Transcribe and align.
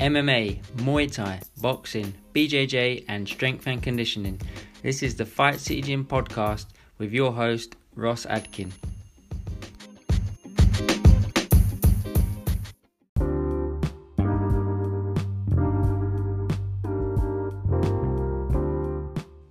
MMA, 0.00 0.62
Muay 0.76 1.12
Thai, 1.12 1.42
boxing, 1.60 2.14
BJJ, 2.34 3.04
and 3.06 3.28
strength 3.28 3.66
and 3.66 3.82
conditioning. 3.82 4.40
This 4.82 5.02
is 5.02 5.14
the 5.14 5.26
Fight 5.26 5.60
City 5.60 5.82
Gym 5.82 6.06
podcast 6.06 6.64
with 6.96 7.12
your 7.12 7.32
host, 7.32 7.76
Ross 7.94 8.24
Adkin. 8.24 8.72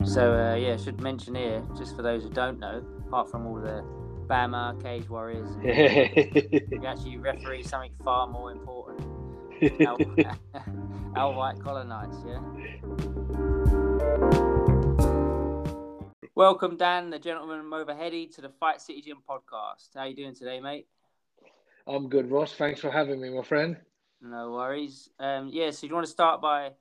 So, 0.03 0.33
uh, 0.33 0.55
yeah, 0.55 0.73
I 0.73 0.77
should 0.77 0.99
mention 0.99 1.35
here, 1.35 1.63
just 1.77 1.95
for 1.95 2.01
those 2.01 2.23
who 2.23 2.31
don't 2.31 2.57
know, 2.57 2.83
apart 3.05 3.29
from 3.29 3.45
all 3.45 3.57
the 3.57 3.85
BAMMA, 4.25 4.81
Cage 4.81 5.07
Warriors, 5.07 5.51
you 5.63 6.87
actually 6.87 7.17
referee 7.17 7.61
something 7.61 7.91
far 8.03 8.25
more 8.25 8.51
important. 8.51 9.18
Our, 9.61 9.97
our 11.17 11.33
white 11.33 11.59
collar 11.59 11.83
nights, 11.83 12.17
yeah? 12.25 12.39
Welcome, 16.33 16.77
Dan, 16.77 17.09
the 17.09 17.19
gentleman 17.19 17.59
from 17.59 17.71
Overheady, 17.71 18.33
to 18.35 18.41
the 18.41 18.47
Fight 18.47 18.79
City 18.79 19.01
Gym 19.01 19.17
podcast. 19.29 19.89
How 19.95 20.05
you 20.05 20.15
doing 20.15 20.33
today, 20.33 20.61
mate? 20.61 20.87
I'm 21.85 22.07
good, 22.07 22.31
Ross. 22.31 22.53
Thanks 22.53 22.79
for 22.79 22.89
having 22.89 23.19
me, 23.19 23.29
my 23.31 23.43
friend. 23.43 23.75
No 24.21 24.51
worries. 24.51 25.09
Um, 25.19 25.49
yeah, 25.51 25.71
so 25.71 25.87
you 25.87 25.93
want 25.93 26.05
to 26.05 26.11
start 26.11 26.41
by 26.41 26.71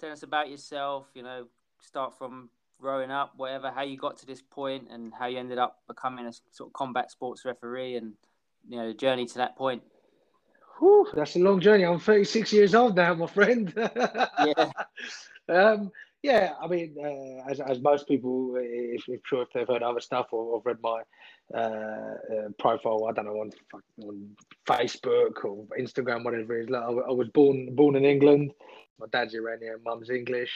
telling 0.00 0.14
us 0.14 0.22
about 0.22 0.48
yourself, 0.48 1.08
you 1.14 1.22
know, 1.22 1.48
start 1.82 2.16
from 2.16 2.48
growing 2.80 3.10
up, 3.10 3.34
whatever, 3.36 3.70
how 3.70 3.82
you 3.82 3.98
got 3.98 4.16
to 4.18 4.26
this 4.26 4.40
point 4.40 4.88
and 4.90 5.12
how 5.12 5.26
you 5.26 5.38
ended 5.38 5.58
up 5.58 5.82
becoming 5.86 6.24
a 6.24 6.32
sort 6.50 6.70
of 6.70 6.72
combat 6.72 7.10
sports 7.10 7.44
referee 7.44 7.96
and, 7.96 8.14
you 8.66 8.78
know, 8.78 8.88
the 8.88 8.94
journey 8.94 9.26
to 9.26 9.34
that 9.34 9.54
point. 9.54 9.82
Whew, 10.82 11.06
that's 11.14 11.36
a 11.36 11.38
long 11.38 11.60
journey. 11.60 11.84
I'm 11.84 12.00
36 12.00 12.52
years 12.52 12.74
old 12.74 12.96
now, 12.96 13.14
my 13.14 13.28
friend. 13.28 13.72
Yeah. 14.44 14.72
um, 15.48 15.92
yeah, 16.24 16.54
I 16.60 16.66
mean, 16.66 16.96
uh, 16.98 17.48
as, 17.48 17.60
as 17.60 17.80
most 17.80 18.08
people, 18.08 18.54
if, 18.58 19.04
if 19.06 19.20
sure 19.24 19.42
if 19.42 19.48
they've 19.54 19.68
heard 19.68 19.84
other 19.84 20.00
stuff 20.00 20.26
or, 20.32 20.54
or 20.54 20.62
read 20.64 20.78
my 20.82 21.02
uh, 21.54 21.58
uh, 21.60 22.48
profile, 22.58 23.06
I 23.08 23.12
don't 23.12 23.26
know 23.26 23.40
on, 23.40 23.50
on 24.02 24.30
Facebook 24.66 25.44
or 25.44 25.66
Instagram, 25.78 26.24
whatever 26.24 26.58
it 26.58 26.64
is. 26.64 26.70
Like, 26.70 26.82
I, 26.82 26.88
I 26.88 27.12
was 27.12 27.28
born 27.28 27.74
born 27.76 27.94
in 27.94 28.04
England. 28.04 28.52
My 28.98 29.06
dad's 29.12 29.34
Iranian, 29.34 29.78
mum's 29.84 30.10
English. 30.10 30.52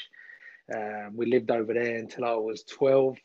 Um, 0.74 1.12
we 1.14 1.26
lived 1.26 1.52
over 1.52 1.72
there 1.72 1.96
until 1.96 2.24
I 2.24 2.34
was 2.34 2.64
12. 2.64 3.16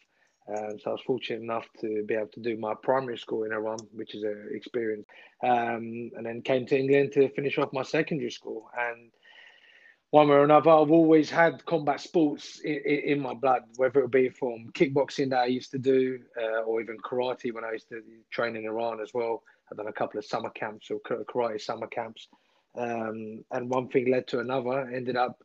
Um, 0.52 0.80
so 0.80 0.89
I 0.89 0.94
was 0.94 1.02
fortunate 1.05 1.41
enough 1.41 1.66
to 1.80 2.03
be 2.05 2.16
able 2.16 2.27
to 2.27 2.39
do 2.39 2.57
my 2.57 2.73
primary 2.73 3.17
school 3.17 3.44
in 3.44 3.53
Iran, 3.53 3.77
which 3.94 4.16
is 4.16 4.23
an 4.23 4.49
experience. 4.52 5.05
Um, 5.44 6.11
and 6.16 6.25
then 6.25 6.41
came 6.41 6.66
to 6.67 6.77
England 6.77 7.13
to 7.13 7.30
finish 7.30 7.57
off 7.57 7.73
my 7.73 7.83
secondary 7.83 8.31
school. 8.31 8.69
And 8.77 9.11
one 10.09 10.27
way 10.27 10.35
or 10.35 10.44
another, 10.44 10.72
I've 10.72 10.91
always 10.91 11.29
had 11.29 11.66
combat 11.66 12.02
sports 12.02 12.59
in, 12.59 12.75
in, 12.75 13.19
my 13.22 13.33
blood, 13.33 13.63
whether 13.77 14.02
it 14.02 14.11
be 14.11 14.27
from 14.29 14.69
kickboxing 14.73 15.29
that 15.29 15.39
I 15.39 15.45
used 15.45 15.72
to 15.72 15.79
do, 15.79 16.19
uh, 16.38 16.61
or 16.63 16.81
even 16.81 16.97
karate 16.97 17.53
when 17.53 17.63
I 17.63 17.72
used 17.73 17.89
to 17.89 18.02
train 18.29 18.57
in 18.57 18.66
Iran 18.66 18.99
as 18.99 19.13
well. 19.13 19.44
I've 19.72 19.77
done 19.77 19.88
a 19.88 19.94
couple 19.94 20.19
of 20.19 20.25
summer 20.25 20.49
camps 20.49 20.91
or 20.91 20.99
karate 20.99 21.61
summer 21.61 21.88
camps. 21.88 22.27
Um, 22.75 23.45
and 23.52 23.69
one 23.69 23.88
thing 23.88 24.11
led 24.11 24.27
to 24.27 24.39
another. 24.39 24.81
Ended 24.94 25.16
up 25.16 25.41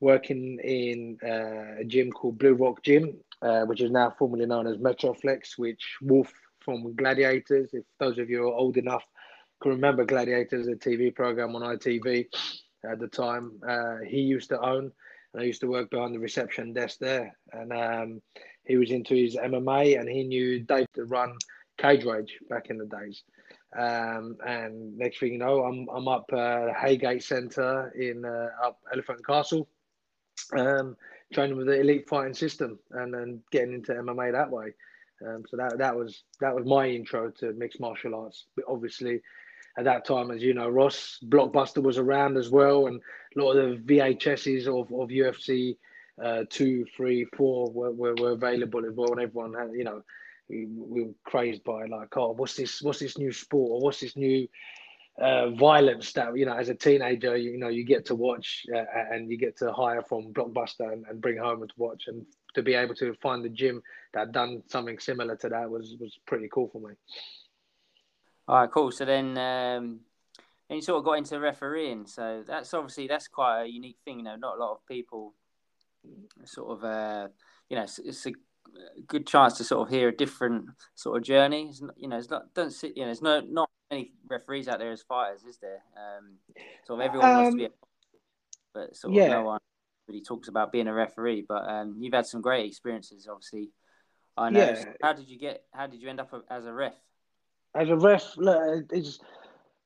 working 0.00 0.58
in 0.62 1.18
uh, 1.24 1.80
a 1.80 1.84
gym 1.84 2.12
called 2.12 2.38
Blue 2.38 2.54
Rock 2.54 2.82
Gym, 2.82 3.16
uh, 3.44 3.64
which 3.66 3.80
is 3.80 3.90
now 3.90 4.12
formerly 4.18 4.46
known 4.46 4.66
as 4.66 4.78
Metroflex, 4.78 5.58
which 5.58 5.96
Wolf 6.02 6.32
from 6.60 6.94
Gladiators, 6.96 7.70
if 7.72 7.84
those 8.00 8.18
of 8.18 8.30
you 8.30 8.44
are 8.44 8.54
old 8.54 8.76
enough 8.76 9.04
can 9.64 9.72
remember 9.72 10.04
Gladiators, 10.04 10.68
a 10.68 10.72
TV 10.72 11.14
program 11.14 11.56
on 11.56 11.62
ITV 11.62 12.26
at 12.88 13.00
the 13.00 13.08
time, 13.08 13.52
uh, 13.66 13.96
he 14.06 14.20
used 14.20 14.50
to 14.50 14.60
own. 14.60 14.92
And 15.32 15.42
I 15.42 15.46
used 15.46 15.62
to 15.62 15.66
work 15.66 15.90
behind 15.90 16.14
the 16.14 16.18
reception 16.18 16.74
desk 16.74 16.98
there. 17.00 17.34
And 17.52 17.72
um, 17.72 18.22
he 18.66 18.76
was 18.76 18.90
into 18.90 19.14
his 19.14 19.36
MMA 19.36 19.98
and 19.98 20.08
he 20.08 20.22
knew 20.24 20.60
Dave 20.60 20.86
to 20.94 21.06
run 21.06 21.34
Cage 21.78 22.04
Rage 22.04 22.38
back 22.50 22.68
in 22.68 22.76
the 22.76 22.84
days. 22.84 23.22
Um, 23.76 24.36
and 24.46 24.96
next 24.98 25.18
thing 25.18 25.32
you 25.32 25.38
know, 25.38 25.64
I'm, 25.64 25.88
I'm 25.88 26.06
up 26.08 26.26
uh, 26.30 26.70
Heygate 26.72 27.22
Centre 27.22 27.90
in 27.98 28.24
uh, 28.24 28.50
up 28.62 28.78
Elephant 28.92 29.26
Castle 29.26 29.66
um, 30.56 30.94
training 31.34 31.56
with 31.56 31.66
the 31.66 31.80
elite 31.80 32.08
fighting 32.08 32.34
system 32.34 32.78
and 32.92 33.12
then 33.12 33.42
getting 33.50 33.74
into 33.74 33.92
MMA 33.92 34.32
that 34.32 34.50
way. 34.50 34.74
Um, 35.26 35.44
so 35.48 35.56
that 35.56 35.78
that 35.78 35.96
was 35.96 36.24
that 36.40 36.54
was 36.54 36.66
my 36.66 36.88
intro 36.88 37.30
to 37.38 37.52
mixed 37.52 37.80
martial 37.80 38.14
arts. 38.14 38.46
But 38.56 38.64
obviously, 38.68 39.20
at 39.78 39.84
that 39.84 40.04
time, 40.04 40.30
as 40.30 40.42
you 40.42 40.54
know, 40.54 40.68
Ross 40.68 41.18
Blockbuster 41.26 41.82
was 41.82 41.98
around 41.98 42.36
as 42.36 42.50
well, 42.50 42.86
and 42.86 43.00
a 43.36 43.40
lot 43.40 43.52
of 43.52 43.86
the 43.86 43.96
VHSs 43.98 44.66
of, 44.66 44.92
of 44.92 45.08
UFC 45.08 45.76
uh, 46.22 46.44
two, 46.48 46.84
three, 46.96 47.26
four 47.36 47.70
were, 47.70 47.92
were, 47.92 48.14
were 48.14 48.32
available 48.32 48.84
as 48.86 48.92
well, 48.94 49.12
and 49.12 49.20
everyone 49.20 49.54
had 49.54 49.70
you 49.72 49.84
know 49.84 50.02
we, 50.48 50.66
we 50.66 51.02
were 51.02 51.14
crazed 51.24 51.64
by 51.64 51.86
like, 51.86 52.16
oh, 52.16 52.32
what's 52.32 52.54
this? 52.54 52.82
What's 52.82 52.98
this 52.98 53.18
new 53.18 53.32
sport? 53.32 53.70
Or 53.70 53.80
what's 53.80 54.00
this 54.00 54.16
new 54.16 54.46
uh, 55.18 55.50
violence 55.50 56.12
that 56.12 56.36
you 56.36 56.44
know 56.44 56.56
as 56.56 56.68
a 56.68 56.74
teenager 56.74 57.36
you, 57.36 57.52
you 57.52 57.58
know 57.58 57.68
you 57.68 57.84
get 57.84 58.04
to 58.06 58.14
watch 58.14 58.66
uh, 58.74 58.84
and 59.12 59.30
you 59.30 59.36
get 59.36 59.56
to 59.56 59.72
hire 59.72 60.02
from 60.02 60.32
blockbuster 60.32 60.92
and, 60.92 61.04
and 61.08 61.20
bring 61.20 61.38
home 61.38 61.62
and 61.62 61.70
to 61.70 61.74
watch. 61.78 62.04
And 62.08 62.26
to 62.54 62.62
be 62.62 62.74
able 62.74 62.94
to 62.94 63.14
find 63.14 63.44
the 63.44 63.48
gym 63.48 63.82
that 64.12 64.32
done 64.32 64.62
something 64.68 64.98
similar 64.98 65.36
to 65.36 65.48
that 65.48 65.70
was 65.70 65.96
was 66.00 66.18
pretty 66.26 66.48
cool 66.52 66.68
for 66.68 66.80
me. 66.80 66.94
All 68.48 68.60
right 68.60 68.70
cool. 68.70 68.90
So 68.90 69.04
then 69.04 69.38
um 69.38 70.00
and 70.68 70.78
you 70.78 70.82
sort 70.82 70.98
of 70.98 71.04
got 71.04 71.18
into 71.18 71.38
refereeing. 71.38 72.06
So 72.06 72.42
that's 72.46 72.72
obviously 72.74 73.06
that's 73.06 73.28
quite 73.28 73.62
a 73.62 73.66
unique 73.66 73.98
thing 74.04 74.18
you 74.18 74.24
know 74.24 74.36
not 74.36 74.56
a 74.56 74.60
lot 74.60 74.72
of 74.72 74.86
people 74.86 75.34
sort 76.44 76.78
of 76.78 76.84
uh 76.84 77.28
you 77.68 77.76
know 77.76 77.84
it's, 77.84 77.98
it's 77.98 78.26
a 78.26 78.32
good 79.06 79.26
chance 79.26 79.54
to 79.58 79.64
sort 79.64 79.86
of 79.86 79.94
hear 79.94 80.08
a 80.08 80.16
different 80.16 80.66
sort 80.94 81.16
of 81.16 81.22
journey. 81.24 81.68
It's 81.68 81.82
not, 81.82 81.94
you 81.96 82.08
know, 82.08 82.18
it's 82.18 82.30
not 82.30 82.54
don't 82.54 82.72
sit. 82.72 82.96
You 82.96 83.02
know, 83.02 83.08
there's 83.08 83.22
no 83.22 83.40
not 83.40 83.70
many 83.90 84.12
referees 84.28 84.68
out 84.68 84.78
there 84.78 84.92
as 84.92 85.02
fighters, 85.02 85.44
is 85.44 85.58
there? 85.58 85.82
Um, 85.96 86.36
sort 86.86 87.00
of 87.00 87.06
everyone 87.06 87.30
um, 87.30 87.36
wants 87.36 87.54
to 87.54 87.56
be, 87.58 87.64
a, 87.64 87.70
but 88.72 88.96
sort 88.96 89.12
of 89.12 89.16
yeah. 89.16 89.28
no 89.28 89.42
one 89.42 89.60
really 90.08 90.22
talks 90.22 90.48
about 90.48 90.72
being 90.72 90.88
a 90.88 90.94
referee. 90.94 91.44
But 91.48 91.68
um, 91.68 91.96
you've 91.98 92.14
had 92.14 92.26
some 92.26 92.40
great 92.40 92.66
experiences, 92.66 93.28
obviously. 93.30 93.70
I 94.36 94.50
know. 94.50 94.60
Yeah. 94.60 94.84
How 95.02 95.12
did 95.12 95.28
you 95.28 95.38
get? 95.38 95.64
How 95.72 95.86
did 95.86 96.00
you 96.00 96.08
end 96.08 96.20
up 96.20 96.32
as 96.50 96.66
a 96.66 96.72
ref? 96.72 96.94
As 97.74 97.88
a 97.88 97.96
ref, 97.96 98.36
look, 98.36 98.86
it's 98.92 99.18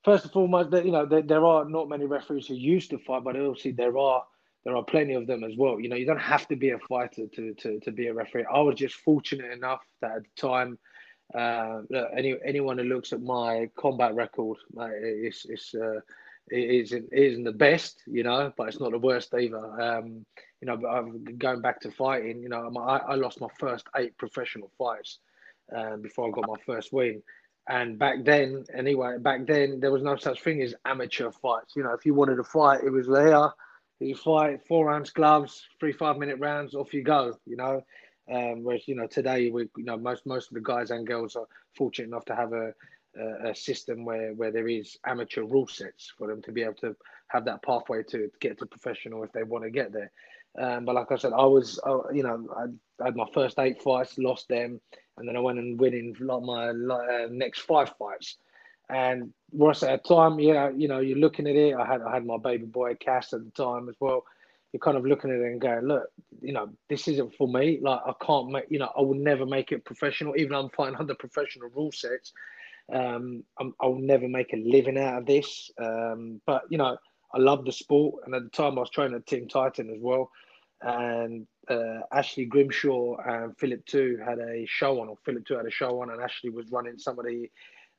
first 0.03 0.23
and 0.23 0.33
foremost 0.33 0.71
that 0.71 0.85
you 0.85 0.91
know 0.91 1.05
there, 1.05 1.21
there 1.21 1.45
are 1.45 1.65
not 1.65 1.89
many 1.89 2.05
referees 2.05 2.47
who 2.47 2.55
used 2.55 2.89
to 2.91 2.97
fight, 2.99 3.23
but 3.23 3.35
obviously 3.35 3.71
there 3.71 3.97
are 3.97 4.23
there 4.65 4.75
are 4.75 4.83
plenty 4.83 5.13
of 5.13 5.27
them 5.27 5.43
as 5.43 5.53
well. 5.57 5.79
You 5.79 5.89
know, 5.89 5.95
you 5.95 6.05
don't 6.05 6.19
have 6.19 6.47
to 6.49 6.55
be 6.55 6.71
a 6.71 6.79
fighter 6.79 7.27
to, 7.27 7.53
to, 7.53 7.79
to 7.79 7.91
be 7.91 8.07
a 8.07 8.13
referee. 8.13 8.45
I 8.51 8.59
was 8.59 8.75
just 8.75 8.95
fortunate 8.95 9.51
enough 9.51 9.81
that 10.01 10.17
at 10.17 10.23
the 10.23 10.41
time, 10.41 10.77
uh, 11.33 11.81
any 12.15 12.35
anyone 12.43 12.77
who 12.77 12.85
looks 12.85 13.13
at 13.13 13.21
my 13.21 13.69
combat 13.77 14.15
record, 14.15 14.57
uh, 14.77 14.87
it's 14.91 15.45
it's 15.45 15.75
uh, 15.75 15.99
it 16.49 16.69
isn't 16.69 17.09
it 17.11 17.23
isn't 17.31 17.43
the 17.43 17.51
best, 17.51 18.01
you 18.07 18.23
know, 18.23 18.51
but 18.57 18.67
it's 18.67 18.79
not 18.79 18.91
the 18.91 18.97
worst 18.97 19.33
either. 19.33 19.81
Um, 19.81 20.25
you 20.59 20.65
know, 20.65 20.87
I'm 20.87 21.23
going 21.37 21.61
back 21.61 21.79
to 21.81 21.91
fighting. 21.91 22.41
You 22.41 22.49
know, 22.49 22.71
I, 22.79 22.97
I 22.97 23.15
lost 23.15 23.39
my 23.39 23.47
first 23.59 23.85
eight 23.95 24.17
professional 24.17 24.71
fights 24.77 25.19
um, 25.75 26.01
before 26.01 26.27
I 26.27 26.31
got 26.31 26.47
my 26.47 26.59
first 26.65 26.91
win. 26.91 27.21
And 27.67 27.99
back 27.99 28.25
then, 28.25 28.65
anyway, 28.75 29.19
back 29.19 29.45
then 29.45 29.79
there 29.79 29.91
was 29.91 30.01
no 30.01 30.15
such 30.15 30.41
thing 30.41 30.63
as 30.63 30.73
amateur 30.85 31.29
fights. 31.31 31.75
You 31.75 31.83
know, 31.83 31.93
if 31.93 32.05
you 32.05 32.15
wanted 32.15 32.37
to 32.37 32.43
fight, 32.43 32.83
it 32.83 32.89
was 32.89 33.07
there 33.07 33.51
you 33.99 34.15
fight 34.15 34.65
four 34.67 34.91
ounce 34.91 35.11
gloves, 35.11 35.67
three 35.79 35.91
five 35.91 36.17
minute 36.17 36.39
rounds, 36.39 36.75
off 36.75 36.93
you 36.93 37.03
go. 37.03 37.37
You 37.45 37.57
know, 37.57 37.83
um, 38.31 38.63
whereas 38.63 38.87
you 38.87 38.95
know 38.95 39.07
today 39.07 39.49
we 39.49 39.63
you 39.77 39.83
know 39.83 39.97
most 39.97 40.25
most 40.25 40.49
of 40.49 40.55
the 40.55 40.61
guys 40.61 40.91
and 40.91 41.07
girls 41.07 41.35
are 41.35 41.47
fortunate 41.75 42.07
enough 42.07 42.25
to 42.25 42.35
have 42.35 42.53
a 42.53 42.73
a, 43.17 43.49
a 43.49 43.55
system 43.55 44.05
where 44.05 44.33
where 44.33 44.51
there 44.51 44.67
is 44.67 44.97
amateur 45.05 45.43
rule 45.43 45.67
sets 45.67 46.13
for 46.17 46.27
them 46.27 46.41
to 46.43 46.51
be 46.51 46.63
able 46.63 46.75
to 46.75 46.95
have 47.27 47.45
that 47.45 47.63
pathway 47.63 48.03
to 48.03 48.29
get 48.39 48.57
to 48.59 48.65
professional 48.65 49.23
if 49.23 49.31
they 49.31 49.43
want 49.43 49.63
to 49.63 49.69
get 49.69 49.91
there. 49.91 50.11
Um, 50.57 50.85
but 50.85 50.95
like 50.95 51.11
I 51.11 51.15
said, 51.15 51.31
I 51.33 51.45
was, 51.45 51.79
uh, 51.85 52.09
you 52.11 52.23
know, 52.23 52.47
I, 52.57 52.63
I, 53.01 53.05
had 53.05 53.15
my 53.15 53.27
first 53.33 53.59
eight 53.59 53.81
fights, 53.81 54.17
lost 54.17 54.47
them, 54.47 54.81
and 55.17 55.27
then 55.27 55.37
I 55.37 55.39
went 55.39 55.59
and 55.59 55.79
winning 55.79 56.15
like 56.19 56.41
my 56.41 56.69
uh, 56.69 57.27
next 57.29 57.61
five 57.61 57.93
fights. 57.99 58.37
And 58.89 59.33
Ross 59.53 59.83
at 59.83 60.03
the 60.03 60.15
time, 60.15 60.39
yeah, 60.39 60.69
you 60.69 60.87
know, 60.87 60.99
you're 60.99 61.17
looking 61.17 61.47
at 61.47 61.55
it. 61.55 61.75
I 61.75 61.85
had 61.85 62.01
I 62.01 62.13
had 62.13 62.25
my 62.25 62.37
baby 62.37 62.65
boy 62.65 62.95
Cass 62.95 63.33
at 63.33 63.43
the 63.43 63.51
time 63.51 63.87
as 63.87 63.95
well. 63.99 64.23
You're 64.73 64.79
kind 64.79 64.97
of 64.97 65.05
looking 65.05 65.31
at 65.31 65.37
it 65.37 65.51
and 65.51 65.61
going, 65.61 65.85
look, 65.85 66.03
you 66.41 66.53
know, 66.53 66.69
this 66.89 67.07
isn't 67.07 67.33
for 67.35 67.47
me. 67.47 67.79
Like 67.81 68.01
I 68.05 68.13
can't 68.23 68.49
make, 68.49 68.65
you 68.69 68.79
know, 68.79 68.91
I 68.97 69.01
will 69.01 69.15
never 69.15 69.45
make 69.45 69.71
it 69.71 69.85
professional, 69.85 70.35
even 70.37 70.51
though 70.51 70.61
I'm 70.61 70.69
fighting 70.69 70.95
under 70.99 71.15
professional 71.15 71.69
rule 71.75 71.91
sets. 71.91 72.33
Um, 72.91 73.43
I'm, 73.59 73.73
I'll 73.79 73.95
never 73.95 74.27
make 74.27 74.53
a 74.53 74.57
living 74.57 74.97
out 74.97 75.19
of 75.19 75.25
this. 75.25 75.69
Um, 75.79 76.41
but 76.45 76.63
you 76.69 76.77
know, 76.77 76.97
I 77.33 77.37
love 77.37 77.65
the 77.65 77.71
sport, 77.71 78.23
and 78.25 78.33
at 78.33 78.43
the 78.43 78.49
time 78.49 78.77
I 78.77 78.81
was 78.81 78.89
training 78.89 79.15
at 79.15 79.27
Team 79.27 79.47
Titan 79.47 79.91
as 79.91 79.99
well. 80.01 80.31
And 80.81 81.45
uh, 81.69 82.01
Ashley 82.11 82.45
Grimshaw 82.45 83.17
and 83.17 83.57
Philip 83.57 83.85
Two 83.85 84.19
had 84.25 84.39
a 84.39 84.65
show 84.65 85.01
on, 85.01 85.09
or 85.09 85.17
Philip 85.25 85.45
Two 85.45 85.57
had 85.57 85.65
a 85.67 85.71
show 85.71 86.01
on, 86.01 86.09
and 86.09 86.21
Ashley 86.21 86.49
was 86.49 86.71
running 86.71 86.97
some 86.97 87.19
of 87.19 87.25
the 87.25 87.49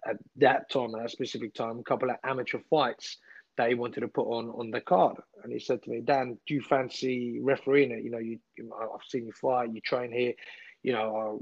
at 0.07 0.17
that 0.37 0.71
time, 0.71 0.95
at 0.95 1.03
that 1.03 1.11
specific 1.11 1.55
time, 1.55 1.79
a 1.79 1.83
couple 1.83 2.11
of 2.11 2.17
amateur 2.25 2.59
fights 2.71 3.19
that 3.57 3.69
he 3.69 3.75
wanted 3.75 4.01
to 4.01 4.09
put 4.09 4.27
on 4.27 4.49
on 4.51 4.71
the 4.71 4.81
card. 4.81 5.17
And 5.43 5.53
he 5.53 5.59
said 5.59 5.83
to 5.83 5.91
me, 5.91 6.01
Dan, 6.01 6.39
do 6.47 6.55
you 6.55 6.63
fancy 6.63 7.41
refereeing 7.41 7.91
it? 7.91 8.03
You 8.03 8.11
know, 8.11 8.19
you, 8.19 8.39
I've 8.59 9.07
seen 9.09 9.27
you 9.27 9.33
fight, 9.33 9.75
you 9.75 9.81
train 9.81 10.13
here. 10.13 10.35
You 10.83 10.93
know, 10.95 11.41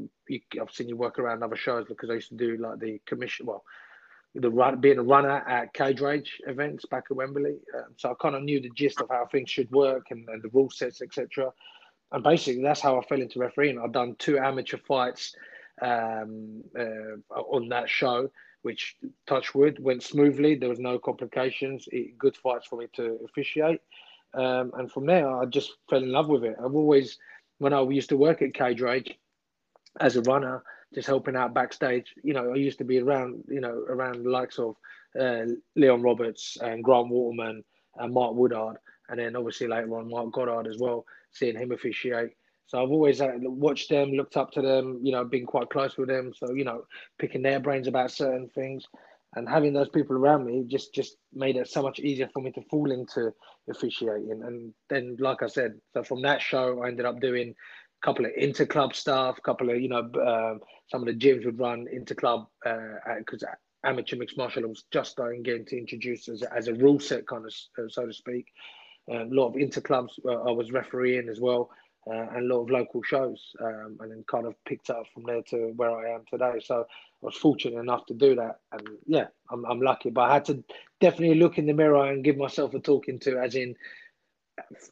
I've 0.60 0.70
seen 0.72 0.88
you 0.88 0.96
work 0.96 1.19
around 1.19 1.43
other 1.43 1.56
shows 1.56 1.87
because 1.88 2.10
I 2.10 2.14
used 2.14 2.31
to 2.31 2.34
do 2.34 2.56
like 2.56 2.81
the 2.81 3.00
commission. 3.06 3.46
Well, 3.46 3.62
the 4.34 4.50
run, 4.50 4.81
being 4.81 4.99
a 4.99 5.02
runner 5.02 5.43
at 5.49 5.72
cage 5.72 6.00
rage 6.00 6.40
events 6.46 6.84
back 6.87 7.04
at 7.11 7.16
Wembley. 7.16 7.58
Um, 7.76 7.94
so 7.96 8.11
I 8.11 8.14
kind 8.20 8.34
of 8.34 8.43
knew 8.43 8.61
the 8.61 8.70
gist 8.70 9.00
of 9.00 9.08
how 9.11 9.26
things 9.26 9.50
should 9.50 9.70
work 9.70 10.06
and, 10.11 10.28
and 10.28 10.43
the 10.43 10.50
rule 10.50 10.70
sets, 10.70 11.02
etc. 11.02 11.52
And 12.12 12.22
basically, 12.22 12.62
that's 12.62 12.81
how 12.81 12.99
I 12.99 13.04
fell 13.04 13.20
into 13.20 13.38
refereeing. 13.38 13.78
I've 13.78 13.93
done 13.93 14.16
two 14.19 14.38
amateur 14.38 14.78
fights 14.78 15.34
um, 15.81 16.62
uh, 16.78 17.34
on 17.34 17.69
that 17.69 17.88
show, 17.88 18.31
which 18.68 18.96
touch 19.26 19.54
wood 19.54 19.82
went 19.82 20.02
smoothly. 20.02 20.54
There 20.54 20.68
was 20.68 20.78
no 20.78 20.98
complications. 20.98 21.88
It, 21.90 22.18
good 22.18 22.36
fights 22.36 22.66
for 22.66 22.78
me 22.78 22.86
to 22.96 23.18
officiate. 23.24 23.80
Um, 24.34 24.72
and 24.76 24.92
from 24.92 25.06
there, 25.06 25.26
I 25.26 25.46
just 25.46 25.70
fell 25.88 26.02
in 26.02 26.12
love 26.12 26.28
with 26.28 26.44
it. 26.44 26.56
I've 26.62 26.74
always, 26.74 27.16
when 27.56 27.72
I 27.72 27.80
used 27.80 28.10
to 28.10 28.18
work 28.18 28.42
at 28.42 28.52
Cage 28.52 28.82
Rage 28.82 29.18
as 30.00 30.16
a 30.16 30.22
runner, 30.22 30.62
just 30.94 31.08
helping 31.08 31.34
out 31.34 31.54
backstage. 31.54 32.14
You 32.22 32.34
know, 32.34 32.52
I 32.52 32.56
used 32.56 32.76
to 32.76 32.84
be 32.84 32.98
around, 33.00 33.42
you 33.48 33.62
know, 33.62 33.86
around 33.88 34.22
the 34.22 34.28
likes 34.28 34.58
of 34.58 34.76
uh, 35.18 35.44
Leon 35.74 36.02
Roberts 36.02 36.58
and 36.60 36.84
Grant 36.84 37.08
Waterman 37.08 37.64
and 37.96 38.12
Mark 38.12 38.34
Woodard, 38.34 38.76
and 39.08 39.18
then 39.18 39.34
obviously 39.34 39.66
later 39.66 39.96
on 39.96 40.10
Mark 40.10 40.30
Goddard 40.30 40.66
as 40.66 40.76
well, 40.78 41.06
seeing 41.32 41.56
him 41.56 41.72
officiate. 41.72 42.32
So 42.68 42.82
I've 42.82 42.90
always 42.90 43.20
uh, 43.22 43.32
watched 43.40 43.88
them, 43.88 44.12
looked 44.12 44.36
up 44.36 44.52
to 44.52 44.62
them, 44.62 45.00
you 45.02 45.10
know, 45.10 45.24
been 45.24 45.46
quite 45.46 45.70
close 45.70 45.96
with 45.96 46.08
them. 46.08 46.32
So 46.36 46.52
you 46.52 46.64
know, 46.64 46.84
picking 47.18 47.42
their 47.42 47.60
brains 47.60 47.88
about 47.88 48.10
certain 48.10 48.48
things, 48.50 48.86
and 49.34 49.48
having 49.48 49.72
those 49.72 49.88
people 49.88 50.16
around 50.16 50.44
me 50.44 50.64
just 50.66 50.94
just 50.94 51.16
made 51.32 51.56
it 51.56 51.68
so 51.68 51.82
much 51.82 51.98
easier 51.98 52.28
for 52.32 52.42
me 52.42 52.52
to 52.52 52.62
fall 52.70 52.90
into 52.90 53.32
officiating. 53.70 54.42
And 54.44 54.74
then, 54.90 55.16
like 55.18 55.42
I 55.42 55.46
said, 55.46 55.80
so 55.94 56.02
from 56.02 56.22
that 56.22 56.42
show, 56.42 56.82
I 56.82 56.88
ended 56.88 57.06
up 57.06 57.20
doing 57.20 57.54
a 58.02 58.06
couple 58.06 58.26
of 58.26 58.32
interclub 58.32 58.94
stuff, 58.94 59.38
a 59.38 59.42
couple 59.42 59.70
of 59.70 59.80
you 59.80 59.88
know, 59.88 60.10
um, 60.26 60.60
some 60.88 61.00
of 61.00 61.06
the 61.06 61.14
gyms 61.14 61.46
would 61.46 61.58
run 61.58 61.86
interclub 61.92 62.46
because 63.18 63.42
uh, 63.42 63.54
amateur 63.84 64.16
mixed 64.16 64.36
martial 64.36 64.68
was 64.68 64.84
just 64.92 65.12
starting 65.12 65.42
getting 65.42 65.64
to 65.64 65.78
introduce 65.78 66.28
as 66.28 66.42
a, 66.42 66.54
as 66.54 66.68
a 66.68 66.74
rule 66.74 67.00
set 67.00 67.26
kind 67.26 67.46
of 67.46 67.54
uh, 67.78 67.88
so 67.88 68.06
to 68.06 68.12
speak. 68.12 68.46
a 69.10 69.24
lot 69.24 69.48
of 69.48 69.54
interclubs 69.54 70.10
uh, 70.26 70.42
I 70.42 70.50
was 70.50 70.70
refereeing 70.70 71.30
as 71.30 71.40
well. 71.40 71.70
Uh, 72.08 72.26
and 72.34 72.50
a 72.50 72.55
lot 72.55 72.62
of 72.62 72.70
local 72.70 73.02
shows, 73.02 73.55
um, 73.60 73.99
and 74.00 74.10
then 74.10 74.25
kind 74.31 74.46
of 74.46 74.55
picked 74.64 74.88
up 74.88 75.05
from 75.12 75.25
there 75.25 75.43
to 75.43 75.72
where 75.76 75.90
I 75.90 76.14
am 76.14 76.25
today. 76.31 76.60
So 76.64 76.87
I 77.22 77.26
was 77.26 77.37
fortunate 77.37 77.78
enough 77.78 78.06
to 78.06 78.14
do 78.14 78.34
that, 78.37 78.60
and 78.72 78.88
yeah, 79.06 79.26
I'm, 79.50 79.64
I'm 79.66 79.81
lucky. 79.81 80.10
But 80.10 80.31
I 80.31 80.34
had 80.34 80.44
to 80.46 80.64
definitely 81.00 81.38
look 81.38 81.58
in 81.58 81.66
the 81.66 81.75
mirror 81.75 82.06
and 82.06 82.25
give 82.25 82.37
myself 82.37 82.72
a 82.75 82.81
talking 82.81 83.19
to, 83.20 83.38
as 83.38 83.55
in 83.55 83.75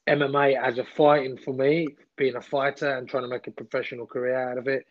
MMA 0.06 0.60
as 0.60 0.78
a 0.78 0.84
fighting 0.84 1.38
for 1.38 1.54
me, 1.54 1.88
being 2.16 2.36
a 2.36 2.42
fighter 2.42 2.96
and 2.96 3.08
trying 3.08 3.24
to 3.24 3.28
make 3.28 3.46
a 3.46 3.52
professional 3.52 4.06
career 4.06 4.50
out 4.50 4.58
of 4.58 4.68
it, 4.68 4.86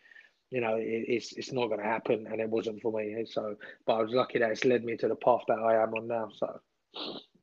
you 0.50 0.60
know, 0.60 0.76
it, 0.76 1.04
it's 1.08 1.32
it's 1.32 1.52
not 1.52 1.66
going 1.66 1.80
to 1.80 1.86
happen, 1.86 2.26
and 2.30 2.40
it 2.40 2.48
wasn't 2.48 2.80
for 2.80 2.92
me. 2.92 3.24
So, 3.28 3.56
but 3.86 3.94
I 3.94 4.02
was 4.02 4.12
lucky 4.12 4.38
that 4.38 4.50
it's 4.50 4.64
led 4.64 4.84
me 4.84 4.96
to 4.98 5.08
the 5.08 5.16
path 5.16 5.42
that 5.48 5.58
I 5.58 5.82
am 5.82 5.94
on 5.94 6.06
now. 6.06 6.28
So, 6.36 6.60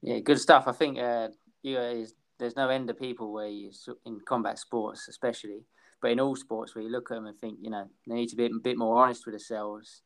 yeah, 0.01 0.19
good 0.19 0.39
stuff. 0.39 0.68
I 0.68 0.71
think 0.71 0.97
uh, 0.97 1.29
you 1.62 1.75
know, 1.75 2.06
there's 2.39 2.56
no 2.56 2.69
end 2.69 2.89
of 2.89 3.00
people 3.00 3.31
where 3.31 3.47
you 3.47 3.71
in 4.06 4.19
combat 4.25 4.59
sports, 4.59 5.07
especially, 5.07 5.63
but 6.01 6.12
in 6.12 6.19
all 6.19 6.35
sports 6.35 6.75
where 6.75 6.83
you 6.83 6.91
look 6.91 7.12
at 7.12 7.15
them 7.15 7.27
and 7.27 7.38
think, 7.38 7.59
you 7.62 7.69
know, 7.69 7.88
they 8.07 8.15
need 8.15 8.30
to 8.30 8.35
be 8.35 8.45
a 8.45 8.50
bit 8.62 8.77
more 8.77 9.03
honest 9.03 9.25
with 9.25 9.33
themselves 9.33 10.01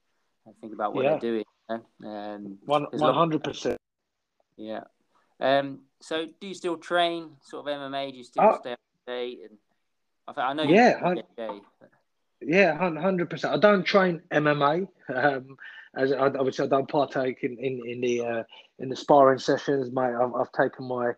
and 0.45 0.55
think 0.59 0.73
about 0.73 0.93
what 0.93 1.03
yeah. 1.03 1.11
they're 1.11 1.19
doing. 1.19 1.45
You 1.69 1.83
know? 2.01 2.09
um, 2.09 2.57
one 2.65 3.13
hundred 3.13 3.43
percent. 3.43 3.77
Yeah. 4.57 4.83
Um, 5.39 5.81
so, 6.01 6.25
do 6.39 6.47
you 6.47 6.53
still 6.53 6.77
train 6.77 7.31
sort 7.41 7.67
of 7.67 7.79
MMA? 7.79 8.11
Do 8.11 8.17
you 8.17 8.23
still 8.23 8.43
oh. 8.43 8.57
stay 8.59 8.71
up 8.71 8.79
to 8.79 9.11
date? 9.11 9.39
And 9.49 9.57
I, 10.37 10.41
I 10.41 10.53
know 10.53 10.63
yeah, 10.63 11.15
yeah, 12.41 12.77
hundred 12.77 13.29
percent. 13.29 13.53
I 13.53 13.57
don't 13.57 13.83
train 13.83 14.21
MMA. 14.31 14.87
Um, 15.13 15.57
as 15.95 16.11
I, 16.11 16.25
obviously 16.27 16.65
I 16.65 16.67
don't 16.67 16.89
partake 16.89 17.39
in 17.43 17.57
in, 17.59 17.81
in 17.85 18.01
the 18.01 18.25
uh, 18.25 18.43
in 18.79 18.89
the 18.89 18.95
sparring 18.95 19.39
sessions. 19.39 19.91
My 19.91 20.13
I've, 20.13 20.33
I've 20.35 20.51
taken 20.51 20.87
my 20.87 21.11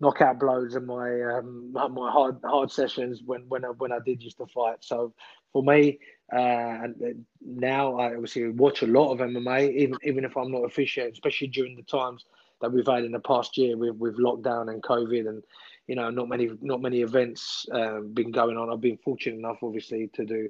knockout 0.00 0.40
blows 0.40 0.74
and 0.74 0.86
my 0.86 1.20
um, 1.22 1.72
my 1.72 2.10
hard 2.10 2.38
hard 2.44 2.70
sessions 2.70 3.22
when 3.24 3.42
when 3.48 3.64
I, 3.64 3.68
when 3.68 3.92
I 3.92 3.98
did 4.04 4.22
used 4.22 4.38
to 4.38 4.46
fight. 4.46 4.78
So 4.80 5.14
for 5.52 5.62
me, 5.62 5.98
uh, 6.32 6.36
and 6.36 7.24
now 7.44 7.96
I 7.98 8.14
obviously 8.14 8.48
watch 8.48 8.82
a 8.82 8.86
lot 8.86 9.12
of 9.12 9.18
MMA, 9.18 9.74
even 9.74 9.96
even 10.02 10.24
if 10.24 10.36
I'm 10.36 10.50
not 10.50 10.64
officiating, 10.64 11.12
especially 11.12 11.48
during 11.48 11.76
the 11.76 11.82
times 11.82 12.24
that 12.60 12.72
we've 12.72 12.86
had 12.86 13.04
in 13.04 13.12
the 13.12 13.20
past 13.20 13.56
year 13.58 13.76
with 13.76 13.96
with 13.96 14.18
lockdown 14.18 14.70
and 14.70 14.82
COVID 14.82 15.28
and 15.28 15.42
you 15.86 15.96
know 15.96 16.10
not 16.10 16.28
many 16.28 16.50
not 16.60 16.80
many 16.80 17.02
events 17.02 17.66
um, 17.72 18.12
been 18.14 18.30
going 18.30 18.56
on. 18.56 18.70
I've 18.70 18.80
been 18.80 18.98
fortunate 18.98 19.38
enough, 19.38 19.58
obviously, 19.62 20.08
to 20.14 20.24
do 20.24 20.48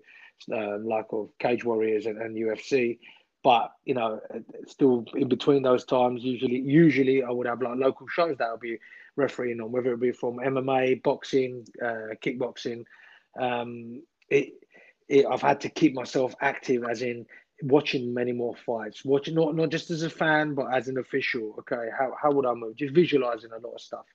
um, 0.53 0.87
like 0.87 1.07
of 1.13 1.31
Cage 1.39 1.65
Warriors 1.65 2.07
and, 2.07 2.21
and 2.21 2.37
UFC. 2.37 2.99
But 3.43 3.73
you 3.85 3.95
know, 3.95 4.21
still 4.67 5.05
in 5.15 5.29
between 5.29 5.63
those 5.63 5.85
times, 5.85 6.23
usually 6.23 6.61
usually 6.61 7.25
I 7.25 7.31
would 7.31 7.47
have 7.47 7.61
like 7.61 7.77
local 7.77 8.07
shows 8.07 8.37
that 8.39 8.51
would 8.53 8.61
be 8.61 8.79
refereeing 9.17 9.61
on, 9.61 9.73
whether 9.73 9.93
it 9.93 10.01
be 10.01 10.13
from 10.13 10.39
MMA, 10.39 11.03
boxing, 11.03 11.67
uh, 11.85 12.15
kickboxing. 12.25 12.85
Um, 13.39 14.03
it, 14.29 14.55
it, 15.09 15.27
I've 15.27 15.43
had 15.43 15.61
to 15.63 15.69
keep 15.69 15.95
myself 15.95 16.35
active, 16.41 16.85
as 16.85 17.03
in 17.03 17.27
watching 17.63 18.13
many 18.13 18.33
more 18.33 18.57
fights, 18.57 19.05
watching 19.05 19.35
not 19.35 19.55
not 19.55 19.71
just 19.71 19.91
as 19.91 20.03
a 20.03 20.11
fan, 20.11 20.55
but 20.55 20.73
as 20.75 20.89
an 20.89 20.99
official. 20.99 21.55
Okay, 21.61 21.89
how 21.99 22.15
how 22.21 22.33
would 22.33 22.47
I 22.47 22.55
move? 22.55 22.77
Just 22.77 22.95
visualizing 22.95 23.51
a 23.53 23.59
lot 23.59 23.75
of 23.75 23.81
stuff. 23.81 24.07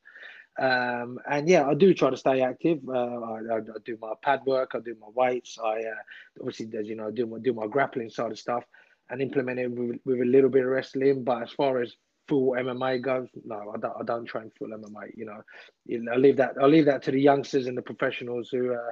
Um, 0.59 1.19
and 1.29 1.47
yeah, 1.47 1.67
I 1.67 1.75
do 1.75 1.94
try 1.94 2.09
to 2.09 2.17
stay 2.17 2.41
active. 2.41 2.79
Uh, 2.88 2.94
I, 2.94 3.39
I, 3.51 3.57
I, 3.57 3.79
do 3.85 3.95
my 4.01 4.13
pad 4.23 4.41
work, 4.47 4.71
I 4.73 4.79
do 4.79 4.95
my 4.99 5.07
weights. 5.13 5.57
I 5.63 5.81
uh, 5.81 6.39
obviously, 6.39 6.67
as 6.77 6.88
you 6.88 6.95
know, 6.95 7.11
do 7.11 7.27
my 7.27 7.38
do 7.39 7.53
my 7.53 7.67
grappling 7.67 8.09
side 8.09 8.31
of 8.31 8.39
stuff 8.39 8.63
and 9.09 9.21
implement 9.21 9.59
it 9.59 9.71
with, 9.71 9.99
with 10.03 10.21
a 10.21 10.25
little 10.25 10.49
bit 10.49 10.63
of 10.63 10.69
wrestling. 10.69 11.23
But 11.23 11.44
as 11.44 11.51
far 11.51 11.81
as 11.81 11.95
full 12.27 12.51
MMA 12.51 13.01
goes, 13.01 13.27
no, 13.45 13.71
I 13.74 13.77
don't. 13.77 13.94
I 14.00 14.03
don't 14.03 14.25
train 14.25 14.51
full 14.57 14.68
MMA. 14.68 15.15
You 15.15 15.25
know, 15.25 16.12
I 16.12 16.15
leave 16.18 16.38
that. 16.38 16.56
I 16.62 16.65
leave 16.65 16.85
that 16.85 17.03
to 17.03 17.12
the 17.12 17.21
youngsters 17.21 17.68
and 17.68 17.77
the 17.77 17.81
professionals 17.81 18.50
who 18.50 18.74
uh, 18.74 18.91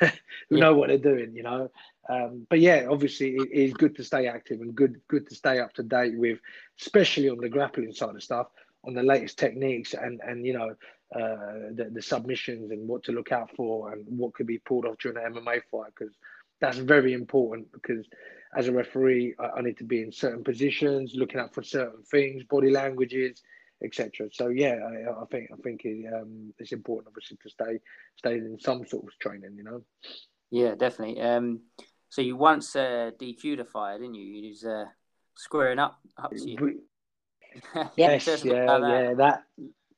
who 0.48 0.56
yeah. 0.56 0.60
know 0.60 0.74
what 0.74 0.88
they're 0.88 0.98
doing. 0.98 1.34
You 1.34 1.42
know, 1.42 1.70
um, 2.08 2.46
but 2.48 2.60
yeah, 2.60 2.86
obviously 2.90 3.36
it 3.36 3.50
is 3.50 3.72
good 3.72 3.96
to 3.96 4.04
stay 4.04 4.26
active 4.26 4.60
and 4.60 4.74
good 4.74 5.00
good 5.08 5.28
to 5.28 5.34
stay 5.34 5.60
up 5.60 5.72
to 5.74 5.82
date 5.82 6.16
with, 6.16 6.38
especially 6.80 7.28
on 7.28 7.38
the 7.38 7.48
grappling 7.48 7.92
side 7.92 8.14
of 8.14 8.22
stuff, 8.22 8.48
on 8.84 8.94
the 8.94 9.02
latest 9.02 9.38
techniques 9.38 9.94
and 9.94 10.20
and 10.26 10.46
you 10.46 10.52
know 10.52 10.70
uh, 11.14 11.70
the 11.74 11.90
the 11.92 12.02
submissions 12.02 12.70
and 12.70 12.88
what 12.88 13.02
to 13.04 13.12
look 13.12 13.32
out 13.32 13.50
for 13.56 13.92
and 13.92 14.04
what 14.06 14.34
could 14.34 14.46
be 14.46 14.58
pulled 14.58 14.84
off 14.84 14.98
during 14.98 15.18
an 15.18 15.34
MMA 15.34 15.60
fight 15.70 15.92
because 15.98 16.14
that's 16.60 16.78
very 16.78 17.12
important 17.12 17.70
because 17.72 18.06
as 18.56 18.68
a 18.68 18.72
referee, 18.72 19.34
I, 19.38 19.58
I, 19.58 19.60
need 19.60 19.76
to 19.78 19.84
be 19.84 20.02
in 20.02 20.10
certain 20.10 20.42
positions, 20.42 21.12
looking 21.14 21.38
out 21.38 21.54
for 21.54 21.62
certain 21.62 22.02
things, 22.10 22.42
body 22.44 22.70
languages, 22.70 23.42
etc. 23.84 24.28
So 24.32 24.48
yeah, 24.48 24.76
I, 24.82 25.22
I, 25.22 25.24
think 25.30 25.50
I 25.52 25.56
think 25.62 25.82
it, 25.84 26.06
um, 26.12 26.54
it's 26.58 26.72
important, 26.72 27.08
obviously, 27.08 27.36
to 27.42 27.50
stay 27.50 27.78
stay 28.16 28.34
in 28.34 28.58
some 28.58 28.86
sort 28.86 29.04
of 29.04 29.18
training. 29.18 29.56
You 29.56 29.64
know. 29.64 29.82
Yeah, 30.50 30.74
definitely. 30.74 31.20
Um, 31.20 31.60
so 32.08 32.22
you 32.22 32.36
once 32.36 32.74
uh, 32.74 33.10
DQ'd 33.20 33.60
a 33.60 33.64
fire, 33.64 33.98
didn't 33.98 34.14
you? 34.14 34.24
You 34.24 34.48
was 34.48 34.64
uh, 34.64 34.86
squaring 35.36 35.78
up 35.78 36.00
up 36.16 36.30
to 36.30 36.50
you. 36.50 36.80
yes, 37.96 38.26
yeah, 38.44 38.78
yeah, 38.78 39.14
that. 39.14 39.42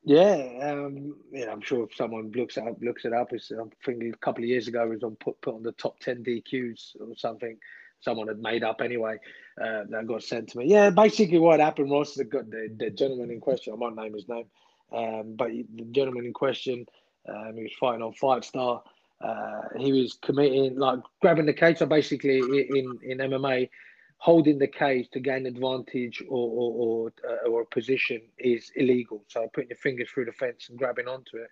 Yeah, 0.05 0.59
um, 0.63 1.17
yeah, 1.31 1.51
I'm 1.51 1.61
sure 1.61 1.83
if 1.83 1.95
someone 1.95 2.31
looks 2.33 2.55
it 2.57 2.65
up, 2.65 2.77
looks 2.81 3.03
it 3.03 3.13
up, 3.13 3.33
it's, 3.33 3.51
I 3.51 3.63
think 3.85 4.01
a 4.01 4.17
couple 4.17 4.43
of 4.43 4.49
years 4.49 4.67
ago 4.67 4.83
it 4.83 4.89
was 4.89 5.03
on 5.03 5.17
put, 5.17 5.39
put 5.41 5.55
on 5.55 5.61
the 5.61 5.73
top 5.73 5.99
ten 5.99 6.23
DQs 6.23 6.95
or 7.01 7.15
something 7.17 7.57
someone 8.01 8.27
had 8.27 8.39
made 8.39 8.63
up 8.63 8.81
anyway 8.81 9.17
uh, 9.61 9.83
that 9.89 10.07
got 10.07 10.23
sent 10.23 10.49
to 10.49 10.57
me. 10.57 10.67
Yeah, 10.67 10.89
basically 10.89 11.39
what 11.39 11.59
happened 11.59 11.89
was 11.89 12.13
the, 12.15 12.23
the, 12.23 12.73
the 12.77 12.89
gentleman 12.89 13.31
in 13.31 13.39
question, 13.39 13.77
I 13.81 13.89
name 14.01 14.13
his 14.13 14.27
name, 14.27 14.45
um, 14.91 15.35
but 15.35 15.49
the 15.49 15.85
gentleman 15.91 16.25
in 16.25 16.33
question, 16.33 16.85
um, 17.27 17.53
he 17.55 17.63
was 17.63 17.73
fighting 17.79 18.01
on 18.01 18.13
Fight 18.13 18.45
Star. 18.45 18.81
Uh, 19.21 19.61
he 19.77 19.91
was 19.91 20.17
committing, 20.21 20.77
like 20.77 20.99
grabbing 21.21 21.45
the 21.45 21.53
cage. 21.53 21.77
So 21.79 21.85
basically, 21.85 22.37
in, 22.39 22.97
in 23.03 23.17
MMA, 23.17 23.69
holding 24.17 24.59
the 24.59 24.67
cage 24.67 25.09
to 25.11 25.19
gain 25.19 25.45
advantage 25.45 26.21
or 26.29 26.49
or, 26.49 26.73
or, 26.73 27.13
uh, 27.29 27.49
or 27.49 27.61
a 27.61 27.65
position 27.65 28.21
is 28.37 28.71
illegal. 28.75 29.23
So 29.27 29.49
putting 29.53 29.69
your 29.69 29.77
fingers 29.77 30.09
through 30.09 30.25
the 30.25 30.31
fence 30.33 30.67
and 30.69 30.77
grabbing 30.77 31.07
onto 31.07 31.37
it 31.37 31.49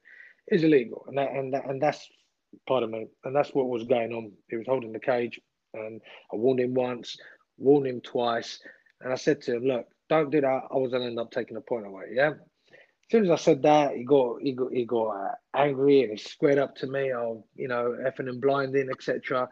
is 0.54 0.64
illegal, 0.64 1.04
and 1.08 1.18
that 1.18 1.32
and 1.32 1.54
that, 1.54 1.66
and 1.66 1.82
that's 1.82 2.08
pardon 2.68 2.92
me, 2.92 3.08
and 3.26 3.36
that's 3.36 3.54
what 3.54 3.68
was 3.68 3.84
going 3.84 4.14
on. 4.14 4.32
He 4.50 4.56
was 4.56 4.68
holding 4.68 4.94
the 4.94 5.00
cage, 5.00 5.40
and 5.86 6.02
I 6.32 6.36
warned 6.36 6.60
him 6.60 6.74
once, 6.74 7.18
warned 7.58 7.88
him 7.88 8.02
twice, 8.02 8.60
and 9.02 9.12
I 9.12 9.16
said 9.16 9.42
to 9.44 9.56
him, 9.56 9.64
"Look, 9.64 9.88
don't 10.10 10.32
do 10.32 10.42
that. 10.42 10.64
I 10.72 10.78
was 10.78 10.92
gonna 10.92 11.06
end 11.06 11.20
up 11.20 11.32
taking 11.32 11.58
a 11.58 11.62
point 11.62 11.86
away." 11.86 12.06
Yeah. 12.12 12.34
As 12.70 13.12
soon 13.12 13.24
as 13.24 13.32
I 13.32 13.36
said 13.38 13.62
that, 13.62 13.96
he 13.96 14.04
got 14.04 14.42
he 14.42 14.52
got 14.52 14.74
he 14.74 14.86
got 14.86 15.08
uh, 15.08 15.36
angry 15.56 16.02
and 16.02 16.12
he 16.12 16.18
squared 16.18 16.58
up 16.58 16.76
to 16.78 16.88
me. 16.88 17.14
Oh, 17.14 17.46
you 17.56 17.68
know, 17.68 17.96
effing 18.06 18.28
and 18.28 18.42
blinding, 18.42 18.90
etc. 18.90 19.48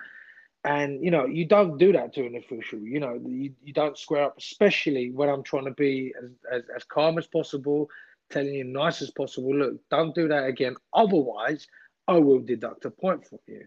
And 0.65 1.01
you 1.03 1.11
know, 1.11 1.25
you 1.25 1.45
don't 1.45 1.77
do 1.77 1.93
that 1.93 2.13
to 2.15 2.25
an 2.25 2.35
official. 2.35 2.79
You 2.79 2.99
know, 2.99 3.21
you, 3.23 3.53
you 3.63 3.71
don't 3.71 3.97
square 3.97 4.23
up, 4.23 4.37
especially 4.39 5.11
when 5.11 5.29
I'm 5.29 5.43
trying 5.43 5.65
to 5.65 5.71
be 5.71 6.13
as, 6.21 6.31
as, 6.51 6.63
as 6.75 6.83
calm 6.83 7.19
as 7.19 7.27
possible, 7.27 7.87
telling 8.31 8.55
you 8.55 8.63
nice 8.63 9.01
as 9.03 9.11
possible. 9.11 9.55
Look, 9.55 9.75
don't 9.91 10.15
do 10.15 10.27
that 10.27 10.45
again. 10.45 10.75
Otherwise, 10.93 11.67
I 12.07 12.17
will 12.17 12.39
deduct 12.39 12.85
a 12.85 12.89
point 12.89 13.25
from 13.27 13.39
you. 13.47 13.65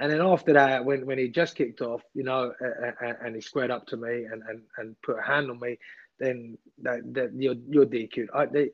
And 0.00 0.12
then 0.12 0.20
after 0.20 0.52
that, 0.52 0.84
when, 0.84 1.06
when 1.06 1.18
he 1.18 1.28
just 1.28 1.56
kicked 1.56 1.80
off, 1.80 2.02
you 2.14 2.22
know, 2.22 2.52
and, 2.60 3.16
and 3.22 3.34
he 3.34 3.40
squared 3.40 3.70
up 3.70 3.86
to 3.88 3.96
me 3.96 4.24
and, 4.24 4.42
and, 4.48 4.62
and 4.76 4.96
put 5.02 5.18
a 5.18 5.22
hand 5.22 5.50
on 5.50 5.58
me, 5.60 5.78
then 6.18 6.58
that, 6.82 7.00
that 7.14 7.32
you're 7.34 7.54
you're 7.68 7.86
DQ'd. 7.86 8.30
I, 8.34 8.46
they, 8.46 8.70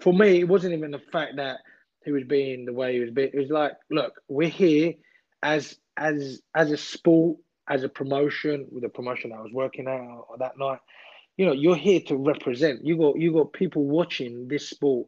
for 0.00 0.12
me, 0.12 0.40
it 0.40 0.48
wasn't 0.48 0.74
even 0.74 0.90
the 0.90 0.98
fact 0.98 1.36
that 1.36 1.58
he 2.04 2.12
was 2.12 2.24
being 2.24 2.64
the 2.64 2.72
way 2.72 2.94
he 2.94 3.00
was 3.00 3.10
being. 3.10 3.30
It 3.32 3.38
was 3.38 3.50
like, 3.50 3.72
look, 3.90 4.14
we're 4.28 4.48
here 4.48 4.94
as 5.42 5.76
as 5.96 6.40
as 6.54 6.70
a 6.70 6.76
sport, 6.76 7.38
as 7.68 7.84
a 7.84 7.88
promotion, 7.88 8.66
with 8.70 8.82
the 8.82 8.88
promotion 8.88 9.32
I 9.32 9.40
was 9.40 9.52
working 9.52 9.88
at 9.88 10.00
uh, 10.00 10.32
uh, 10.32 10.36
that 10.38 10.58
night. 10.58 10.78
You 11.36 11.46
know, 11.46 11.52
you're 11.52 11.76
here 11.76 12.00
to 12.08 12.16
represent. 12.16 12.84
You 12.84 12.96
got 12.96 13.18
you 13.18 13.32
got 13.32 13.52
people 13.52 13.84
watching 13.84 14.48
this 14.48 14.68
sport 14.68 15.06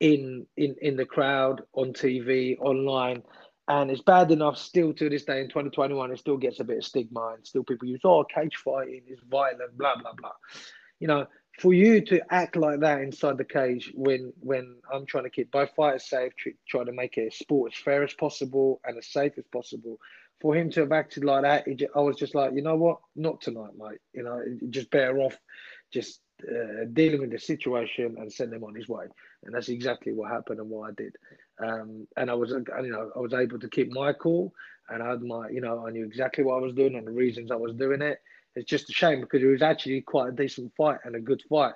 in 0.00 0.46
in 0.56 0.76
in 0.80 0.96
the 0.96 1.06
crowd, 1.06 1.62
on 1.72 1.92
TV, 1.92 2.58
online. 2.60 3.22
And 3.66 3.90
it's 3.90 4.02
bad 4.02 4.30
enough 4.30 4.58
still 4.58 4.92
to 4.94 5.08
this 5.08 5.24
day 5.24 5.40
in 5.40 5.48
2021, 5.48 6.12
it 6.12 6.18
still 6.18 6.36
gets 6.36 6.60
a 6.60 6.64
bit 6.64 6.78
of 6.78 6.84
stigma 6.84 7.34
and 7.34 7.46
still 7.46 7.64
people 7.64 7.88
use, 7.88 8.00
oh, 8.04 8.24
cage 8.24 8.56
fighting 8.56 9.02
is 9.08 9.20
violent, 9.30 9.76
blah, 9.78 9.96
blah, 9.96 10.12
blah. 10.12 10.32
You 11.00 11.08
know, 11.08 11.26
for 11.60 11.72
you 11.72 12.00
to 12.02 12.20
act 12.30 12.56
like 12.56 12.80
that 12.80 13.00
inside 13.00 13.38
the 13.38 13.44
cage 13.44 13.92
when 13.94 14.32
when 14.40 14.76
I'm 14.92 15.06
trying 15.06 15.24
to 15.24 15.30
keep 15.30 15.50
both 15.50 15.70
fighters 15.74 16.04
safe, 16.08 16.32
try 16.68 16.84
to 16.84 16.92
make 16.92 17.16
it 17.16 17.32
a 17.32 17.36
sport 17.36 17.72
as 17.72 17.78
fair 17.82 18.02
as 18.02 18.12
possible 18.12 18.80
and 18.84 18.98
as 18.98 19.06
safe 19.06 19.32
as 19.38 19.44
possible, 19.52 19.98
for 20.40 20.54
him 20.54 20.70
to 20.70 20.80
have 20.80 20.92
acted 20.92 21.24
like 21.24 21.42
that, 21.42 21.64
just, 21.76 21.92
I 21.96 22.00
was 22.00 22.16
just 22.16 22.34
like, 22.34 22.52
you 22.54 22.62
know 22.62 22.76
what, 22.76 22.98
not 23.16 23.40
tonight, 23.40 23.72
mate. 23.78 23.98
You 24.12 24.24
know, 24.24 24.42
just 24.68 24.90
better 24.90 25.18
off 25.20 25.38
just 25.92 26.20
uh, 26.42 26.84
dealing 26.92 27.20
with 27.20 27.30
the 27.30 27.38
situation 27.38 28.16
and 28.18 28.30
send 28.30 28.52
him 28.52 28.64
on 28.64 28.74
his 28.74 28.88
way. 28.88 29.06
And 29.44 29.54
that's 29.54 29.68
exactly 29.68 30.12
what 30.12 30.30
happened 30.30 30.58
and 30.58 30.68
what 30.68 30.90
I 30.90 30.92
did. 30.94 31.16
Um, 31.58 32.06
and 32.16 32.30
I 32.30 32.34
was, 32.34 32.50
you 32.50 32.90
know, 32.90 33.10
I 33.14 33.18
was 33.20 33.32
able 33.32 33.58
to 33.58 33.68
keep 33.68 33.92
my 33.92 34.12
cool, 34.12 34.52
and 34.88 35.02
I 35.02 35.10
had 35.10 35.22
my, 35.22 35.48
you 35.48 35.60
know, 35.60 35.86
I 35.86 35.90
knew 35.90 36.04
exactly 36.04 36.44
what 36.44 36.56
I 36.56 36.60
was 36.60 36.74
doing 36.74 36.96
and 36.96 37.06
the 37.06 37.12
reasons 37.12 37.50
I 37.50 37.56
was 37.56 37.74
doing 37.74 38.02
it. 38.02 38.18
It's 38.56 38.68
just 38.68 38.90
a 38.90 38.92
shame 38.92 39.20
because 39.20 39.42
it 39.42 39.46
was 39.46 39.62
actually 39.62 40.00
quite 40.02 40.28
a 40.28 40.32
decent 40.32 40.72
fight 40.76 40.98
and 41.04 41.16
a 41.16 41.20
good 41.20 41.42
fight. 41.48 41.74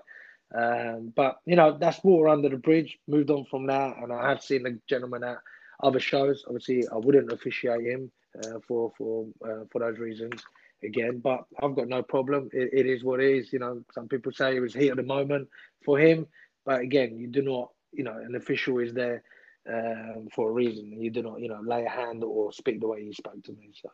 Um, 0.54 1.12
but 1.14 1.40
you 1.44 1.56
know, 1.56 1.76
that's 1.78 2.02
water 2.02 2.28
under 2.28 2.48
the 2.48 2.56
bridge. 2.56 2.98
Moved 3.06 3.30
on 3.30 3.44
from 3.44 3.66
that, 3.66 3.96
and 3.98 4.12
I 4.12 4.28
have 4.28 4.42
seen 4.42 4.62
the 4.62 4.78
gentleman 4.88 5.24
at 5.24 5.38
other 5.82 6.00
shows. 6.00 6.44
Obviously, 6.46 6.84
I 6.88 6.96
wouldn't 6.96 7.32
officiate 7.32 7.84
him 7.84 8.10
uh, 8.44 8.58
for 8.66 8.92
for 8.96 9.26
uh, 9.44 9.64
for 9.70 9.80
those 9.80 9.98
reasons 9.98 10.42
again. 10.82 11.18
But 11.18 11.44
I've 11.62 11.76
got 11.76 11.88
no 11.88 12.02
problem. 12.02 12.48
It, 12.52 12.70
it 12.72 12.86
is 12.86 13.04
what 13.04 13.20
it 13.20 13.30
is. 13.36 13.52
You 13.52 13.58
know, 13.58 13.82
some 13.92 14.08
people 14.08 14.32
say 14.32 14.56
it 14.56 14.60
was 14.60 14.74
heat 14.74 14.88
of 14.88 14.96
the 14.96 15.02
moment 15.02 15.48
for 15.84 15.98
him, 15.98 16.26
but 16.64 16.80
again, 16.80 17.18
you 17.18 17.28
do 17.28 17.42
not. 17.42 17.70
You 17.92 18.04
know, 18.04 18.16
an 18.16 18.34
official 18.34 18.78
is 18.78 18.92
there 18.92 19.22
um, 19.68 20.28
for 20.34 20.50
a 20.50 20.52
reason. 20.52 20.92
You 20.92 21.10
do 21.10 21.22
not, 21.22 21.40
you 21.40 21.48
know, 21.48 21.60
lay 21.62 21.84
a 21.84 21.88
hand 21.88 22.24
or 22.24 22.52
speak 22.52 22.80
the 22.80 22.88
way 22.88 23.02
you 23.02 23.12
spoke 23.12 23.42
to 23.44 23.52
me. 23.52 23.70
So. 23.80 23.90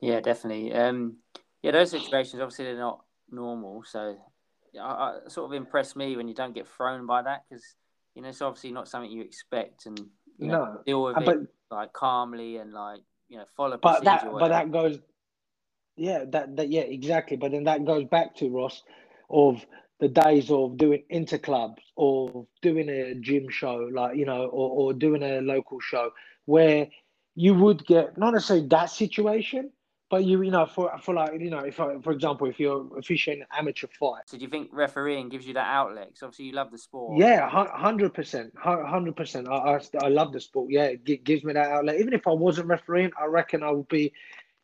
Yeah, 0.00 0.20
definitely. 0.20 0.72
Um, 0.72 1.16
yeah, 1.62 1.70
those 1.70 1.90
situations 1.90 2.40
obviously 2.40 2.66
they're 2.66 2.76
not 2.76 3.04
normal. 3.30 3.84
So, 3.84 4.16
yeah, 4.72 4.82
I, 4.82 5.18
I, 5.24 5.28
sort 5.28 5.50
of 5.50 5.56
impressed 5.56 5.96
me 5.96 6.16
when 6.16 6.28
you 6.28 6.34
don't 6.34 6.54
get 6.54 6.68
thrown 6.68 7.06
by 7.06 7.22
that 7.22 7.44
because 7.48 7.64
you 8.14 8.22
know 8.22 8.28
it's 8.28 8.42
obviously 8.42 8.72
not 8.72 8.88
something 8.88 9.10
you 9.10 9.22
expect 9.22 9.86
and 9.86 9.98
you 10.38 10.48
know 10.48 10.64
no. 10.64 10.80
deal 10.84 11.02
with 11.04 11.14
but, 11.24 11.36
it 11.36 11.48
like 11.70 11.92
calmly 11.92 12.56
and 12.56 12.72
like 12.72 13.00
you 13.28 13.38
know 13.38 13.44
follow. 13.56 13.78
But 13.80 14.04
that, 14.04 14.24
but 14.30 14.48
that 14.48 14.72
goes, 14.72 14.98
yeah, 15.96 16.24
that 16.30 16.56
that 16.56 16.68
yeah, 16.68 16.82
exactly. 16.82 17.36
But 17.36 17.52
then 17.52 17.64
that 17.64 17.84
goes 17.84 18.04
back 18.04 18.34
to 18.36 18.50
Ross 18.50 18.82
of 19.30 19.64
the 20.02 20.08
days 20.08 20.50
of 20.50 20.76
doing 20.78 21.04
interclubs 21.12 21.78
or 21.94 22.44
doing 22.60 22.88
a 22.88 23.14
gym 23.14 23.48
show, 23.48 23.88
like 23.92 24.16
you 24.16 24.26
know, 24.26 24.46
or, 24.46 24.70
or 24.70 24.92
doing 24.92 25.22
a 25.22 25.40
local 25.40 25.78
show 25.78 26.10
where 26.46 26.88
you 27.36 27.54
would 27.54 27.86
get 27.86 28.18
not 28.18 28.34
necessarily 28.34 28.66
that 28.66 28.86
situation, 28.86 29.70
but 30.10 30.24
you, 30.24 30.42
you 30.42 30.50
know, 30.50 30.66
for 30.66 30.90
for 30.98 31.14
like 31.14 31.40
you 31.40 31.50
know, 31.50 31.60
if 31.60 31.78
I, 31.78 32.00
for 32.00 32.10
example, 32.10 32.48
if 32.48 32.58
you're 32.58 32.84
officiating 32.98 33.44
amateur 33.56 33.86
fight, 33.96 34.24
so 34.26 34.36
do 34.36 34.42
you 34.42 34.50
think 34.50 34.70
refereeing 34.72 35.28
gives 35.28 35.46
you 35.46 35.54
that 35.54 35.68
outlet? 35.68 36.08
Because 36.08 36.24
obviously 36.24 36.46
you 36.46 36.52
love 36.52 36.72
the 36.72 36.78
sport. 36.78 37.16
Yeah, 37.16 37.48
hundred 37.48 38.12
percent, 38.12 38.52
hundred 38.58 39.14
percent. 39.14 39.46
I 39.48 39.78
I 40.02 40.08
love 40.08 40.32
the 40.32 40.40
sport. 40.40 40.72
Yeah, 40.72 40.86
it 40.86 41.22
gives 41.22 41.44
me 41.44 41.52
that 41.52 41.70
outlet. 41.70 42.00
Even 42.00 42.12
if 42.12 42.26
I 42.26 42.32
wasn't 42.32 42.66
refereeing, 42.66 43.12
I 43.16 43.26
reckon 43.26 43.62
I 43.62 43.70
would 43.70 43.86
be 43.86 44.12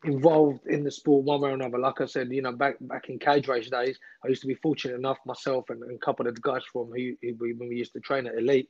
involved 0.04 0.66
in 0.66 0.84
the 0.84 0.90
sport 0.90 1.24
one 1.24 1.40
way 1.40 1.50
or 1.50 1.54
another. 1.54 1.78
Like 1.78 2.00
I 2.00 2.06
said, 2.06 2.30
you 2.30 2.42
know, 2.42 2.52
back 2.52 2.76
back 2.80 3.08
in 3.08 3.18
cage 3.18 3.48
rage 3.48 3.70
days, 3.70 3.98
I 4.24 4.28
used 4.28 4.42
to 4.42 4.48
be 4.48 4.54
fortunate 4.54 4.94
enough 4.94 5.18
myself 5.26 5.70
and, 5.70 5.82
and 5.82 5.96
a 5.96 6.04
couple 6.04 6.26
of 6.26 6.34
the 6.34 6.40
guys 6.40 6.62
from 6.72 6.90
who, 6.94 7.14
who 7.22 7.54
when 7.56 7.68
we 7.68 7.76
used 7.76 7.92
to 7.94 8.00
train 8.00 8.26
at 8.26 8.36
Elite 8.36 8.68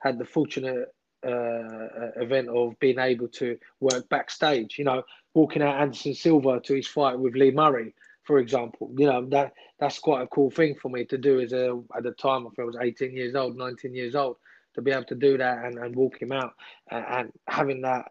had 0.00 0.18
the 0.18 0.24
fortunate 0.24 0.88
uh, 1.24 2.10
event 2.20 2.48
of 2.48 2.78
being 2.80 2.98
able 2.98 3.28
to 3.28 3.56
work 3.80 4.08
backstage. 4.08 4.78
You 4.78 4.84
know, 4.84 5.02
walking 5.32 5.62
out 5.62 5.80
Anderson 5.80 6.14
Silva 6.14 6.60
to 6.60 6.74
his 6.74 6.88
fight 6.88 7.18
with 7.18 7.34
Lee 7.34 7.52
Murray, 7.52 7.94
for 8.24 8.38
example. 8.38 8.92
You 8.98 9.06
know 9.06 9.24
that 9.26 9.52
that's 9.78 10.00
quite 10.00 10.22
a 10.22 10.28
cool 10.28 10.50
thing 10.50 10.74
for 10.74 10.88
me 10.88 11.04
to 11.06 11.18
do. 11.18 11.40
As 11.40 11.52
a 11.52 11.80
at 11.96 12.02
the 12.02 12.12
time, 12.12 12.46
I 12.46 12.62
I 12.62 12.64
was 12.64 12.76
18 12.80 13.16
years 13.16 13.36
old, 13.36 13.56
19 13.56 13.94
years 13.94 14.16
old, 14.16 14.36
to 14.74 14.82
be 14.82 14.90
able 14.90 15.04
to 15.04 15.14
do 15.14 15.38
that 15.38 15.64
and, 15.64 15.78
and 15.78 15.94
walk 15.94 16.20
him 16.20 16.32
out 16.32 16.52
and, 16.90 17.04
and 17.08 17.32
having 17.46 17.82
that 17.82 18.10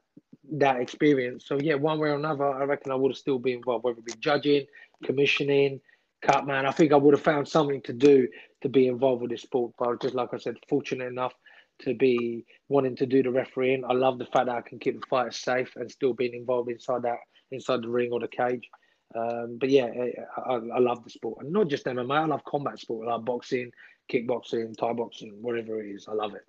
that 0.51 0.79
experience. 0.79 1.45
So 1.47 1.57
yeah, 1.59 1.75
one 1.75 1.99
way 1.99 2.09
or 2.09 2.15
another, 2.15 2.49
I 2.49 2.63
reckon 2.65 2.91
I 2.91 2.95
would 2.95 3.11
have 3.11 3.17
still 3.17 3.39
been 3.39 3.57
involved, 3.57 3.83
whether 3.83 3.99
it 3.99 4.05
be 4.05 4.13
judging, 4.19 4.65
commissioning, 5.03 5.79
cut 6.21 6.45
man. 6.45 6.65
I 6.65 6.71
think 6.71 6.91
I 6.91 6.97
would 6.97 7.13
have 7.13 7.23
found 7.23 7.47
something 7.47 7.81
to 7.83 7.93
do 7.93 8.27
to 8.61 8.69
be 8.69 8.87
involved 8.87 9.21
with 9.21 9.31
this 9.31 9.41
sport. 9.41 9.73
But 9.77 10.01
just 10.01 10.15
like 10.15 10.33
I 10.33 10.37
said, 10.37 10.57
fortunate 10.67 11.07
enough 11.07 11.33
to 11.79 11.93
be 11.93 12.45
wanting 12.69 12.95
to 12.97 13.05
do 13.05 13.23
the 13.23 13.31
refereeing. 13.31 13.83
I 13.85 13.93
love 13.93 14.19
the 14.19 14.25
fact 14.25 14.45
that 14.45 14.55
I 14.55 14.61
can 14.61 14.79
keep 14.79 14.99
the 14.99 15.07
fighters 15.07 15.37
safe 15.37 15.75
and 15.75 15.89
still 15.89 16.13
being 16.13 16.33
involved 16.33 16.69
inside 16.69 17.03
that 17.03 17.17
inside 17.51 17.81
the 17.83 17.89
ring 17.89 18.11
or 18.11 18.19
the 18.19 18.27
cage. 18.27 18.69
Um, 19.15 19.57
but 19.59 19.69
yeah, 19.69 19.89
I, 20.37 20.53
I, 20.53 20.79
love 20.79 21.03
the 21.03 21.09
sport, 21.11 21.43
and 21.43 21.53
not 21.53 21.67
just 21.67 21.85
MMA. 21.85 22.15
I 22.15 22.25
love 22.25 22.43
combat 22.45 22.79
sport. 22.79 23.07
I 23.07 23.11
love 23.11 23.25
boxing, 23.25 23.71
kickboxing, 24.11 24.75
Thai 24.75 24.93
boxing, 24.93 25.37
whatever 25.39 25.83
it 25.83 25.91
is. 25.91 26.07
I 26.07 26.13
love 26.13 26.33
it. 26.33 26.41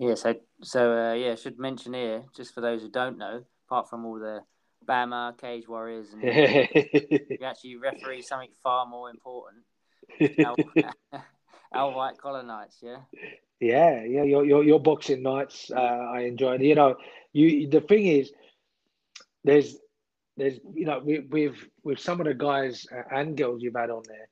Yeah, 0.00 0.14
so 0.14 0.34
so 0.62 0.96
uh, 0.96 1.12
yeah, 1.12 1.34
should 1.34 1.58
mention 1.58 1.92
here 1.92 2.24
just 2.34 2.54
for 2.54 2.62
those 2.62 2.80
who 2.80 2.88
don't 2.88 3.18
know, 3.18 3.44
apart 3.68 3.90
from 3.90 4.06
all 4.06 4.18
the 4.18 4.40
BAMMA 4.88 5.38
Cage 5.38 5.68
Warriors, 5.68 6.06
and 6.14 6.22
you 6.24 7.38
actually 7.44 7.76
referee 7.76 8.22
something 8.22 8.48
far 8.62 8.86
more 8.86 9.10
important. 9.10 9.62
Our, 10.42 10.56
our 11.74 11.92
white 11.92 12.16
collar 12.16 12.42
nights, 12.42 12.78
yeah. 12.80 12.96
Yeah, 13.60 14.02
yeah, 14.04 14.22
your 14.22 14.46
your, 14.46 14.64
your 14.64 14.80
boxing 14.80 15.22
nights, 15.22 15.70
uh, 15.70 15.78
I 15.78 16.20
enjoyed. 16.20 16.62
You 16.62 16.76
know, 16.76 16.96
you 17.34 17.68
the 17.68 17.82
thing 17.82 18.06
is, 18.06 18.32
there's 19.44 19.76
there's 20.38 20.60
you 20.72 20.86
know 20.86 21.02
with 21.04 21.26
with, 21.28 21.56
with 21.84 21.98
some 21.98 22.22
of 22.22 22.26
the 22.26 22.32
guys 22.32 22.86
and 23.10 23.36
girls 23.36 23.60
you've 23.62 23.76
had 23.76 23.90
on 23.90 24.04
there, 24.08 24.30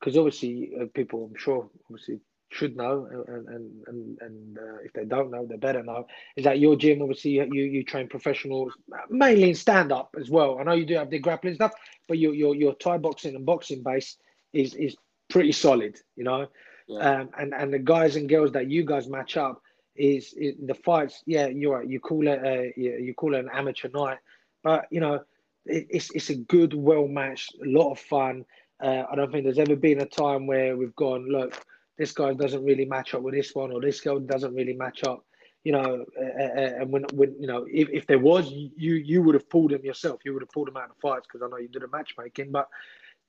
because 0.00 0.16
obviously 0.16 0.72
uh, 0.80 0.86
people 0.92 1.30
I'm 1.30 1.38
sure 1.38 1.70
obviously 1.88 2.18
should 2.54 2.76
know 2.76 3.06
and 3.28 3.48
and 3.48 3.82
and, 3.86 4.18
and 4.20 4.58
uh, 4.58 4.76
if 4.84 4.92
they 4.92 5.04
don't 5.04 5.30
know 5.30 5.44
they 5.44 5.56
better 5.56 5.82
know 5.82 6.06
is 6.36 6.44
that 6.44 6.60
your 6.60 6.76
gym 6.76 7.02
obviously 7.02 7.32
you 7.32 7.44
you 7.46 7.82
train 7.82 8.08
professionals 8.08 8.72
mainly 9.10 9.48
in 9.48 9.54
stand 9.54 9.90
up 9.90 10.14
as 10.18 10.30
well 10.30 10.58
i 10.58 10.62
know 10.62 10.72
you 10.72 10.86
do 10.86 10.94
have 10.94 11.10
the 11.10 11.18
grappling 11.18 11.54
stuff 11.54 11.72
but 12.08 12.18
your 12.18 12.34
your 12.34 12.54
your 12.54 12.74
thai 12.74 12.96
boxing 12.96 13.34
and 13.34 13.44
boxing 13.44 13.82
base 13.82 14.16
is 14.52 14.74
is 14.74 14.96
pretty 15.28 15.52
solid 15.52 15.98
you 16.16 16.24
know 16.24 16.46
yeah. 16.86 16.98
Um, 16.98 17.30
and 17.38 17.54
and 17.54 17.72
the 17.72 17.78
guys 17.78 18.16
and 18.16 18.28
girls 18.28 18.52
that 18.52 18.70
you 18.70 18.84
guys 18.84 19.08
match 19.08 19.36
up 19.36 19.62
is, 19.96 20.34
is 20.34 20.54
the 20.66 20.74
fights. 20.74 21.22
Yeah, 21.26 21.46
you're 21.46 21.78
right. 21.78 21.88
You 21.88 22.00
call 22.00 22.26
it 22.26 22.40
a 22.44 22.72
you 22.76 23.14
call 23.14 23.34
it 23.34 23.40
an 23.40 23.50
amateur 23.52 23.88
night, 23.88 24.18
but 24.62 24.86
you 24.90 25.00
know 25.00 25.20
it, 25.66 25.86
it's 25.90 26.10
it's 26.14 26.30
a 26.30 26.36
good, 26.36 26.74
well 26.74 27.08
matched, 27.08 27.54
a 27.62 27.68
lot 27.68 27.92
of 27.92 27.98
fun. 27.98 28.44
Uh, 28.82 29.04
I 29.10 29.14
don't 29.14 29.30
think 29.32 29.44
there's 29.44 29.58
ever 29.58 29.76
been 29.76 30.00
a 30.00 30.06
time 30.06 30.46
where 30.46 30.76
we've 30.76 30.96
gone 30.96 31.28
look. 31.28 31.64
This 31.98 32.12
guy 32.12 32.32
doesn't 32.34 32.64
really 32.64 32.84
match 32.84 33.14
up 33.14 33.22
with 33.22 33.34
this 33.34 33.54
one, 33.54 33.72
or 33.72 33.80
this 33.80 34.00
girl 34.00 34.18
doesn't 34.18 34.54
really 34.54 34.74
match 34.74 35.04
up. 35.04 35.24
You 35.62 35.72
know, 35.72 36.04
and 36.16 36.90
when 36.92 37.04
when 37.14 37.34
you 37.40 37.46
know 37.46 37.66
if, 37.70 37.88
if 37.90 38.06
there 38.06 38.18
was, 38.18 38.50
you 38.50 38.94
you 38.96 39.22
would 39.22 39.34
have 39.34 39.48
pulled 39.48 39.72
him 39.72 39.84
yourself. 39.84 40.20
You 40.24 40.34
would 40.34 40.42
have 40.42 40.50
pulled 40.50 40.68
him 40.68 40.76
out 40.76 40.90
of 40.90 40.96
fights 41.00 41.26
because 41.26 41.42
I 41.42 41.48
know 41.48 41.56
you 41.56 41.68
did 41.68 41.82
a 41.82 41.88
matchmaking, 41.88 42.52
but 42.52 42.68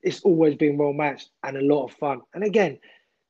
it's 0.02 0.20
always 0.20 0.54
been 0.54 0.76
well 0.76 0.92
matched 0.92 1.30
and 1.42 1.56
a 1.56 1.64
lot 1.64 1.84
of 1.84 1.92
fun. 1.92 2.20
And 2.34 2.44
again, 2.44 2.78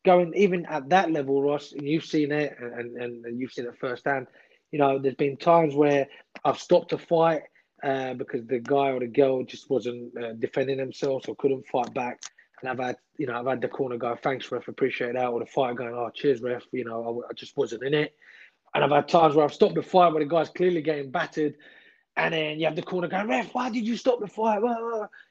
going 0.05 0.33
even 0.35 0.66
at 0.66 0.88
that 0.88 1.11
level, 1.11 1.43
Ross, 1.43 1.73
and 1.73 1.87
you've 1.87 2.05
seen 2.05 2.33
it 2.33 2.57
and, 2.61 2.97
and, 2.97 3.25
and 3.25 3.38
you've 3.38 3.52
seen 3.52 3.66
it 3.66 3.78
firsthand. 3.78 4.26
You 4.73 4.78
know, 4.78 4.99
there's 4.99 5.14
been 5.14 5.37
times 5.37 5.75
where 5.75 6.07
I've 6.45 6.59
stopped 6.59 6.93
a 6.93 6.99
fight 6.99 7.43
uh, 7.83 8.14
because 8.14 8.47
the 8.47 8.59
guy 8.59 8.90
or 8.90 9.00
the 9.00 9.07
girl 9.07 9.45
just 9.45 9.71
wasn't 9.71 10.16
uh, 10.16 10.33
defending 10.35 10.78
themselves 10.78 11.28
or 11.28 11.37
couldn't 11.37 11.66
fight 11.66 11.93
back. 11.95 12.21
And 12.61 12.71
I've 12.71 12.79
had, 12.79 12.97
you 13.19 13.27
know, 13.27 13.39
I've 13.39 13.47
had 13.47 13.61
the 13.61 13.69
corner 13.69 13.97
go, 13.97 14.17
thanks, 14.17 14.51
ref, 14.51 14.69
appreciate 14.69 15.15
that. 15.15 15.27
Or 15.27 15.41
the 15.41 15.47
fight 15.47 15.77
going, 15.77 15.95
oh, 15.95 16.11
cheers, 16.15 16.41
ref, 16.41 16.65
you 16.73 16.85
know, 16.85 17.23
I, 17.27 17.31
I 17.31 17.33
just 17.35 17.57
wasn't 17.57 17.85
in 17.85 17.95
it. 17.95 18.15
And 18.75 18.83
I've 18.85 18.91
had 18.91 19.09
times 19.09 19.35
where 19.35 19.45
I've 19.45 19.55
stopped 19.55 19.75
the 19.75 19.83
fight 19.83 20.13
where 20.13 20.23
the 20.23 20.29
guy's 20.29 20.49
clearly 20.49 20.83
getting 20.83 21.11
battered 21.11 21.55
and 22.17 22.33
then 22.33 22.59
you 22.59 22.67
have 22.67 22.77
the 22.77 22.83
corner 22.83 23.09
going, 23.09 23.29
ref, 23.29 23.53
why 23.53 23.69
did 23.69 23.87
you 23.87 23.97
stop 23.97 24.21
the 24.21 24.27
fight? 24.27 24.61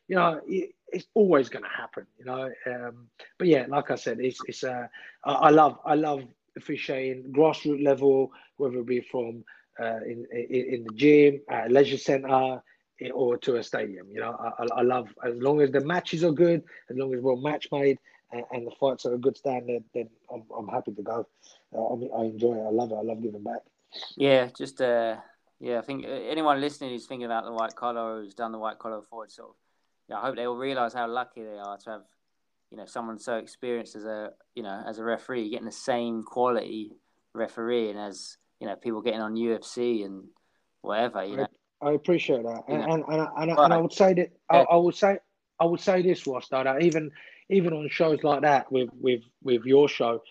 You 0.07 0.15
know, 0.15 0.39
it, 0.47 0.75
it's 0.89 1.07
always 1.15 1.49
going 1.49 1.63
to 1.63 1.69
happen. 1.69 2.05
You 2.19 2.25
know, 2.25 2.51
um, 2.67 3.07
but 3.39 3.47
yeah, 3.47 3.65
like 3.67 3.89
I 3.89 3.95
said, 3.95 4.19
it's 4.19 4.39
it's 4.45 4.63
uh, 4.63 4.87
I 5.23 5.49
love 5.49 5.79
I 5.83 5.95
love 5.95 6.23
officiating 6.55 7.33
grassroots 7.33 7.83
level, 7.83 8.31
whether 8.57 8.77
it 8.77 8.85
be 8.85 9.01
from 9.01 9.43
uh, 9.79 9.97
in, 10.05 10.25
in, 10.31 10.65
in 10.73 10.83
the 10.87 10.93
gym, 10.93 11.41
leisure 11.69 11.97
center, 11.97 12.61
or 13.13 13.37
to 13.37 13.57
a 13.57 13.63
stadium. 13.63 14.07
You 14.11 14.21
know, 14.21 14.53
I, 14.59 14.79
I 14.79 14.81
love 14.81 15.09
as 15.25 15.35
long 15.35 15.61
as 15.61 15.71
the 15.71 15.81
matches 15.81 16.23
are 16.23 16.31
good, 16.31 16.63
as 16.89 16.97
long 16.97 17.13
as 17.13 17.21
we're 17.21 17.35
match 17.35 17.67
made 17.71 17.99
and, 18.31 18.43
and 18.51 18.67
the 18.67 18.71
fights 18.79 19.05
are 19.05 19.13
a 19.13 19.17
good 19.17 19.37
standard, 19.37 19.83
then 19.93 20.09
I'm, 20.33 20.43
I'm 20.57 20.67
happy 20.67 20.93
to 20.93 21.01
go. 21.01 21.27
Uh, 21.73 21.93
I 21.93 21.95
mean, 21.95 22.09
I 22.17 22.21
enjoy 22.23 22.55
it. 22.55 22.65
I 22.65 22.71
love 22.71 22.91
it. 22.91 22.95
I 22.95 23.01
love 23.01 23.21
giving 23.21 23.43
back. 23.43 23.61
Yeah, 24.17 24.49
just 24.57 24.81
uh, 24.81 25.17
yeah. 25.59 25.79
I 25.79 25.81
think 25.81 26.05
anyone 26.05 26.61
listening 26.61 26.91
who's 26.91 27.05
thinking 27.05 27.25
about 27.25 27.45
the 27.45 27.51
white 27.51 27.75
collar, 27.75 28.21
who's 28.21 28.33
done 28.33 28.51
the 28.51 28.59
white 28.59 28.79
collar 28.79 29.01
forward, 29.01 29.31
sort 29.31 29.49
of, 29.49 29.55
yeah. 30.09 30.17
I 30.17 30.21
hope 30.21 30.35
they 30.35 30.47
will 30.47 30.57
realise 30.57 30.93
how 30.93 31.07
lucky 31.07 31.43
they 31.43 31.57
are 31.57 31.77
to 31.77 31.89
have, 31.89 32.01
you 32.71 32.77
know, 32.77 32.85
someone 32.85 33.19
so 33.19 33.37
experienced 33.37 33.95
as 33.95 34.05
a, 34.05 34.31
you 34.53 34.63
know, 34.63 34.83
as 34.85 34.99
a 34.99 35.03
referee, 35.03 35.49
getting 35.49 35.65
the 35.65 35.71
same 35.71 36.23
quality 36.23 36.91
refereeing 37.35 37.97
as 37.97 38.37
you 38.59 38.67
know 38.67 38.75
people 38.75 39.01
getting 39.01 39.21
on 39.21 39.35
UFC 39.35 40.05
and 40.05 40.23
whatever. 40.81 41.23
You 41.23 41.37
know, 41.37 41.47
I 41.85 41.91
appreciate 41.91 42.43
that, 42.43 42.63
and 42.67 42.81
and, 42.81 43.03
and, 43.07 43.27
and, 43.37 43.51
and 43.51 43.73
I 43.73 43.77
would 43.77 43.93
say 43.93 44.13
that 44.15 44.31
I, 44.49 44.61
I, 44.61 44.75
would 44.75 44.95
say 44.95 45.19
I 45.59 45.65
would 45.65 45.79
say 45.79 46.01
this, 46.01 46.25
Ross, 46.25 46.47
that 46.49 46.81
even 46.81 47.11
even 47.49 47.73
on 47.73 47.87
shows 47.89 48.23
like 48.23 48.41
that 48.41 48.71
with 48.71 48.89
with 48.99 49.21
with 49.43 49.65
your 49.65 49.87
show, 49.87 50.23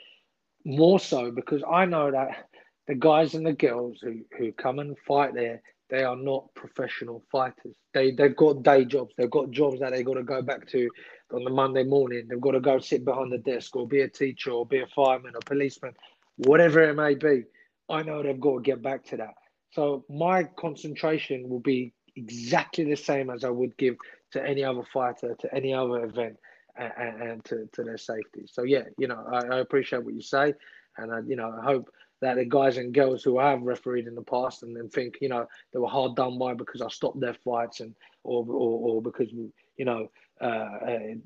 more 0.64 0.98
so 0.98 1.30
because 1.30 1.62
I 1.70 1.84
know 1.84 2.10
that 2.10 2.48
the 2.88 2.96
guys 2.96 3.34
and 3.34 3.46
the 3.46 3.52
girls 3.52 3.98
who 4.02 4.24
who 4.36 4.50
come 4.50 4.80
and 4.80 4.96
fight 5.06 5.34
there, 5.34 5.62
they 5.90 6.02
are 6.02 6.16
not 6.16 6.52
professional 6.56 7.22
fighters. 7.30 7.76
They 7.92 8.10
they've 8.10 8.36
got 8.36 8.64
day 8.64 8.84
jobs. 8.84 9.14
They've 9.16 9.30
got 9.30 9.52
jobs 9.52 9.78
that 9.78 9.92
they've 9.92 10.04
got 10.04 10.14
to 10.14 10.24
go 10.24 10.42
back 10.42 10.66
to 10.70 10.90
on 11.32 11.44
the 11.44 11.50
Monday 11.50 11.84
morning. 11.84 12.26
They've 12.28 12.40
got 12.40 12.52
to 12.52 12.60
go 12.60 12.80
sit 12.80 13.04
behind 13.04 13.30
the 13.30 13.38
desk 13.38 13.76
or 13.76 13.86
be 13.86 14.00
a 14.00 14.08
teacher 14.08 14.50
or 14.50 14.66
be 14.66 14.80
a 14.80 14.86
fireman 14.88 15.36
or 15.36 15.40
policeman, 15.46 15.94
whatever 16.36 16.82
it 16.82 16.94
may 16.94 17.14
be. 17.14 17.44
I 17.88 18.02
know 18.02 18.24
they've 18.24 18.40
got 18.40 18.56
to 18.56 18.62
get 18.62 18.82
back 18.82 19.04
to 19.06 19.18
that. 19.18 19.34
So 19.74 20.04
my 20.08 20.44
concentration 20.44 21.48
will 21.48 21.60
be 21.60 21.92
exactly 22.14 22.84
the 22.84 22.96
same 22.96 23.28
as 23.28 23.42
I 23.42 23.50
would 23.50 23.76
give 23.76 23.96
to 24.30 24.46
any 24.46 24.62
other 24.62 24.84
fighter, 24.92 25.34
to 25.40 25.54
any 25.54 25.74
other 25.74 26.04
event, 26.04 26.36
and, 26.76 27.22
and 27.22 27.44
to, 27.46 27.68
to 27.72 27.82
their 27.82 27.98
safety. 27.98 28.46
So 28.46 28.62
yeah, 28.62 28.84
you 28.98 29.08
know, 29.08 29.24
I, 29.32 29.56
I 29.56 29.58
appreciate 29.58 30.04
what 30.04 30.14
you 30.14 30.22
say, 30.22 30.54
and 30.96 31.12
I, 31.12 31.20
you 31.26 31.34
know, 31.34 31.52
I 31.60 31.64
hope 31.64 31.90
that 32.20 32.36
the 32.36 32.44
guys 32.44 32.76
and 32.76 32.94
girls 32.94 33.24
who 33.24 33.40
have 33.40 33.62
refereed 33.62 34.06
in 34.06 34.14
the 34.14 34.22
past 34.22 34.62
and 34.62 34.76
then 34.76 34.88
think, 34.88 35.16
you 35.20 35.28
know, 35.28 35.46
they 35.72 35.80
were 35.80 35.88
hard 35.88 36.14
done 36.14 36.38
by 36.38 36.54
because 36.54 36.80
I 36.80 36.88
stopped 36.88 37.18
their 37.18 37.34
fights 37.34 37.80
and 37.80 37.96
or 38.22 38.44
or, 38.46 38.94
or 38.96 39.02
because 39.02 39.30
you 39.32 39.84
know 39.84 40.08
uh, 40.40 40.44
I, 40.46 41.16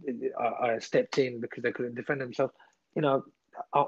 I 0.62 0.78
stepped 0.78 1.18
in 1.18 1.40
because 1.40 1.62
they 1.62 1.72
couldn't 1.72 1.96
defend 1.96 2.22
themselves. 2.22 2.54
You 2.96 3.02
know, 3.02 3.24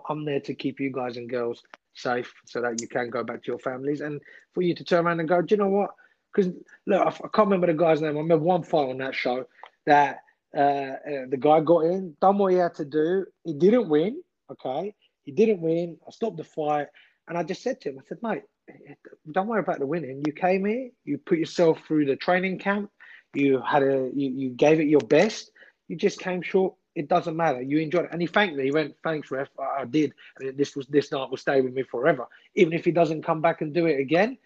I'm 0.09 0.25
there 0.25 0.41
to 0.41 0.55
keep 0.55 0.81
you 0.81 0.93
guys 0.93 1.17
and 1.17 1.31
girls 1.31 1.63
safe 1.95 2.33
so 2.47 2.61
that 2.61 2.81
you 2.81 2.89
can 2.89 3.11
go 3.11 3.23
back 3.25 3.43
to 3.43 3.53
your 3.53 3.59
families 3.59 4.01
and 4.01 4.21
for 4.53 4.63
you 4.63 4.75
to 4.75 4.85
turn 4.85 5.07
around 5.07 5.21
and 5.21 5.29
go, 5.29 5.43
do 5.43 5.55
you 5.55 5.59
know 5.59 5.69
what? 5.69 5.91
Because 6.35 6.53
look, 6.87 7.07
I, 7.07 7.11
can't 7.11 7.49
remember 7.49 7.67
the 7.67 7.75
guy's 7.75 8.01
name. 8.01 8.17
I 8.17 8.21
remember 8.21 8.45
one 8.45 8.63
fight 8.63 8.89
on 8.89 8.99
that 8.99 9.15
show 9.15 9.47
that 9.87 10.21
uh, 10.57 10.61
uh, 10.61 11.27
the 11.29 11.39
guy 11.39 11.61
got 11.61 11.85
in, 11.85 12.17
done 12.21 12.39
what 12.39 12.53
he 12.53 12.59
had 12.59 12.75
to 12.75 12.85
do. 12.85 13.27
He 13.45 13.55
didn't 13.55 13.89
win. 13.89 14.23
Okay, 14.51 14.95
he 15.25 15.33
didn't 15.33 15.61
win. 15.61 15.97
I 16.07 16.11
stopped 16.11 16.37
the 16.37 16.45
fight, 16.45 16.89
and 17.29 17.39
I 17.39 17.43
just 17.43 17.63
said 17.63 17.81
to 17.81 17.91
him, 17.91 17.99
I 17.99 18.03
said, 18.09 18.19
mate, 18.23 18.43
don't 19.31 19.47
worry 19.47 19.61
about 19.61 19.79
the 19.79 19.87
winning. 19.87 20.23
You 20.27 20.33
came 20.33 20.65
here, 20.65 20.91
you 21.05 21.19
put 21.19 21.39
yourself 21.39 21.81
through 21.87 22.07
the 22.07 22.17
training 22.17 22.59
camp, 22.59 22.91
you 23.35 23.61
had 23.61 23.83
a, 23.83 24.11
you, 24.15 24.31
you 24.31 24.51
gave 24.51 24.81
it 24.81 24.89
your 24.89 25.01
best. 25.01 25.53
You 25.89 25.97
just 25.97 26.21
came 26.21 26.43
short 26.43 26.75
it 26.95 27.09
doesn't 27.09 27.37
matter. 27.37 27.63
You 27.63 27.79
enjoyed 27.79 28.07
it. 28.07 28.11
And 28.13 28.21
he 28.21 28.27
thanked 28.27 28.57
me. 28.57 28.65
He 28.65 28.71
went, 28.71 28.97
thanks, 29.05 29.31
ref. 29.31 29.49
I, 29.59 29.85
did. 29.85 30.13
And 30.39 30.57
this 30.57 30.75
was 30.75 30.87
this 30.87 31.13
night 31.13 31.31
will 31.31 31.37
stay 31.37 31.61
with 31.61 31.73
me 31.73 31.83
forever. 31.83 32.27
Even 32.55 32.73
if 32.73 32.85
he 32.85 32.91
doesn't 32.91 33.23
come 33.23 33.41
back 33.41 33.61
and 33.61 33.73
do 33.73 33.87
it 33.87 34.01
again, 34.01 34.39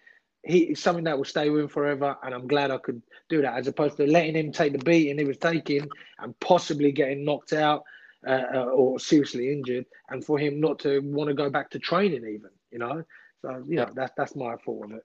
he 0.43 0.59
it's 0.59 0.81
something 0.81 1.05
that 1.05 1.17
will 1.17 1.25
stay 1.25 1.49
with 1.49 1.63
him 1.63 1.67
forever. 1.67 2.15
And 2.23 2.33
I'm 2.33 2.47
glad 2.47 2.71
I 2.71 2.77
could 2.77 3.01
do 3.29 3.41
that 3.41 3.57
as 3.57 3.67
opposed 3.67 3.97
to 3.97 4.05
letting 4.05 4.35
him 4.35 4.51
take 4.51 4.73
the 4.73 4.79
beating 4.79 5.17
he 5.17 5.25
was 5.25 5.37
taking 5.37 5.87
and 6.19 6.39
possibly 6.39 6.91
getting 6.91 7.25
knocked 7.25 7.53
out 7.53 7.83
uh, 8.27 8.43
uh, 8.53 8.65
or 8.65 8.99
seriously 8.99 9.51
injured, 9.51 9.85
and 10.09 10.23
for 10.23 10.37
him 10.37 10.59
not 10.59 10.79
to 10.79 10.99
want 10.99 11.27
to 11.29 11.33
go 11.33 11.49
back 11.49 11.69
to 11.71 11.79
training 11.79 12.23
even. 12.23 12.49
You 12.71 12.79
know. 12.79 13.03
So 13.41 13.63
you 13.67 13.75
know 13.75 13.89
that's 13.93 14.13
that's 14.15 14.35
my 14.35 14.55
thought 14.63 14.85
of 14.85 14.91
it. 14.91 15.03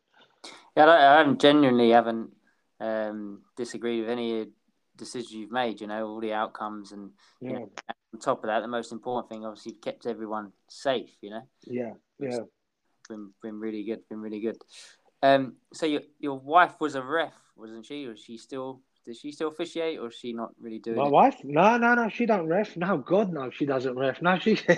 Yeah, 0.76 0.86
I, 0.86 1.20
I 1.22 1.32
genuinely 1.34 1.90
haven't 1.90 2.30
um, 2.80 3.42
disagreed 3.56 4.00
with 4.02 4.10
any 4.10 4.46
decisions 5.00 5.32
you've 5.32 5.50
made. 5.50 5.80
You 5.80 5.86
know, 5.88 6.06
all 6.06 6.20
the 6.20 6.32
outcomes, 6.32 6.92
and 6.92 7.10
yeah. 7.40 7.48
you 7.48 7.54
know, 7.54 7.70
on 8.14 8.20
top 8.20 8.44
of 8.44 8.48
that, 8.48 8.60
the 8.60 8.68
most 8.68 8.92
important 8.92 9.28
thing, 9.28 9.44
obviously, 9.44 9.72
you've 9.72 9.82
kept 9.82 10.06
everyone 10.06 10.52
safe. 10.68 11.10
You 11.20 11.30
know. 11.30 11.42
Yeah. 11.66 11.92
Yeah. 12.18 12.38
been 13.08 13.32
been 13.42 13.58
really 13.58 13.84
good. 13.84 14.00
Been 14.08 14.20
really 14.20 14.40
good. 14.40 14.58
Um. 15.22 15.56
So 15.72 15.86
your 15.86 16.02
your 16.18 16.38
wife 16.38 16.80
was 16.80 16.94
a 16.94 17.02
ref, 17.02 17.34
wasn't 17.56 17.86
she? 17.86 18.06
Or 18.06 18.16
she 18.16 18.36
still 18.36 18.82
does 19.06 19.18
she 19.18 19.32
still 19.32 19.48
officiate, 19.48 19.98
or 19.98 20.08
is 20.08 20.14
she 20.14 20.32
not 20.32 20.50
really 20.60 20.78
doing? 20.78 20.98
My 20.98 21.06
it? 21.06 21.10
wife? 21.10 21.36
No, 21.42 21.76
no, 21.78 21.94
no. 21.94 22.08
She 22.08 22.26
don't 22.26 22.46
ref. 22.46 22.76
No, 22.76 22.98
God, 22.98 23.32
no. 23.32 23.50
She 23.50 23.64
doesn't 23.64 23.96
ref. 23.96 24.20
No, 24.20 24.38
she. 24.38 24.58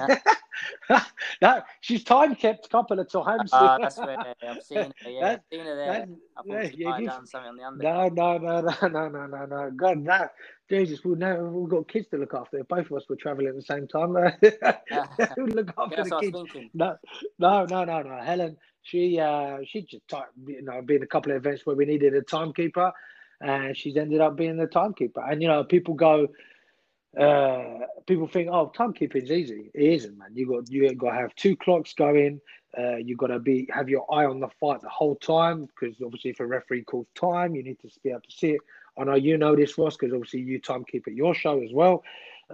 no, 1.43 1.63
she's 1.81 2.05
time 2.05 2.35
kept 2.35 2.67
a 2.67 2.69
couple 2.69 3.01
of 3.01 3.11
times. 3.11 3.51
Uh, 3.53 3.79
that's 3.79 3.99
right. 3.99 4.19
I've 4.49 4.63
seen 4.63 4.79
her. 4.79 5.11
Yeah, 5.11 5.21
that, 5.21 5.45
seen 5.51 5.65
her 5.67 5.77
there. 5.77 5.87
That, 5.87 6.09
I 6.37 6.43
thought 6.43 6.79
yeah, 6.79 7.01
down 7.01 7.27
something 7.27 7.51
on 7.51 7.57
the 7.57 7.65
under. 7.65 7.83
No, 7.83 8.09
no, 8.09 8.39
no, 8.39 8.61
no, 8.61 8.89
no, 8.89 9.09
no, 9.09 9.27
no, 9.27 9.47
no. 9.47 9.71
God, 9.75 9.99
no. 9.99 10.29
Jesus, 10.69 11.05
we 11.05 11.15
never. 11.17 11.49
We've 11.51 11.69
got 11.69 11.89
kids 11.89 12.09
to 12.09 12.19
look 12.19 12.35
after. 12.35 12.63
Both 12.65 12.91
of 12.91 12.93
us 12.93 13.09
were 13.09 13.17
traveling 13.17 13.49
at 13.49 13.57
the 13.57 13.63
same 13.63 13.89
time. 13.89 14.13
we 15.37 15.53
look 15.53 15.73
after 15.77 16.05
the 16.05 16.17
kids. 16.21 16.71
No, 16.75 16.97
no, 17.39 17.65
no, 17.65 17.85
no, 17.85 18.03
no. 18.03 18.23
Helen, 18.23 18.57
she, 18.83 19.19
uh, 19.19 19.59
she 19.67 19.83
just, 19.83 20.03
you 20.47 20.63
know, 20.63 20.81
been 20.83 21.03
a 21.03 21.07
couple 21.07 21.33
of 21.33 21.39
events 21.39 21.67
where 21.67 21.77
we 21.77 21.85
needed 21.85 22.15
a 22.15 22.23
timekeeper 22.23 22.93
and 23.43 23.77
she's 23.77 23.97
ended 23.97 24.21
up 24.21 24.37
being 24.37 24.57
the 24.57 24.67
timekeeper. 24.67 25.21
And 25.21 25.43
you 25.43 25.49
know, 25.49 25.65
people 25.65 25.95
go, 25.95 26.29
uh, 27.19 27.87
people 28.07 28.27
think, 28.27 28.49
oh, 28.51 28.73
timekeeping's 28.75 29.31
easy. 29.31 29.71
It 29.75 29.93
isn't, 29.95 30.17
man. 30.17 30.31
You 30.35 30.47
got 30.49 30.71
you 30.71 30.95
got 30.95 31.11
to 31.11 31.17
have 31.17 31.35
two 31.35 31.57
clocks 31.57 31.93
going. 31.93 32.41
Uh, 32.79 32.97
you 32.97 33.17
got 33.17 33.27
to 33.27 33.39
be 33.39 33.69
have 33.71 33.89
your 33.89 34.07
eye 34.13 34.25
on 34.25 34.41
the 34.41 34.49
fight 34.61 34.81
the 34.81 34.89
whole 34.89 35.17
time 35.17 35.67
because 35.67 35.97
obviously, 36.03 36.31
if 36.31 36.41
a 36.41 36.47
referee 36.47 36.85
calls 36.85 37.09
time, 37.15 37.55
you 37.55 37.63
need 37.63 37.79
to 37.81 37.89
be 38.03 38.11
able 38.11 38.21
to 38.21 38.33
see 38.33 38.51
it. 38.51 38.61
I 38.99 39.05
know 39.05 39.15
you 39.15 39.37
know 39.39 39.57
this, 39.57 39.77
Ross, 39.77 39.97
because 39.97 40.13
obviously 40.13 40.41
you 40.41 40.61
timekeep 40.61 41.03
your 41.07 41.35
show 41.35 41.63
as 41.63 41.73
well. 41.73 42.03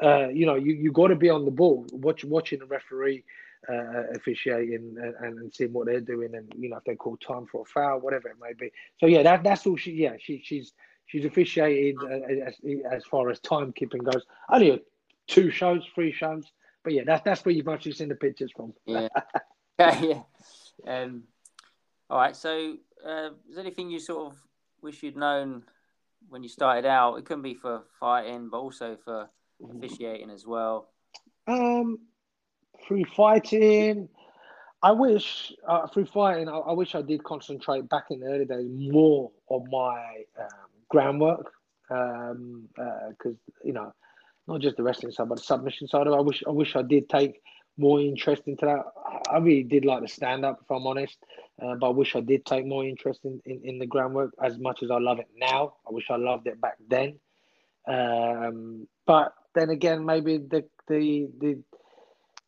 Uh, 0.00 0.28
you 0.28 0.46
know, 0.46 0.54
you, 0.54 0.74
you 0.74 0.92
got 0.92 1.08
to 1.08 1.16
be 1.16 1.28
on 1.28 1.44
the 1.44 1.50
ball, 1.50 1.84
watch, 1.90 2.24
watching 2.24 2.60
the 2.60 2.66
referee 2.66 3.24
uh, 3.68 4.04
officiating 4.14 4.96
and, 5.00 5.38
and, 5.38 5.54
seeing 5.54 5.72
what 5.72 5.86
they're 5.86 6.00
doing, 6.00 6.34
and 6.34 6.52
you 6.58 6.68
know 6.68 6.76
if 6.76 6.84
they 6.84 6.94
call 6.94 7.16
time 7.16 7.46
for 7.46 7.62
a 7.62 7.64
foul, 7.64 8.00
whatever 8.00 8.28
it 8.28 8.36
may 8.40 8.52
be. 8.52 8.70
So 8.98 9.06
yeah, 9.06 9.22
that 9.22 9.42
that's 9.42 9.66
all 9.66 9.76
she. 9.76 9.92
Yeah, 9.92 10.16
she 10.18 10.40
she's 10.44 10.72
she's 11.06 11.24
officiated 11.24 11.96
uh, 12.02 12.46
as, 12.46 12.54
as 12.90 13.04
far 13.04 13.30
as 13.30 13.40
timekeeping 13.40 14.04
goes. 14.04 14.24
Only 14.48 14.82
two 15.26 15.50
shows, 15.50 15.84
three 15.94 16.12
shows, 16.12 16.44
but 16.84 16.92
yeah, 16.92 17.02
that's 17.04 17.22
that's 17.24 17.44
where 17.44 17.54
you've 17.54 17.68
actually 17.68 17.92
seen 17.92 18.08
the 18.08 18.14
pictures 18.14 18.52
from. 18.54 18.72
yeah, 18.86 19.08
yeah. 19.78 20.22
Um, 20.86 21.24
all 22.08 22.18
right. 22.18 22.36
So, 22.36 22.76
uh, 23.06 23.30
is 23.48 23.56
there 23.56 23.64
anything 23.64 23.90
you 23.90 24.00
sort 24.00 24.32
of 24.32 24.38
wish 24.82 25.02
you'd 25.02 25.16
known 25.16 25.64
when 26.28 26.42
you 26.42 26.48
started 26.48 26.86
out? 26.86 27.16
It 27.16 27.24
couldn't 27.24 27.42
be 27.42 27.54
for 27.54 27.82
fighting, 28.00 28.48
but 28.50 28.58
also 28.58 28.96
for 29.04 29.28
officiating 29.76 30.30
as 30.30 30.46
well. 30.46 30.88
Um, 31.46 31.98
through 32.88 33.04
fighting. 33.14 34.08
I 34.82 34.92
wish 34.92 35.52
uh, 35.66 35.86
fighting, 36.12 36.48
I, 36.48 36.56
I, 36.58 36.72
wish 36.72 36.94
I 36.94 37.02
did 37.02 37.22
concentrate 37.24 37.88
back 37.88 38.04
in 38.10 38.20
the 38.20 38.26
early 38.26 38.44
days 38.44 38.66
more 38.70 39.30
on 39.48 39.68
my 39.70 40.24
um, 40.40 40.70
groundwork 40.88 41.52
because 41.88 42.36
um, 42.36 42.68
uh, 42.80 43.10
you 43.64 43.72
know 43.72 43.92
not 44.46 44.60
just 44.60 44.76
the 44.76 44.82
wrestling 44.82 45.12
side, 45.12 45.28
but 45.28 45.38
the 45.38 45.44
submission 45.44 45.88
side. 45.88 46.06
of 46.06 46.12
it. 46.12 46.16
I 46.16 46.20
wish 46.20 46.42
I 46.46 46.50
wish 46.50 46.76
I 46.76 46.82
did 46.82 47.08
take 47.08 47.42
more 47.76 48.00
interest 48.00 48.42
into 48.46 48.66
that. 48.66 48.84
I 49.30 49.38
really 49.38 49.62
did 49.62 49.84
like 49.84 50.02
the 50.02 50.08
stand 50.08 50.44
up, 50.44 50.60
if 50.62 50.70
I'm 50.70 50.86
honest, 50.86 51.16
uh, 51.62 51.74
but 51.74 51.86
I 51.86 51.90
wish 51.90 52.16
I 52.16 52.20
did 52.20 52.44
take 52.44 52.66
more 52.66 52.84
interest 52.84 53.20
in, 53.24 53.40
in, 53.46 53.60
in, 53.62 53.78
the 53.78 53.86
groundwork 53.86 54.32
as 54.42 54.58
much 54.58 54.82
as 54.82 54.90
I 54.90 54.98
love 54.98 55.20
it 55.20 55.28
now. 55.36 55.74
I 55.86 55.92
wish 55.92 56.06
I 56.10 56.16
loved 56.16 56.48
it 56.48 56.60
back 56.60 56.74
then. 56.88 57.20
Um, 57.86 58.88
but 59.06 59.32
then 59.54 59.70
again, 59.70 60.04
maybe 60.04 60.38
the 60.38 60.64
the 60.88 61.28
the 61.40 61.62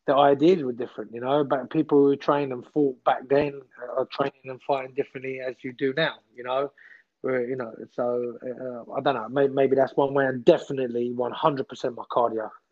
the 0.07 0.15
ideas 0.15 0.63
were 0.63 0.71
different, 0.71 1.13
you 1.13 1.21
know. 1.21 1.43
But 1.43 1.69
people 1.69 1.99
who 1.99 2.15
trained 2.15 2.51
and 2.51 2.65
fought 2.73 3.03
back 3.03 3.27
then 3.29 3.61
are 3.97 4.05
training 4.05 4.41
and 4.45 4.61
fighting 4.63 4.93
differently 4.95 5.39
as 5.39 5.55
you 5.61 5.73
do 5.73 5.93
now, 5.95 6.15
you 6.35 6.43
know. 6.43 6.71
Where, 7.21 7.47
you 7.47 7.55
know, 7.55 7.71
so 7.95 8.33
uh, 8.43 8.91
I 8.93 9.01
don't 9.01 9.13
know. 9.13 9.29
Maybe, 9.29 9.53
maybe, 9.53 9.75
that's 9.75 9.95
one 9.95 10.15
way. 10.15 10.25
And 10.25 10.43
definitely, 10.43 11.11
one 11.11 11.31
hundred 11.31 11.67
percent 11.67 11.95
my 11.95 12.03
cardio. 12.11 12.49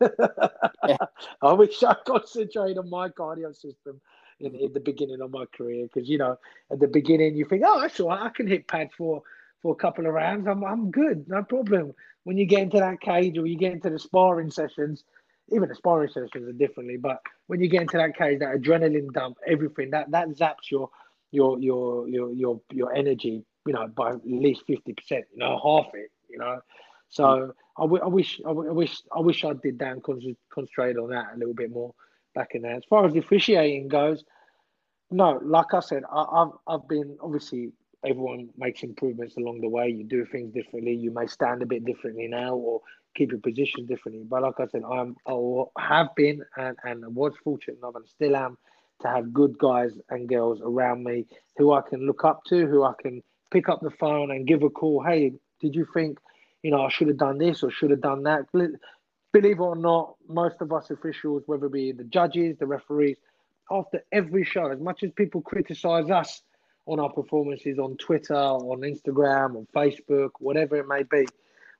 I 1.42 1.52
wish 1.52 1.80
I 1.84 1.94
concentrated 2.04 2.78
on 2.78 2.90
my 2.90 3.10
cardio 3.10 3.54
system 3.54 4.00
in, 4.40 4.56
in 4.56 4.72
the 4.72 4.80
beginning 4.80 5.20
of 5.20 5.30
my 5.30 5.44
career 5.56 5.86
because 5.86 6.08
you 6.08 6.18
know 6.18 6.36
at 6.72 6.80
the 6.80 6.88
beginning 6.88 7.36
you 7.36 7.44
think, 7.44 7.62
oh, 7.64 7.80
that's 7.80 8.00
all 8.00 8.08
right, 8.08 8.22
I 8.22 8.28
can 8.30 8.48
hit 8.48 8.66
pads 8.66 8.90
for 8.98 9.22
for 9.62 9.72
a 9.72 9.76
couple 9.76 10.06
of 10.06 10.14
rounds. 10.14 10.48
I'm 10.48 10.64
I'm 10.64 10.90
good, 10.90 11.28
no 11.28 11.44
problem. 11.44 11.94
When 12.24 12.36
you 12.36 12.44
get 12.44 12.62
into 12.62 12.78
that 12.78 13.00
cage 13.00 13.38
or 13.38 13.46
you 13.46 13.56
get 13.56 13.72
into 13.72 13.90
the 13.90 13.98
sparring 13.98 14.50
sessions, 14.50 15.04
even 15.50 15.68
the 15.68 15.74
sparring 15.74 16.08
sessions 16.08 16.48
are 16.48 16.52
differently, 16.52 16.96
but 16.96 17.20
when 17.46 17.60
you 17.60 17.68
get 17.68 17.82
into 17.82 17.96
that 17.96 18.16
cage, 18.16 18.38
that 18.40 18.56
adrenaline 18.56 19.12
dump, 19.12 19.36
everything 19.46 19.90
that 19.90 20.10
that 20.10 20.28
zaps 20.30 20.70
your 20.70 20.90
your 21.30 21.58
your 21.58 22.08
your 22.08 22.32
your 22.32 22.60
your 22.70 22.94
energy, 22.94 23.44
you 23.66 23.72
know, 23.72 23.88
by 23.88 24.10
at 24.12 24.20
least 24.24 24.62
fifty 24.66 24.92
percent, 24.92 25.24
you 25.32 25.38
know, 25.38 25.58
half 25.62 25.92
it, 25.94 26.10
you 26.28 26.38
know. 26.38 26.60
So 27.08 27.24
mm. 27.24 27.52
I, 27.76 27.82
w- 27.82 28.02
I 28.02 28.06
wish 28.06 28.40
I, 28.44 28.48
w- 28.48 28.70
I 28.70 28.72
wish 28.72 29.02
I 29.14 29.20
wish 29.20 29.44
I 29.44 29.52
did 29.54 29.78
that 29.80 29.92
and 29.92 30.02
concentrate 30.50 30.96
on 30.96 31.10
that 31.10 31.26
a 31.34 31.38
little 31.38 31.54
bit 31.54 31.70
more 31.70 31.94
back 32.34 32.54
in 32.54 32.62
there. 32.62 32.76
As 32.76 32.84
far 32.88 33.04
as 33.04 33.14
officiating 33.16 33.88
goes, 33.88 34.24
no, 35.10 35.40
like 35.42 35.74
I 35.74 35.80
said, 35.80 36.04
I, 36.10 36.22
I've 36.22 36.52
I've 36.66 36.88
been 36.88 37.16
obviously 37.20 37.72
everyone 38.04 38.48
makes 38.56 38.82
improvements 38.82 39.36
along 39.36 39.60
the 39.60 39.68
way. 39.68 39.88
You 39.88 40.04
do 40.04 40.24
things 40.24 40.52
differently. 40.54 40.94
You 40.94 41.10
may 41.10 41.26
stand 41.26 41.62
a 41.62 41.66
bit 41.66 41.84
differently 41.84 42.28
now 42.28 42.54
or 42.54 42.80
keep 43.14 43.30
your 43.30 43.40
position 43.40 43.86
differently. 43.86 44.24
But 44.28 44.42
like 44.42 44.58
I 44.58 44.66
said, 44.66 44.82
I'm 44.84 45.16
I 45.26 45.64
have 45.78 46.14
been 46.14 46.42
and, 46.56 46.76
and 46.84 47.14
was 47.14 47.32
fortunate 47.42 47.78
enough 47.78 47.96
and 47.96 48.08
still 48.08 48.36
am 48.36 48.58
to 49.02 49.08
have 49.08 49.32
good 49.32 49.58
guys 49.58 49.92
and 50.10 50.28
girls 50.28 50.60
around 50.62 51.04
me 51.04 51.26
who 51.56 51.72
I 51.72 51.80
can 51.82 52.06
look 52.06 52.24
up 52.24 52.44
to, 52.48 52.66
who 52.66 52.84
I 52.84 52.92
can 53.00 53.22
pick 53.50 53.68
up 53.68 53.80
the 53.80 53.90
phone 53.90 54.30
and 54.30 54.46
give 54.46 54.62
a 54.62 54.70
call. 54.70 55.02
Hey, 55.02 55.32
did 55.60 55.74
you 55.74 55.86
think, 55.92 56.18
you 56.62 56.70
know, 56.70 56.82
I 56.82 56.90
should 56.90 57.08
have 57.08 57.16
done 57.16 57.38
this 57.38 57.62
or 57.62 57.70
should 57.70 57.90
have 57.90 58.02
done 58.02 58.22
that? 58.24 58.50
Believe 58.52 59.58
it 59.58 59.60
or 59.60 59.76
not, 59.76 60.16
most 60.28 60.56
of 60.60 60.72
us 60.72 60.90
officials, 60.90 61.42
whether 61.46 61.66
it 61.66 61.72
be 61.72 61.92
the 61.92 62.04
judges, 62.04 62.56
the 62.58 62.66
referees, 62.66 63.16
after 63.70 64.02
every 64.10 64.44
show, 64.44 64.66
as 64.70 64.80
much 64.80 65.02
as 65.02 65.12
people 65.12 65.40
criticize 65.40 66.10
us 66.10 66.42
on 66.86 66.98
our 66.98 67.12
performances 67.12 67.78
on 67.78 67.96
Twitter, 67.96 68.34
on 68.34 68.80
Instagram, 68.80 69.56
on 69.56 69.66
Facebook, 69.74 70.30
whatever 70.40 70.76
it 70.76 70.88
may 70.88 71.04
be, 71.04 71.24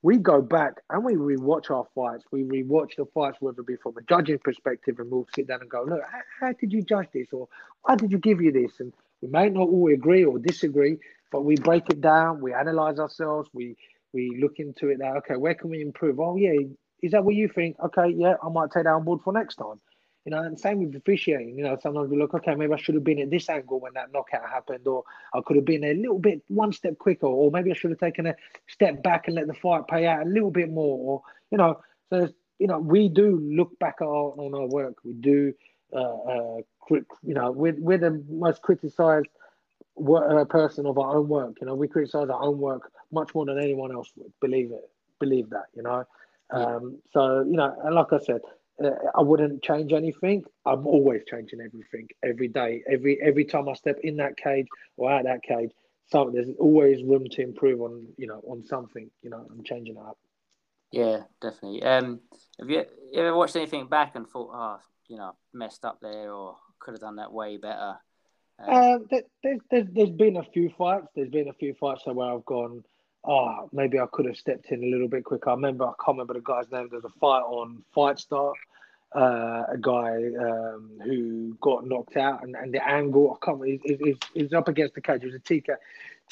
we 0.03 0.19
go 0.19 0.43
back 0.43 0.75
and 0.91 1.05
we 1.05 1.15
rewatch 1.15 1.71
our 1.71 1.87
fights. 1.95 2.25
We 2.33 2.45
rewatch 2.45 2.97
the 2.97 3.07
fights, 3.15 3.39
whether 3.41 3.61
it 3.61 3.67
be 3.69 3.77
from 3.83 3.97
a 3.99 4.03
judging 4.03 4.39
perspective, 4.39 4.97
and 4.99 5.11
we'll 5.11 5.29
sit 5.35 5.49
down 5.49 5.63
and 5.63 5.71
go, 5.71 5.85
look, 5.85 6.01
how, 6.11 6.21
how 6.41 6.53
did 6.61 6.73
you 6.73 6.83
judge 6.83 7.09
this, 7.15 7.29
or 7.33 7.49
why 7.83 7.97
did 7.97 8.13
you 8.13 8.19
give 8.19 8.41
you 8.41 8.53
this? 8.53 8.81
And 8.81 8.95
we 9.23 9.29
may 9.29 9.51
not 9.51 9.69
all 9.69 9.93
agree 9.93 10.25
or 10.25 10.39
disagree, 10.39 10.99
but 11.33 11.43
we 11.45 11.57
break 11.57 11.91
it 11.91 12.01
down. 12.01 12.41
We 12.41 12.55
analyze 12.55 12.99
ourselves. 12.99 13.51
We 13.55 13.77
we 14.15 14.39
look 14.43 14.55
into 14.59 14.89
it. 14.89 14.99
Now, 15.01 15.17
okay, 15.19 15.37
where 15.37 15.55
can 15.55 15.71
we 15.71 15.83
improve? 15.83 16.21
Oh 16.21 16.37
yeah, 16.37 16.53
is 17.03 17.13
that 17.13 17.25
what 17.25 17.35
you 17.37 17.49
think? 17.49 17.77
Okay, 17.85 18.15
yeah, 18.17 18.35
I 18.43 18.49
might 18.51 18.71
take 18.73 18.85
that 18.85 18.91
on 18.91 19.05
board 19.05 19.21
for 19.25 19.33
next 19.33 19.57
time. 19.57 19.81
You 20.31 20.37
know, 20.37 20.43
and 20.45 20.61
same 20.61 20.79
with 20.79 20.95
officiating. 20.95 21.59
You 21.59 21.65
know, 21.65 21.77
sometimes 21.83 22.09
we 22.09 22.17
look, 22.17 22.35
okay, 22.35 22.55
maybe 22.55 22.73
I 22.73 22.77
should 22.77 22.95
have 22.95 23.03
been 23.03 23.19
at 23.19 23.31
this 23.31 23.49
angle 23.49 23.81
when 23.81 23.95
that 23.95 24.13
knockout 24.13 24.49
happened, 24.49 24.87
or 24.87 25.03
I 25.35 25.41
could 25.45 25.57
have 25.57 25.65
been 25.65 25.83
a 25.83 25.93
little 25.93 26.21
bit 26.21 26.41
one 26.47 26.73
step 26.73 26.99
quicker, 26.99 27.27
or 27.27 27.51
maybe 27.51 27.73
I 27.73 27.75
should 27.75 27.91
have 27.91 27.99
taken 27.99 28.27
a 28.27 28.37
step 28.69 29.03
back 29.03 29.27
and 29.27 29.35
let 29.35 29.49
the 29.49 29.55
fight 29.55 29.89
pay 29.89 30.07
out 30.07 30.25
a 30.25 30.31
little 30.31 30.53
bit 30.53 30.71
more, 30.71 30.99
or 30.99 31.23
you 31.51 31.59
know, 31.59 31.81
so 32.11 32.29
you 32.61 32.69
know, 32.69 32.79
we 32.79 33.09
do 33.09 33.41
look 33.41 33.77
back 33.81 33.97
at 34.01 34.05
our, 34.05 34.35
on 34.39 34.55
our 34.55 34.69
work. 34.69 34.99
We 35.03 35.15
do, 35.15 35.53
uh, 35.93 35.99
uh, 35.99 36.57
you 36.91 37.35
know, 37.35 37.51
we're, 37.51 37.75
we're 37.77 37.99
the 37.99 38.23
most 38.29 38.63
criticized 38.63 39.27
uh, 39.99 40.45
person 40.45 40.87
of 40.87 40.97
our 40.97 41.17
own 41.17 41.27
work. 41.27 41.57
You 41.61 41.67
know, 41.67 41.75
we 41.75 41.89
criticize 41.89 42.29
our 42.29 42.41
own 42.41 42.59
work 42.59 42.93
much 43.11 43.35
more 43.35 43.47
than 43.47 43.59
anyone 43.59 43.91
else 43.91 44.13
would. 44.15 44.33
Believe 44.41 44.71
it, 44.71 44.89
believe 45.19 45.51
that. 45.51 45.67
You 45.75 45.83
know, 45.83 46.05
um, 46.51 46.99
so 47.13 47.41
you 47.41 47.57
know, 47.57 47.75
and 47.83 47.97
like 47.97 48.13
I 48.13 48.19
said, 48.19 48.43
I 49.15 49.21
wouldn't 49.21 49.63
change 49.63 49.93
anything. 49.93 50.45
I'm 50.65 50.87
always 50.87 51.23
changing 51.31 51.61
everything 51.61 52.09
every 52.25 52.49
day. 52.49 52.83
Every 52.91 53.21
every 53.21 53.45
time 53.45 53.69
I 53.69 53.75
step 53.75 53.99
in 54.03 54.17
that 54.17 54.37
cage 54.37 54.67
or 54.97 55.11
out 55.11 55.25
that 55.25 55.43
cage, 55.43 55.71
so 56.07 56.31
there's 56.33 56.49
always 56.59 57.03
room 57.05 57.27
to 57.31 57.43
improve 57.43 57.81
on 57.83 58.07
you 58.17 58.27
know 58.27 58.41
on 58.49 58.65
something. 58.65 59.11
You 59.23 59.31
know, 59.31 59.47
I'm 59.51 59.65
changing 59.65 59.97
it 59.97 60.03
up. 60.03 60.19
Yeah, 60.93 61.21
definitely. 61.41 61.83
Um, 61.83 62.21
have 62.59 62.69
you, 62.69 62.85
ever 63.15 63.35
watched 63.35 63.57
anything 63.57 63.87
back 63.87 64.17
and 64.17 64.29
thought, 64.29 64.51
oh, 64.53 64.81
you 65.09 65.17
know, 65.17 65.37
messed 65.53 65.85
up 65.85 66.01
there, 66.01 66.33
or 66.33 66.57
could 66.81 66.95
have 66.95 67.01
done 67.01 67.17
that 67.17 67.33
way 67.33 67.59
better? 67.59 67.97
Um, 68.59 68.69
uh, 68.69 68.99
there, 69.11 69.23
there, 69.43 69.57
there's, 69.71 69.87
there's 69.93 70.11
been 70.11 70.37
a 70.37 70.43
few 70.43 70.71
fights. 70.77 71.07
There's 71.15 71.31
been 71.31 71.49
a 71.49 71.55
few 71.55 71.75
fights 71.75 72.03
where 72.07 72.33
I've 72.33 72.45
gone, 72.45 72.83
oh, 73.25 73.69
maybe 73.73 74.01
I 74.01 74.07
could 74.13 74.27
have 74.27 74.37
stepped 74.37 74.71
in 74.73 74.83
a 74.83 74.87
little 74.87 75.09
bit 75.09 75.25
quicker. 75.25 75.51
I 75.51 75.55
remember, 75.55 75.85
I 75.85 75.93
can't 76.05 76.19
remember 76.19 76.35
the 76.35 76.41
guy's 76.41 76.71
name. 76.73 76.89
There's 76.91 77.05
a 77.05 77.19
fight 77.21 77.43
on 77.43 77.83
Fight 77.95 78.19
Star, 78.19 78.53
uh, 79.15 79.65
a 79.73 79.79
guy 79.81 80.17
um, 80.41 80.91
who 81.05 81.57
got 81.61 81.87
knocked 81.87 82.17
out, 82.17 82.43
and, 82.43 82.55
and 82.55 82.73
the 82.73 82.87
angle, 82.87 83.37
I 83.37 83.45
can't 83.45 83.59
remember, 83.59 83.83
he's, 83.85 84.17
he's, 84.35 84.53
up 84.53 84.69
against 84.69 84.95
the 84.95 85.01
cage. 85.01 85.23
It 85.23 85.27
was 85.27 85.35
a 85.35 85.41
TK, 85.41 85.77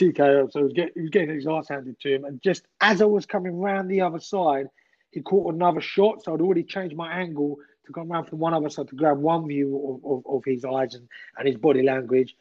TKO, 0.00 0.52
so 0.52 0.60
he 0.60 0.64
was, 0.64 0.72
get, 0.72 0.92
he 0.94 1.00
was 1.00 1.10
getting 1.10 1.34
his 1.34 1.46
ass 1.46 1.68
handed 1.68 1.98
to 2.00 2.14
him. 2.14 2.24
And 2.24 2.40
just 2.40 2.66
as 2.80 3.02
I 3.02 3.06
was 3.06 3.26
coming 3.26 3.58
round 3.58 3.90
the 3.90 4.02
other 4.02 4.20
side, 4.20 4.68
he 5.10 5.20
caught 5.20 5.52
another 5.52 5.80
shot. 5.80 6.22
So 6.22 6.34
I'd 6.34 6.40
already 6.40 6.62
changed 6.62 6.94
my 6.94 7.12
angle 7.12 7.56
to 7.86 7.92
come 7.92 8.12
around 8.12 8.26
from 8.26 8.38
one 8.38 8.54
other 8.54 8.68
side 8.68 8.88
to 8.88 8.94
grab 8.94 9.18
one 9.18 9.48
view 9.48 10.00
of, 10.04 10.10
of, 10.10 10.36
of 10.36 10.44
his 10.44 10.64
eyes 10.64 10.94
and, 10.94 11.08
and 11.36 11.48
his 11.48 11.56
body 11.56 11.82
language. 11.82 12.36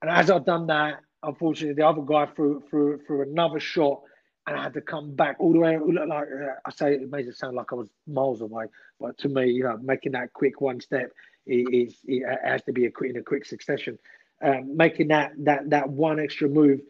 And 0.00 0.10
as 0.10 0.30
I'd 0.30 0.46
done 0.46 0.66
that, 0.68 1.00
unfortunately, 1.22 1.74
the 1.74 1.86
other 1.86 2.02
guy 2.02 2.26
threw, 2.26 2.62
threw, 2.70 2.98
threw 3.06 3.22
another 3.22 3.60
shot 3.60 4.00
and 4.46 4.56
I 4.56 4.62
had 4.62 4.74
to 4.74 4.80
come 4.80 5.14
back 5.14 5.36
all 5.38 5.52
the 5.52 5.58
way. 5.58 5.78
Like 5.78 6.08
uh, 6.08 6.54
I 6.64 6.70
say, 6.70 6.94
it 6.94 7.10
makes 7.10 7.28
it 7.28 7.36
sound 7.36 7.56
like 7.56 7.72
I 7.72 7.76
was 7.76 7.88
miles 8.06 8.40
away, 8.40 8.66
but 9.00 9.16
to 9.18 9.28
me, 9.28 9.50
you 9.50 9.64
know, 9.64 9.78
making 9.78 10.12
that 10.12 10.32
quick 10.32 10.60
one 10.60 10.80
step 10.80 11.10
is 11.46 11.98
it 12.04 12.40
has 12.44 12.62
to 12.62 12.72
be 12.72 12.86
a 12.86 12.90
quick 12.90 13.10
in 13.10 13.16
a 13.16 13.22
quick 13.22 13.44
succession. 13.44 13.98
Um, 14.42 14.76
making 14.76 15.08
that 15.08 15.32
that 15.38 15.70
that 15.70 15.88
one 15.88 16.20
extra 16.20 16.48
move, 16.48 16.80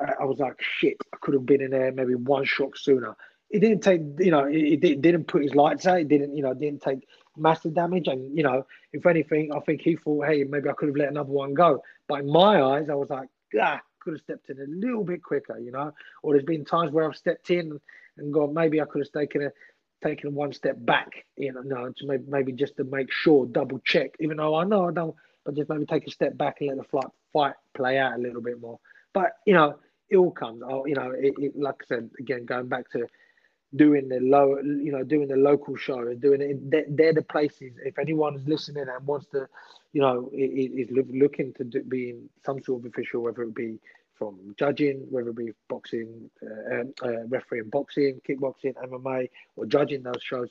uh, 0.00 0.12
I 0.20 0.24
was 0.24 0.38
like, 0.38 0.60
shit, 0.60 0.96
I 1.12 1.18
could 1.20 1.34
have 1.34 1.46
been 1.46 1.62
in 1.62 1.70
there 1.70 1.92
maybe 1.92 2.14
one 2.14 2.44
shot 2.44 2.76
sooner. 2.76 3.14
It 3.50 3.60
didn't 3.60 3.82
take, 3.82 4.00
you 4.18 4.32
know, 4.32 4.46
it, 4.46 4.82
it 4.82 5.00
didn't 5.00 5.26
put 5.26 5.42
his 5.42 5.54
lights 5.54 5.86
out. 5.86 6.00
It 6.00 6.08
didn't, 6.08 6.36
you 6.36 6.42
know, 6.42 6.54
didn't 6.54 6.82
take 6.82 7.06
massive 7.36 7.74
damage. 7.74 8.08
And 8.08 8.36
you 8.36 8.42
know, 8.42 8.66
if 8.92 9.06
anything, 9.06 9.52
I 9.54 9.60
think 9.60 9.82
he 9.82 9.96
thought, 9.96 10.26
hey, 10.26 10.44
maybe 10.44 10.68
I 10.68 10.72
could 10.72 10.88
have 10.88 10.96
let 10.96 11.10
another 11.10 11.30
one 11.30 11.54
go. 11.54 11.80
But 12.08 12.20
in 12.20 12.32
my 12.32 12.62
eyes, 12.62 12.88
I 12.88 12.94
was 12.94 13.10
like, 13.10 13.28
ah, 13.60 13.80
could 14.04 14.14
have 14.14 14.20
stepped 14.20 14.50
in 14.50 14.60
a 14.60 14.66
little 14.68 15.04
bit 15.04 15.22
quicker, 15.22 15.58
you 15.58 15.72
know. 15.72 15.92
Or 16.22 16.34
there's 16.34 16.44
been 16.44 16.64
times 16.64 16.92
where 16.92 17.08
I've 17.08 17.16
stepped 17.16 17.50
in 17.50 17.80
and 18.18 18.32
gone, 18.32 18.54
maybe 18.54 18.80
I 18.80 18.84
could 18.84 19.02
have 19.02 19.12
taken 19.12 19.42
a 19.42 19.50
taken 20.02 20.34
one 20.34 20.52
step 20.52 20.76
back, 20.80 21.24
you 21.36 21.52
know, 21.52 21.62
no, 21.62 21.90
to 21.90 22.06
maybe, 22.06 22.24
maybe 22.28 22.52
just 22.52 22.76
to 22.76 22.84
make 22.84 23.10
sure, 23.10 23.46
double 23.46 23.80
check, 23.86 24.10
even 24.20 24.36
though 24.36 24.54
I 24.54 24.64
know 24.64 24.88
I 24.88 24.92
don't, 24.92 25.14
but 25.44 25.56
just 25.56 25.70
maybe 25.70 25.86
take 25.86 26.06
a 26.06 26.10
step 26.10 26.36
back 26.36 26.58
and 26.60 26.68
let 26.68 26.76
the 26.76 26.84
fight 26.84 27.10
fight 27.32 27.54
play 27.74 27.98
out 27.98 28.18
a 28.18 28.22
little 28.22 28.42
bit 28.42 28.60
more. 28.60 28.78
But 29.14 29.32
you 29.46 29.54
know, 29.54 29.78
it 30.10 30.16
all 30.16 30.30
comes. 30.30 30.62
Oh, 30.64 30.84
you 30.86 30.94
know, 30.94 31.10
it, 31.10 31.34
it, 31.38 31.58
like 31.58 31.76
I 31.82 31.86
said 31.86 32.10
again, 32.18 32.44
going 32.44 32.68
back 32.68 32.90
to 32.90 33.06
doing 33.74 34.08
the 34.08 34.20
low, 34.20 34.58
you 34.58 34.92
know, 34.92 35.02
doing 35.02 35.28
the 35.28 35.36
local 35.36 35.76
show 35.76 35.98
and 35.98 36.20
doing 36.20 36.40
it. 36.40 36.70
They're, 36.70 36.84
they're 36.88 37.14
the 37.14 37.22
places. 37.22 37.72
If 37.84 37.98
anyone's 37.98 38.46
listening 38.46 38.86
and 38.88 39.06
wants 39.06 39.26
to, 39.28 39.48
you 39.94 40.00
know, 40.00 40.28
is 40.32 40.88
looking 40.90 41.54
to 41.54 41.64
do, 41.64 41.82
be 41.84 42.10
in 42.10 42.28
some 42.44 42.60
sort 42.60 42.80
of 42.80 42.86
official, 42.86 43.22
whether 43.22 43.42
it 43.42 43.54
be 43.54 43.78
from 44.18 44.54
judging, 44.58 45.06
whether 45.08 45.30
it 45.30 45.36
be 45.36 45.52
boxing, 45.68 46.28
uh, 46.42 46.80
um, 46.80 46.94
uh, 47.02 47.24
refereeing 47.28 47.70
boxing, 47.70 48.20
kickboxing, 48.28 48.74
MMA, 48.74 49.30
or 49.56 49.66
judging 49.66 50.02
those 50.02 50.20
shows, 50.20 50.50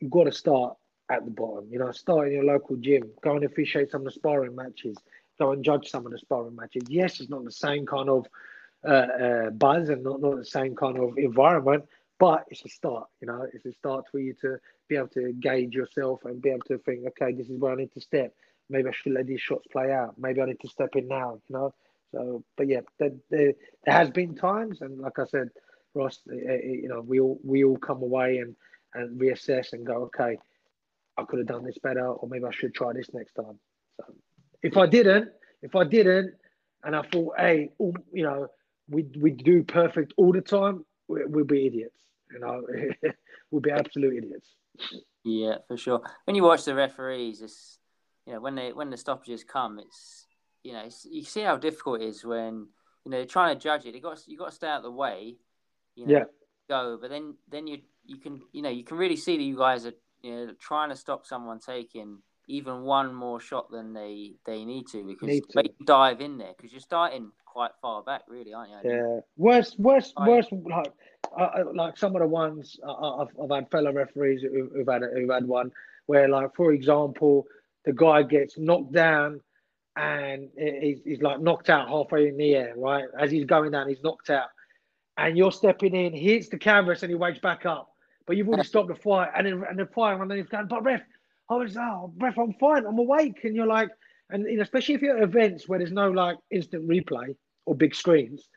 you've 0.00 0.10
got 0.10 0.24
to 0.24 0.32
start 0.32 0.76
at 1.08 1.24
the 1.24 1.30
bottom. 1.30 1.68
You 1.70 1.78
know, 1.78 1.92
start 1.92 2.26
in 2.26 2.34
your 2.34 2.44
local 2.44 2.74
gym, 2.74 3.04
go 3.22 3.36
and 3.36 3.44
officiate 3.44 3.92
some 3.92 4.00
of 4.00 4.06
the 4.06 4.10
sparring 4.10 4.56
matches, 4.56 4.96
go 5.38 5.52
and 5.52 5.64
judge 5.64 5.88
some 5.88 6.04
of 6.04 6.10
the 6.10 6.18
sparring 6.18 6.56
matches. 6.56 6.82
Yes, 6.88 7.20
it's 7.20 7.30
not 7.30 7.44
the 7.44 7.52
same 7.52 7.86
kind 7.86 8.08
of 8.08 8.26
uh, 8.84 8.88
uh, 8.90 9.50
buzz 9.50 9.90
and 9.90 10.02
not, 10.02 10.20
not 10.20 10.36
the 10.36 10.44
same 10.44 10.74
kind 10.74 10.98
of 10.98 11.16
environment, 11.18 11.84
but 12.18 12.44
it's 12.50 12.64
a 12.64 12.68
start, 12.68 13.08
you 13.20 13.28
know, 13.28 13.46
it's 13.52 13.64
a 13.64 13.72
start 13.72 14.06
for 14.10 14.18
you 14.18 14.34
to 14.40 14.56
be 14.88 14.96
able 14.96 15.08
to 15.08 15.32
gauge 15.34 15.72
yourself 15.74 16.24
and 16.24 16.42
be 16.42 16.50
able 16.50 16.66
to 16.66 16.78
think, 16.78 17.06
okay, 17.06 17.32
this 17.32 17.48
is 17.48 17.58
where 17.58 17.72
I 17.72 17.76
need 17.76 17.92
to 17.94 18.00
step. 18.00 18.34
Maybe 18.72 18.88
I 18.88 18.92
should 18.92 19.12
let 19.12 19.26
these 19.26 19.40
shots 19.40 19.66
play 19.70 19.92
out. 19.92 20.14
Maybe 20.18 20.40
I 20.40 20.46
need 20.46 20.60
to 20.60 20.68
step 20.68 20.96
in 20.96 21.06
now, 21.06 21.38
you 21.48 21.54
know. 21.54 21.74
So, 22.10 22.42
but 22.56 22.68
yeah, 22.68 22.80
there, 22.98 23.12
there, 23.30 23.52
there 23.84 23.94
has 23.94 24.10
been 24.10 24.34
times, 24.34 24.80
and 24.80 24.98
like 24.98 25.18
I 25.18 25.26
said, 25.26 25.50
Ross, 25.94 26.18
eh, 26.30 26.36
eh, 26.36 26.58
you 26.82 26.88
know, 26.88 27.00
we 27.00 27.20
all 27.20 27.38
we 27.44 27.64
all 27.64 27.76
come 27.76 28.02
away 28.02 28.38
and 28.38 28.56
and 28.94 29.20
reassess 29.20 29.72
and 29.72 29.86
go, 29.86 30.04
okay, 30.04 30.38
I 31.16 31.24
could 31.24 31.38
have 31.40 31.48
done 31.48 31.64
this 31.64 31.78
better, 31.78 32.06
or 32.06 32.28
maybe 32.28 32.44
I 32.44 32.50
should 32.50 32.74
try 32.74 32.92
this 32.92 33.12
next 33.12 33.34
time. 33.34 33.58
So, 33.98 34.14
if 34.62 34.76
I 34.76 34.86
didn't, 34.86 35.28
if 35.62 35.76
I 35.76 35.84
didn't, 35.84 36.34
and 36.82 36.96
I 36.96 37.02
thought, 37.02 37.34
hey, 37.38 37.70
all, 37.78 37.94
you 38.12 38.24
know, 38.24 38.48
we 38.88 39.06
we 39.18 39.30
do 39.30 39.62
perfect 39.62 40.14
all 40.16 40.32
the 40.32 40.40
time, 40.40 40.84
we, 41.08 41.24
we'll 41.26 41.44
be 41.44 41.66
idiots. 41.66 42.00
You 42.32 42.40
know, 42.40 42.62
we'll 43.50 43.62
be 43.62 43.70
absolute 43.70 44.16
idiots. 44.16 44.48
Yeah, 45.24 45.56
for 45.68 45.76
sure. 45.76 46.02
When 46.24 46.34
you 46.36 46.42
watch 46.42 46.64
the 46.64 46.74
referees, 46.74 47.42
it's 47.42 47.78
you 48.26 48.34
know 48.34 48.40
when 48.40 48.54
they 48.54 48.72
when 48.72 48.90
the 48.90 48.96
stoppages 48.96 49.44
come, 49.44 49.78
it's 49.78 50.26
you 50.62 50.72
know 50.72 50.88
you 51.10 51.24
see 51.24 51.42
how 51.42 51.56
difficult 51.56 52.00
it 52.00 52.06
is 52.06 52.24
when 52.24 52.68
you 53.04 53.10
know 53.10 53.18
they're 53.18 53.26
trying 53.26 53.54
to 53.54 53.60
judge 53.60 53.84
it. 53.86 53.94
You 53.94 54.00
got 54.00 54.20
you 54.26 54.38
got 54.38 54.50
to 54.50 54.54
stay 54.54 54.68
out 54.68 54.78
of 54.78 54.82
the 54.84 54.90
way. 54.90 55.36
You 55.94 56.06
know, 56.06 56.12
yeah. 56.12 56.24
Go, 56.68 56.98
but 57.00 57.10
then 57.10 57.34
then 57.50 57.66
you 57.66 57.78
you 58.04 58.16
can 58.16 58.40
you 58.52 58.62
know 58.62 58.70
you 58.70 58.84
can 58.84 58.96
really 58.96 59.16
see 59.16 59.36
that 59.36 59.42
you 59.42 59.56
guys 59.56 59.86
are 59.86 59.94
you 60.22 60.32
know 60.32 60.52
trying 60.58 60.90
to 60.90 60.96
stop 60.96 61.26
someone 61.26 61.58
taking 61.58 62.18
even 62.48 62.82
one 62.82 63.14
more 63.14 63.40
shot 63.40 63.70
than 63.70 63.92
they 63.92 64.34
they 64.46 64.64
need 64.64 64.86
to 64.88 65.04
because 65.04 65.28
Need 65.28 65.44
to. 65.50 65.62
they 65.62 65.70
dive 65.84 66.20
in 66.20 66.38
there 66.38 66.52
because 66.56 66.72
you're 66.72 66.80
starting 66.80 67.30
quite 67.52 67.72
far 67.80 68.02
back, 68.02 68.22
really, 68.28 68.54
aren't 68.54 68.70
you? 68.84 68.90
Yeah, 68.90 69.20
worst, 69.36 69.78
worst, 69.78 70.14
worst. 70.26 70.50
Like, 70.52 70.92
uh, 71.38 71.42
uh, 71.42 71.64
like 71.74 71.98
some 71.98 72.16
of 72.16 72.22
the 72.22 72.28
ones 72.28 72.78
uh, 72.86 73.22
I've, 73.22 73.28
I've 73.42 73.50
had 73.50 73.70
fellow 73.70 73.92
referees 73.92 74.42
who, 74.42 74.70
who've 74.74 74.88
had 74.88 75.02
who've 75.14 75.30
had 75.30 75.46
one 75.46 75.70
where, 76.06 76.28
like, 76.28 76.54
for 76.56 76.72
example, 76.72 77.46
the 77.84 77.92
guy 77.92 78.22
gets 78.22 78.58
knocked 78.58 78.92
down 78.92 79.40
and 79.96 80.48
he's, 80.56 81.00
he's 81.04 81.20
like 81.20 81.40
knocked 81.40 81.68
out 81.68 81.88
halfway 81.88 82.28
in 82.28 82.36
the 82.36 82.54
air, 82.54 82.74
right? 82.76 83.04
As 83.18 83.30
he's 83.30 83.44
going 83.44 83.72
down, 83.72 83.88
he's 83.88 84.02
knocked 84.02 84.30
out, 84.30 84.48
and 85.18 85.36
you're 85.36 85.52
stepping 85.52 85.94
in, 85.94 86.12
he 86.12 86.32
hits 86.32 86.48
the 86.48 86.58
canvas 86.58 87.02
and 87.02 87.10
he 87.10 87.14
wakes 87.14 87.38
back 87.40 87.66
up, 87.66 87.92
but 88.26 88.36
you've 88.36 88.48
already 88.48 88.66
stopped 88.66 88.88
the 88.88 88.94
fight, 88.94 89.28
and 89.36 89.46
then 89.46 89.62
and 89.68 89.78
the 89.78 89.86
fight, 89.86 90.18
and 90.18 90.30
then 90.30 90.38
he's 90.38 90.48
going, 90.48 90.66
but 90.66 90.82
ref, 90.82 91.02
I 91.50 91.54
was, 91.54 91.76
oh, 91.76 92.12
ref, 92.18 92.38
I'm 92.38 92.54
fine, 92.54 92.86
I'm 92.86 92.98
awake, 92.98 93.40
and 93.44 93.54
you're 93.54 93.66
like, 93.66 93.90
and 94.30 94.44
you 94.44 94.56
know, 94.56 94.62
especially 94.62 94.94
if 94.94 95.02
you're 95.02 95.18
at 95.18 95.22
events 95.22 95.68
where 95.68 95.78
there's 95.78 95.92
no 95.92 96.10
like 96.10 96.38
instant 96.50 96.88
replay 96.88 97.36
or 97.66 97.74
big 97.74 97.94
screens, 97.94 98.48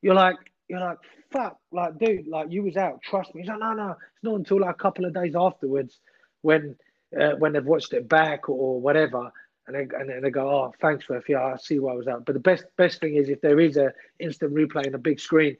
you're 0.00 0.14
like, 0.14 0.36
you're 0.68 0.80
like, 0.80 0.96
fuck, 1.30 1.58
like, 1.70 1.98
dude, 1.98 2.26
like 2.26 2.50
you 2.50 2.62
was 2.62 2.76
out, 2.78 3.02
trust 3.02 3.34
me. 3.34 3.42
He's 3.42 3.48
like, 3.48 3.58
no, 3.58 3.74
no, 3.74 3.90
it's 3.90 4.22
not 4.22 4.36
until 4.36 4.60
like 4.60 4.74
a 4.74 4.78
couple 4.78 5.04
of 5.04 5.12
days 5.12 5.34
afterwards 5.36 6.00
when 6.40 6.76
uh, 7.18 7.32
when 7.38 7.52
they've 7.52 7.64
watched 7.64 7.92
it 7.92 8.08
back 8.08 8.48
or, 8.48 8.80
whatever, 8.80 9.30
and 9.66 9.76
they 9.76 9.96
and 9.96 10.24
they 10.24 10.30
go, 10.30 10.48
oh, 10.48 10.72
thanks, 10.80 11.08
ref, 11.08 11.28
yeah, 11.28 11.42
I 11.42 11.56
see 11.56 11.78
why 11.78 11.92
I 11.92 11.96
was 11.96 12.08
out. 12.08 12.24
But 12.26 12.34
the 12.34 12.40
best 12.40 12.64
best 12.76 13.00
thing 13.00 13.14
is 13.16 13.28
if 13.28 13.40
there 13.40 13.60
is 13.60 13.76
a 13.76 13.92
instant 14.18 14.54
replay 14.54 14.86
in 14.86 14.94
a 14.94 14.98
big 14.98 15.20
screen. 15.20 15.56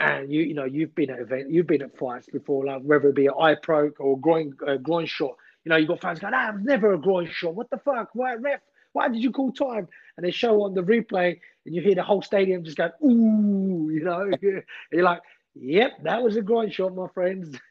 And 0.00 0.32
you, 0.32 0.42
you 0.42 0.54
know, 0.54 0.64
you've 0.64 0.94
been 0.94 1.10
at 1.10 1.18
event, 1.20 1.50
you've 1.50 1.66
been 1.66 1.82
at 1.82 1.96
fights 1.98 2.26
before, 2.32 2.64
like 2.64 2.80
whether 2.82 3.08
it 3.10 3.14
be 3.14 3.26
an 3.26 3.34
eye 3.38 3.54
poke 3.54 4.00
or 4.00 4.18
groin, 4.18 4.54
uh, 4.66 4.76
groin 4.76 5.04
shot. 5.06 5.36
You 5.64 5.70
know, 5.70 5.76
you 5.76 5.86
got 5.86 6.00
fans 6.00 6.20
going, 6.20 6.32
"Ah, 6.34 6.48
it 6.48 6.54
was 6.54 6.64
never 6.64 6.94
a 6.94 6.98
groin 6.98 7.28
shot. 7.30 7.54
What 7.54 7.68
the 7.68 7.76
fuck? 7.78 8.08
Why, 8.14 8.34
ref? 8.34 8.60
Why 8.94 9.08
did 9.08 9.22
you 9.22 9.30
call 9.30 9.52
time?" 9.52 9.88
And 10.16 10.24
they 10.24 10.30
show 10.30 10.62
on 10.62 10.72
the 10.74 10.82
replay, 10.82 11.38
and 11.66 11.74
you 11.74 11.82
hear 11.82 11.94
the 11.94 12.02
whole 12.02 12.22
stadium 12.22 12.64
just 12.64 12.78
go, 12.78 12.90
"Ooh," 13.04 13.90
you 13.92 14.02
know. 14.04 14.22
and 14.42 14.62
you're 14.90 15.02
like, 15.02 15.20
"Yep, 15.54 16.04
that 16.04 16.22
was 16.22 16.36
a 16.36 16.42
groin 16.42 16.70
shot, 16.70 16.94
my 16.94 17.08
friends." 17.08 17.58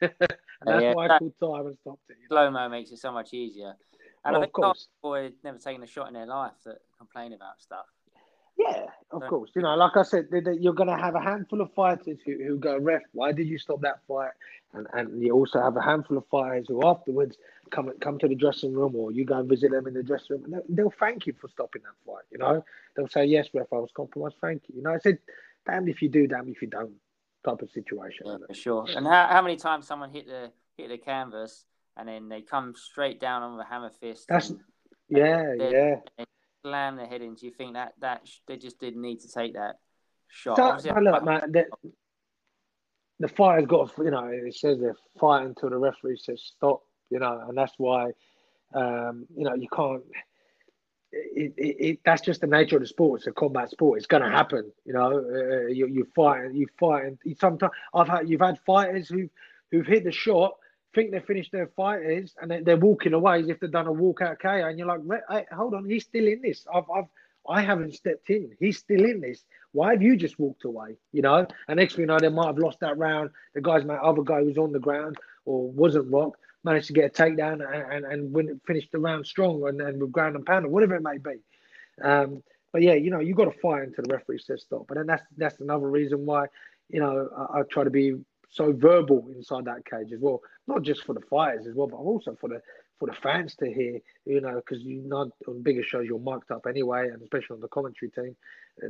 and 0.60 0.70
that's 0.70 0.82
Yeah, 0.82 0.92
why 0.94 1.06
I 1.06 1.18
called 1.18 1.34
time 1.40 1.66
and 1.66 1.78
stopped 1.78 2.10
it. 2.10 2.16
you 2.20 2.28
know. 2.30 2.36
Slow 2.36 2.50
mo 2.50 2.68
makes 2.68 2.90
it 2.90 2.98
so 2.98 3.12
much 3.12 3.32
easier. 3.32 3.76
And 4.24 4.36
Oh, 4.36 4.38
I 4.38 4.42
of 4.42 4.42
think 4.42 4.58
lot 4.58 4.66
course. 4.68 4.88
people 4.96 5.14
have 5.14 5.32
never 5.42 5.58
taken 5.58 5.82
a 5.82 5.86
shot 5.86 6.08
in 6.08 6.14
their 6.14 6.26
life 6.26 6.52
that 6.64 6.78
complain 6.98 7.32
about 7.32 7.60
stuff. 7.60 7.86
Yeah, 8.58 8.86
of 9.10 9.22
Right. 9.22 9.30
course. 9.30 9.50
You 9.54 9.62
know, 9.62 9.74
like 9.74 9.96
I 9.96 10.02
said, 10.02 10.28
you're 10.60 10.74
going 10.74 10.88
to 10.88 10.96
have 10.96 11.14
a 11.14 11.20
handful 11.20 11.62
of 11.62 11.72
fighters 11.72 12.18
who, 12.26 12.36
who 12.44 12.58
go, 12.58 12.76
ref, 12.76 13.00
why 13.12 13.32
did 13.32 13.46
you 13.46 13.56
stop 13.58 13.80
that 13.80 14.00
fight? 14.06 14.32
And 14.74 14.86
and 14.92 15.22
you 15.22 15.32
also 15.32 15.60
have 15.60 15.76
a 15.76 15.82
handful 15.82 16.18
of 16.18 16.26
fighters 16.26 16.66
who 16.68 16.86
afterwards 16.86 17.36
come 17.70 17.90
come 18.00 18.18
to 18.18 18.28
the 18.28 18.34
dressing 18.34 18.72
room 18.74 18.94
or 18.94 19.10
you 19.10 19.24
go 19.24 19.38
and 19.38 19.48
visit 19.48 19.70
them 19.70 19.86
in 19.86 19.94
the 19.94 20.02
dressing 20.02 20.36
room 20.36 20.44
and 20.44 20.52
they'll, 20.52 20.62
they'll 20.68 20.94
thank 21.00 21.26
you 21.26 21.32
for 21.40 21.48
stopping 21.48 21.82
that 21.82 21.94
fight. 22.06 22.24
You 22.30 22.38
know, 22.38 22.62
they'll 22.94 23.08
say, 23.08 23.24
yes, 23.24 23.48
ref, 23.54 23.66
I 23.72 23.76
was 23.76 23.90
compromised. 23.96 24.36
Thank 24.40 24.62
you. 24.68 24.76
You 24.76 24.82
know, 24.82 24.92
I 24.92 24.98
said, 24.98 25.18
damned 25.66 25.88
if 25.88 26.02
you 26.02 26.08
do, 26.08 26.26
damned 26.26 26.50
if 26.50 26.60
you 26.62 26.68
don't 26.68 26.92
type 27.44 27.62
of 27.62 27.70
situation. 27.70 28.26
Yeah, 28.26 28.36
for 28.46 28.54
sure. 28.54 28.86
And 28.94 29.06
how, 29.06 29.28
how 29.30 29.42
many 29.42 29.56
times 29.56 29.86
someone 29.86 30.10
hit 30.10 30.26
the 30.26 30.52
hit 30.76 30.88
the 30.88 30.98
canvas 30.98 31.64
and 31.96 32.08
then 32.08 32.28
they 32.28 32.42
come 32.42 32.74
straight 32.74 33.20
down 33.20 33.42
on 33.42 33.56
the 33.56 33.64
hammer 33.64 33.90
fist 33.90 34.26
That's- 34.28 34.50
and 34.50 34.60
Yeah, 35.08 35.54
Yeah. 35.58 35.70
yeah. 36.18 36.24
slam 36.62 36.96
their 36.96 37.06
head 37.06 37.22
into? 37.22 37.46
You 37.46 37.52
think 37.52 37.74
that 37.74 37.94
that 38.00 38.26
sh- 38.26 38.38
they 38.46 38.56
just 38.56 38.78
didn't 38.78 39.02
need 39.02 39.20
to 39.20 39.28
take 39.28 39.54
that 39.54 39.76
shot? 40.28 40.80
So, 40.82 40.94
look, 41.00 41.24
man, 41.24 41.50
the, 41.52 41.64
the 43.18 43.28
fighter's 43.28 43.66
got, 43.66 43.94
to, 43.96 44.04
you 44.04 44.10
know, 44.10 44.26
it 44.26 44.54
says 44.54 44.78
they're 44.80 44.96
fighting 45.18 45.48
until 45.48 45.70
the 45.70 45.76
referee 45.78 46.16
says 46.16 46.42
stop, 46.56 46.82
you 47.10 47.18
know, 47.18 47.44
and 47.48 47.56
that's 47.56 47.74
why, 47.78 48.10
um, 48.74 49.26
you 49.36 49.44
know, 49.44 49.54
you 49.54 49.68
can't. 49.74 50.02
It, 51.12 51.54
it, 51.56 51.76
it, 51.84 52.00
that's 52.04 52.22
just 52.22 52.40
the 52.40 52.46
nature 52.46 52.76
of 52.76 52.82
the 52.82 52.88
sport. 52.88 53.20
It's 53.20 53.26
a 53.26 53.32
combat 53.32 53.70
sport. 53.70 53.98
It's 53.98 54.06
going 54.06 54.22
to 54.22 54.30
happen. 54.30 54.70
You 54.84 54.92
know, 54.92 55.18
uh, 55.18 55.66
you 55.66 55.86
you 55.88 56.06
fight, 56.14 56.52
you 56.52 56.66
fight. 56.78 57.04
And 57.04 57.18
sometimes 57.36 57.72
I've 57.92 58.08
had 58.08 58.28
you've 58.28 58.40
had 58.40 58.58
fighters 58.64 59.08
who 59.08 59.28
who've 59.72 59.86
hit 59.86 60.04
the 60.04 60.12
shot, 60.12 60.56
think 60.94 61.10
they've 61.10 61.24
finished 61.24 61.50
their 61.52 61.68
fighters, 61.76 62.34
and 62.40 62.50
they, 62.50 62.60
they're 62.60 62.76
walking 62.76 63.14
away 63.14 63.40
as 63.40 63.48
if 63.48 63.58
they've 63.58 63.70
done 63.70 63.88
a 63.88 63.92
walkout 63.92 64.38
KO, 64.40 64.48
and 64.48 64.78
you're 64.78 64.86
like, 64.86 65.00
hey, 65.30 65.46
hold 65.52 65.74
on, 65.74 65.88
he's 65.88 66.04
still 66.04 66.26
in 66.26 66.40
this. 66.42 66.64
I've 66.72 66.88
I've 66.94 67.06
I 67.48 67.62
haven't 67.62 67.94
stepped 67.94 68.30
in. 68.30 68.52
He's 68.60 68.78
still 68.78 69.04
in 69.04 69.20
this. 69.20 69.44
Why 69.72 69.92
have 69.92 70.02
you 70.02 70.16
just 70.16 70.38
walked 70.38 70.64
away? 70.64 70.96
You 71.12 71.22
know, 71.22 71.46
and 71.68 71.76
next 71.78 71.94
thing 71.94 72.02
you 72.02 72.06
know, 72.06 72.18
they 72.18 72.28
might 72.28 72.46
have 72.46 72.58
lost 72.58 72.80
that 72.80 72.98
round. 72.98 73.30
The 73.54 73.60
guy's 73.60 73.84
my 73.84 73.96
other 73.96 74.22
guy 74.22 74.44
who's 74.44 74.58
on 74.58 74.72
the 74.72 74.78
ground 74.78 75.16
or 75.44 75.70
wasn't 75.70 76.12
rocked 76.12 76.38
managed 76.64 76.88
to 76.88 76.92
get 76.92 77.06
a 77.06 77.22
takedown 77.22 77.64
and 77.64 77.92
and, 77.92 78.04
and 78.04 78.32
win, 78.32 78.60
finish 78.66 78.88
the 78.92 78.98
round 78.98 79.26
strong 79.26 79.66
and, 79.68 79.80
and 79.80 80.00
with 80.00 80.12
ground 80.12 80.36
and 80.36 80.46
pound 80.46 80.66
or 80.66 80.68
whatever 80.68 80.94
it 80.94 81.02
may 81.02 81.18
be. 81.18 81.36
Um, 82.02 82.42
but 82.72 82.82
yeah, 82.82 82.94
you 82.94 83.10
know, 83.10 83.20
you've 83.20 83.36
got 83.36 83.46
to 83.46 83.58
fight 83.60 83.82
until 83.82 84.04
the 84.06 84.14
referee 84.14 84.38
says 84.38 84.62
stop. 84.62 84.86
But 84.88 84.96
then 84.96 85.06
that's 85.06 85.24
that's 85.36 85.60
another 85.60 85.88
reason 85.88 86.24
why, 86.24 86.46
you 86.88 87.00
know, 87.00 87.28
I, 87.36 87.60
I 87.60 87.62
try 87.70 87.84
to 87.84 87.90
be 87.90 88.14
so 88.48 88.72
verbal 88.72 89.28
inside 89.34 89.64
that 89.66 89.84
cage 89.84 90.12
as 90.12 90.20
well. 90.20 90.40
Not 90.66 90.82
just 90.82 91.04
for 91.04 91.14
the 91.14 91.20
fighters 91.20 91.66
as 91.66 91.74
well, 91.74 91.86
but 91.86 91.96
also 91.96 92.36
for 92.40 92.48
the 92.48 92.60
for 92.98 93.06
the 93.06 93.14
fans 93.14 93.56
to 93.56 93.72
hear. 93.72 94.00
You 94.24 94.40
know, 94.40 94.56
because 94.56 94.82
you 94.82 95.02
know 95.02 95.30
on 95.48 95.62
bigger 95.62 95.82
shows 95.82 96.06
you're 96.06 96.18
mic'd 96.18 96.50
up 96.50 96.66
anyway, 96.68 97.08
and 97.08 97.22
especially 97.22 97.54
on 97.54 97.60
the 97.60 97.68
commentary 97.68 98.10
team, 98.10 98.36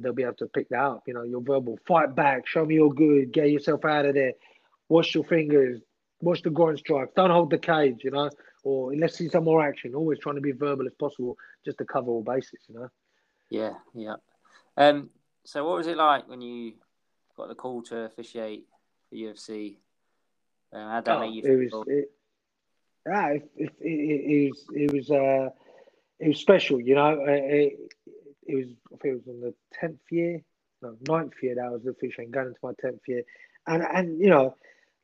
they'll 0.01 0.13
be 0.13 0.25
able 0.25 0.35
to 0.35 0.47
pick 0.49 0.69
that 0.71 0.81
up. 0.81 1.05
You 1.07 1.15
know, 1.15 1.23
your 1.23 1.41
verbal 1.41 1.79
fight 1.87 2.15
back, 2.15 2.47
show 2.47 2.65
me 2.65 2.75
you're 2.75 2.93
good, 2.93 3.33
get 3.33 3.51
yourself 3.51 3.85
out 3.85 4.07
of 4.07 4.15
there, 4.15 4.33
wash 4.89 5.15
your 5.15 5.25
fingers, 5.25 5.81
watch 6.21 6.43
the 6.43 6.51
groin 6.51 6.77
strikes, 6.77 7.13
don't 7.17 7.31
hold 7.31 7.51
the 7.51 7.59
cage. 7.59 8.01
You 8.05 8.11
know, 8.11 8.31
or 8.63 8.95
let's 8.95 9.17
see 9.17 9.29
some 9.29 9.45
more 9.45 9.63
action. 9.67 9.95
Always 9.95 10.19
trying 10.19 10.37
to 10.37 10.41
be 10.41 10.53
verbal 10.53 10.87
as 10.87 10.95
possible, 10.95 11.37
just 11.65 11.79
to 11.79 11.85
cover 11.85 12.11
all 12.11 12.23
bases. 12.23 12.61
You 12.69 12.75
know. 12.77 12.89
Yeah, 13.49 13.75
yeah. 13.95 14.17
Um. 14.77 15.11
So, 15.45 15.65
what 15.67 15.77
was 15.77 15.87
it 15.87 15.97
like 15.97 16.29
when 16.29 16.41
you 16.43 16.75
got 17.37 17.49
the 17.49 17.55
call 17.55 17.83
to 17.85 18.01
officiate 18.01 18.67
for 19.09 19.17
UFC? 19.17 19.77
Um, 20.73 20.89
how 20.89 20.97
did 21.01 21.05
that 21.07 21.17
Oh, 21.17 21.21
make 21.21 21.35
you 21.35 21.43
it 21.43 21.71
feel? 21.71 21.79
was 21.81 21.89
it, 21.89 22.11
yeah, 23.07 23.27
it, 23.29 23.51
it, 23.57 23.73
it, 23.81 24.31
it 24.31 24.51
was 24.51 24.65
it 24.75 24.93
was 24.93 25.11
uh 25.11 25.51
it 26.19 26.29
was 26.29 26.39
special, 26.39 26.81
you 26.81 26.95
know. 26.95 27.25
It, 27.27 27.79
it 28.47 28.55
was 28.55 28.67
I 28.93 28.97
think 28.97 29.05
it 29.05 29.27
was 29.27 29.29
on 29.29 29.41
the 29.41 29.55
tenth 29.73 30.01
year, 30.11 30.43
no 30.83 30.97
ninth 31.09 31.33
year 31.43 31.55
that 31.57 31.65
I 31.65 31.71
was 31.71 31.87
officiating, 31.87 32.31
going 32.31 32.49
into 32.49 32.59
my 32.63 32.73
tenth 32.81 33.01
year, 33.09 33.23
and 33.67 33.83
and 33.83 34.21
you 34.21 34.29
know, 34.29 34.55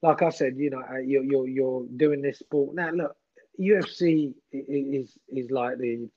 like 0.07 0.23
I 0.23 0.31
said, 0.31 0.57
you 0.57 0.71
know, 0.71 0.83
uh, 0.89 0.99
you're 0.99 1.25
you're 1.25 1.49
you're 1.49 1.87
doing 1.97 2.23
this 2.23 2.39
sport 2.39 2.75
now. 2.77 2.91
Look, 2.91 3.17
UFC 3.61 4.33
is 4.53 5.19
is 5.29 5.51
like 5.51 5.79
the 5.79 6.09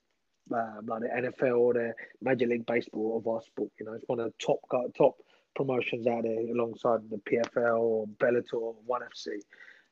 uh, 0.54 0.82
like 0.86 1.02
the 1.02 1.08
NFL 1.08 1.58
or 1.58 1.74
the 1.74 1.94
Major 2.22 2.46
League 2.46 2.68
Baseball 2.68 3.18
of 3.18 3.28
our 3.28 3.42
sport. 3.42 3.72
You 3.80 3.88
know, 3.88 3.94
it's 3.94 4.08
one 4.08 4.20
of 4.20 4.28
the 4.28 4.46
top 4.46 4.60
top 4.96 5.18
promotions 5.56 6.06
out 6.06 6.24
there 6.24 6.40
alongside 6.40 7.00
the 7.10 7.18
PFL 7.18 7.80
or 7.80 8.08
Bellator 8.20 8.54
or 8.54 8.76
One 8.86 9.02
FC. 9.02 9.40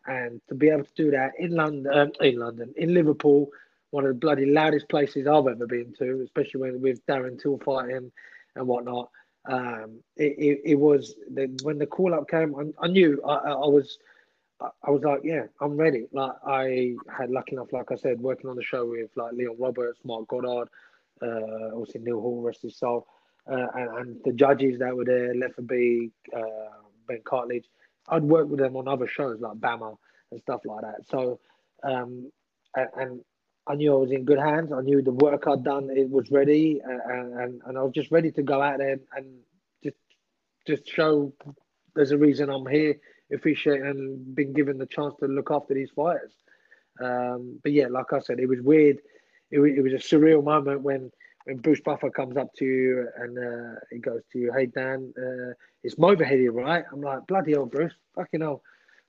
And 0.06 0.40
to 0.48 0.56
be 0.56 0.70
able 0.70 0.86
to 0.86 0.94
do 0.96 1.12
that 1.12 1.32
in 1.38 1.52
London, 1.52 1.92
um, 1.94 2.12
in 2.22 2.38
London, 2.38 2.74
in 2.78 2.94
Liverpool, 2.94 3.50
one 3.90 4.06
of 4.06 4.10
the 4.10 4.20
bloody 4.20 4.46
loudest 4.46 4.88
places 4.90 5.28
I've 5.28 5.48
ever 5.48 5.68
been 5.68 5.94
to, 5.98 6.22
especially 6.24 6.62
when 6.62 6.82
with 6.82 7.06
Darren 7.08 7.42
Till 7.42 7.60
fighting 7.66 8.12
and 8.56 8.68
whatnot. 8.68 9.10
Um, 9.48 10.00
it, 10.18 10.36
it, 10.38 10.62
it 10.72 10.76
was 10.76 11.16
the, 11.34 11.48
when 11.64 11.78
the 11.78 11.86
call 11.86 12.14
up 12.14 12.30
came, 12.30 12.54
I, 12.56 12.86
I 12.86 12.88
knew 12.88 13.22
I, 13.26 13.36
I 13.52 13.68
was 13.68 13.98
I 14.60 14.90
was 14.90 15.04
like, 15.04 15.22
yeah, 15.24 15.44
I'm 15.62 15.78
ready. 15.78 16.08
Like 16.12 16.32
I 16.46 16.96
had 17.16 17.30
lucky 17.30 17.56
enough, 17.56 17.72
like 17.72 17.92
I 17.92 17.96
said, 17.96 18.20
working 18.20 18.50
on 18.50 18.56
the 18.56 18.64
show 18.64 18.86
with 18.86 19.12
like 19.16 19.34
Leon 19.34 19.56
Roberts, 19.60 20.00
Mark 20.04 20.28
Goddard, 20.28 20.70
uh, 21.22 21.76
obviously 21.76 22.02
Neil 22.02 22.20
Hall, 22.20 22.42
rest 22.42 22.64
his 22.64 22.78
soul, 22.78 23.08
uh, 23.52 23.68
and, 23.76 23.98
and 23.98 24.18
the 24.26 24.34
judges 24.34 24.80
that 24.80 24.96
were 24.96 25.06
there, 25.06 25.34
Lefferby, 25.36 26.12
uh, 26.36 26.82
Ben 27.08 27.22
Cartledge. 27.24 27.66
I'd 28.10 28.24
worked 28.24 28.50
with 28.50 28.60
them 28.60 28.76
on 28.76 28.88
other 28.88 29.08
shows 29.08 29.40
like 29.42 29.58
BAMMA 29.58 29.96
and 30.32 30.42
stuff 30.42 30.62
like 30.66 30.82
that. 30.82 31.08
So, 31.08 31.40
um, 31.84 32.32
and, 32.76 32.90
and 32.96 33.22
I 33.68 33.76
knew 33.76 33.94
I 33.94 33.98
was 33.98 34.12
in 34.12 34.24
good 34.24 34.40
hands. 34.40 34.72
I 34.72 34.82
knew 34.82 35.02
the 35.02 35.12
work 35.12 35.46
I'd 35.48 35.64
done 35.64 35.90
it 35.92 36.10
was 36.10 36.32
ready, 36.32 36.82
and 36.84 37.34
and, 37.34 37.62
and 37.66 37.78
I 37.78 37.82
was 37.84 37.94
just 37.94 38.12
ready 38.12 38.32
to 38.32 38.44
go 38.44 38.62
out 38.62 38.78
there 38.80 39.00
and 39.16 39.26
just 39.84 39.98
just 40.66 40.88
show 40.88 41.34
there's 41.96 42.12
a 42.12 42.18
reason 42.18 42.50
I'm 42.50 42.66
here 42.68 42.96
officiating 43.34 43.86
and 43.86 44.36
been 44.36 44.54
given 44.54 44.78
the 44.78 44.86
chance 44.86 45.16
to 45.20 45.28
look 45.28 45.52
after 45.52 45.74
these 45.74 45.90
fighters. 45.96 46.32
Um, 47.02 47.60
but 47.64 47.74
yeah, 47.74 47.88
like 47.90 48.14
I 48.14 48.20
said, 48.20 48.40
it 48.40 48.48
was 48.48 48.62
weird. 48.62 48.98
It, 49.52 49.60
it 49.60 49.82
was 49.82 49.94
a 49.94 49.98
surreal 49.98 50.44
moment 50.44 50.82
when 50.82 51.12
when 51.46 51.58
Bruce 51.58 51.82
Buffer 51.82 52.10
comes 52.10 52.38
up 52.38 52.54
to 52.56 52.66
you 52.66 53.08
and 53.18 53.38
uh, 53.38 53.80
he 53.92 54.00
goes 54.00 54.22
to 54.32 54.40
you, 54.40 54.54
"Hey 54.56 54.68
Dan, 54.68 55.14
uh, 55.18 55.54
it's 55.84 55.96
Movahedi 55.96 56.42
here, 56.42 56.52
right?" 56.52 56.86
I'm 56.92 57.02
like, 57.02 57.28
"Bloody 57.28 57.54
hell, 57.54 57.66
Bruce! 57.66 57.94
Fucking 58.16 58.42
hell!" 58.42 58.62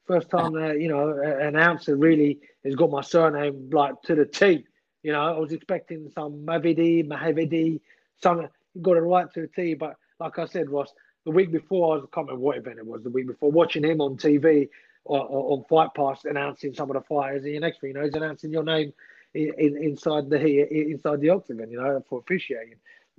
First 0.08 0.30
time, 0.30 0.54
uh, 0.54 0.72
you 0.72 0.88
know, 0.88 1.10
an 1.10 1.54
announcer 1.54 1.94
really 1.94 2.38
has 2.64 2.74
got 2.74 2.90
my 2.90 3.02
surname 3.02 3.68
like 3.70 4.00
to 4.02 4.14
the 4.14 4.24
T. 4.24 4.64
You 5.02 5.12
know, 5.12 5.20
I 5.20 5.38
was 5.38 5.52
expecting 5.52 6.10
some 6.14 6.46
Mavidi, 6.46 7.06
Mahavidi, 7.06 7.78
some 8.22 8.48
got 8.80 8.96
it 8.96 9.00
right 9.00 9.30
to 9.34 9.42
the 9.42 9.48
T. 9.48 9.74
But 9.74 9.96
like 10.18 10.38
I 10.38 10.46
said, 10.46 10.70
Ross, 10.70 10.94
the 11.26 11.30
week 11.30 11.52
before, 11.52 11.92
I 11.92 11.96
was, 11.96 12.08
I 12.10 12.14
can't 12.14 12.26
remember 12.26 12.42
what 12.42 12.56
event 12.56 12.78
it 12.78 12.86
was. 12.86 13.02
The 13.02 13.10
week 13.10 13.26
before, 13.26 13.50
watching 13.50 13.84
him 13.84 14.00
on 14.00 14.16
TV 14.16 14.70
or, 15.04 15.20
or 15.20 15.58
on 15.58 15.64
Fight 15.68 15.92
Pass 15.94 16.24
announcing 16.24 16.72
some 16.72 16.90
of 16.90 16.94
the 16.94 17.02
fighters, 17.02 17.44
and 17.44 17.54
the 17.54 17.60
next 17.60 17.82
thing 17.82 17.88
you 17.88 17.94
know, 17.94 18.04
he's 18.04 18.14
announcing 18.14 18.50
your 18.50 18.64
name 18.64 18.94
in, 19.34 19.76
inside 19.76 20.30
the 20.30 20.90
inside 20.90 21.20
the 21.20 21.28
octagon, 21.28 21.70
you 21.70 21.78
know, 21.78 22.02
for 22.08 22.20
officiating. 22.20 22.76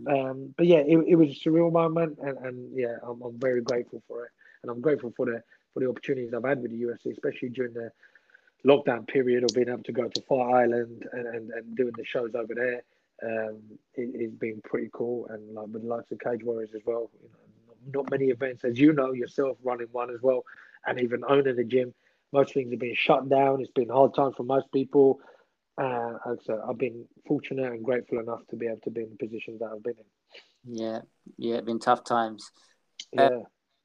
Um, 0.10 0.56
but 0.58 0.66
yeah, 0.66 0.80
it, 0.80 0.98
it 1.08 1.16
was 1.16 1.30
a 1.30 1.50
surreal 1.50 1.72
moment, 1.72 2.18
and, 2.20 2.36
and 2.40 2.76
yeah, 2.76 2.96
I'm, 3.04 3.22
I'm 3.22 3.38
very 3.40 3.62
grateful 3.62 4.02
for 4.08 4.26
it, 4.26 4.32
and 4.64 4.72
I'm 4.72 4.82
grateful 4.82 5.14
for 5.16 5.28
the 5.28 5.44
for 5.80 5.86
the 5.86 5.90
opportunities 5.90 6.34
I've 6.34 6.44
had 6.44 6.62
with 6.62 6.72
the 6.72 6.82
UFC, 6.82 7.12
especially 7.12 7.50
during 7.50 7.74
the 7.74 7.92
lockdown 8.66 9.08
period 9.08 9.44
of 9.44 9.56
being 9.56 9.70
able 9.70 9.84
to 9.84 9.92
go 9.92 10.08
to 10.08 10.22
Fight 10.22 10.64
Island 10.64 11.08
and, 11.14 11.28
and, 11.28 11.52
and 11.52 11.78
doing 11.78 11.94
the 11.98 12.06
shows 12.06 12.32
over 12.36 12.54
there. 12.54 12.84
Um, 13.22 13.62
it, 13.96 14.22
has 14.22 14.32
been 14.32 14.62
pretty 14.64 14.90
cool, 14.94 15.28
and 15.28 15.54
like 15.54 15.68
with 15.68 15.82
the 15.82 15.90
likes 15.90 16.12
of 16.12 16.20
Cage 16.20 16.44
Warriors 16.44 16.70
as 16.74 16.82
well. 16.86 17.10
You 17.22 17.30
know, 17.30 18.00
not 18.00 18.12
many 18.12 18.26
events, 18.26 18.64
as 18.64 18.80
you 18.80 18.94
know 18.94 19.12
yourself, 19.12 19.58
running 19.64 19.88
one 19.92 20.10
as 20.10 20.22
well, 20.22 20.44
and 20.86 21.00
even 21.02 21.24
owning 21.28 21.60
a 21.60 21.64
gym. 21.64 21.94
Most 22.32 22.54
things 22.54 22.72
have 22.72 22.80
been 22.80 22.96
shut 22.96 23.28
down. 23.28 23.60
It's 23.60 23.72
been 23.72 23.90
hard 23.90 24.14
time 24.14 24.34
for 24.34 24.44
most 24.44 24.72
people. 24.72 25.20
Uh, 25.78 26.14
so 26.46 26.64
I've 26.68 26.78
been 26.78 27.06
fortunate 27.28 27.72
and 27.72 27.84
grateful 27.84 28.20
enough 28.20 28.42
to 28.52 28.56
be 28.56 28.68
able 28.68 28.80
to 28.84 28.92
be 28.92 29.02
in 29.02 29.10
the 29.10 29.28
positions 29.28 29.60
that 29.60 29.70
I've 29.74 29.84
been 29.84 29.96
in. 29.98 30.78
Yeah, 30.78 31.00
yeah, 31.38 31.56
it's 31.56 31.66
been 31.66 31.80
tough 31.80 32.04
times. 32.04 32.52
Yeah. 33.12 33.24
Uh, 33.24 33.40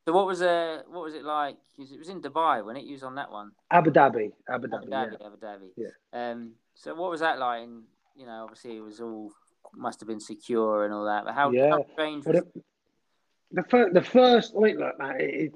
so 0.06 0.12
what 0.12 0.26
was 0.26 0.42
uh 0.42 0.82
what 0.88 1.04
was 1.04 1.14
it 1.14 1.24
like? 1.24 1.56
It 1.78 1.98
was 1.98 2.08
in 2.08 2.20
Dubai 2.20 2.64
when 2.64 2.76
it 2.76 2.90
was 2.90 3.02
on 3.02 3.14
that 3.16 3.30
one. 3.30 3.52
Abu 3.70 3.90
Dhabi, 3.90 4.32
Abu 4.48 4.68
Dhabi, 4.68 4.74
Abu 4.74 4.90
Dhabi, 4.90 5.16
yeah. 5.20 5.26
Abu 5.26 5.36
Dhabi. 5.36 5.68
Yeah. 5.76 6.30
Um. 6.30 6.52
So 6.74 6.94
what 6.94 7.10
was 7.10 7.20
that 7.20 7.38
like? 7.38 7.62
And 7.62 7.82
you 8.16 8.26
know, 8.26 8.44
obviously 8.44 8.76
it 8.76 8.80
was 8.80 9.00
all 9.00 9.32
must 9.76 10.00
have 10.00 10.08
been 10.08 10.20
secure 10.20 10.84
and 10.84 10.94
all 10.94 11.04
that. 11.04 11.24
But 11.24 11.34
how, 11.34 11.50
yeah. 11.50 11.70
how 11.70 11.86
strange 11.92 12.26
was 12.26 12.36
it? 12.36 12.64
The 13.52 13.62
first, 13.64 13.94
the 13.94 14.02
first, 14.02 14.54
wait, 14.54 14.76
look, 14.76 14.98
man, 14.98 15.16
it, 15.18 15.54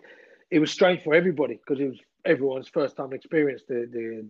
it 0.51 0.59
was 0.61 0.71
strange 0.71 1.03
for 1.03 1.15
everybody 1.15 1.55
because 1.55 1.81
it 1.81 1.89
was 1.89 1.99
everyone's 2.25 2.69
first 2.69 2.97
time 2.97 3.13
experience. 3.13 3.63
The 3.69 3.89
the 3.91 4.27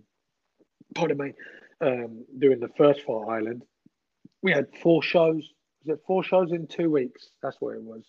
pardon 0.94 1.18
me, 1.18 1.32
um, 1.80 2.24
doing 2.38 2.60
the 2.60 2.70
first 2.76 3.02
Fight 3.02 3.28
Island, 3.28 3.62
we 4.42 4.52
had 4.52 4.68
four 4.82 5.02
shows. 5.02 5.52
Was 5.84 5.96
it 5.96 6.02
four 6.06 6.24
shows 6.24 6.52
in 6.52 6.66
two 6.66 6.90
weeks? 6.90 7.30
That's 7.42 7.56
what 7.60 7.74
it 7.74 7.82
was. 7.82 8.04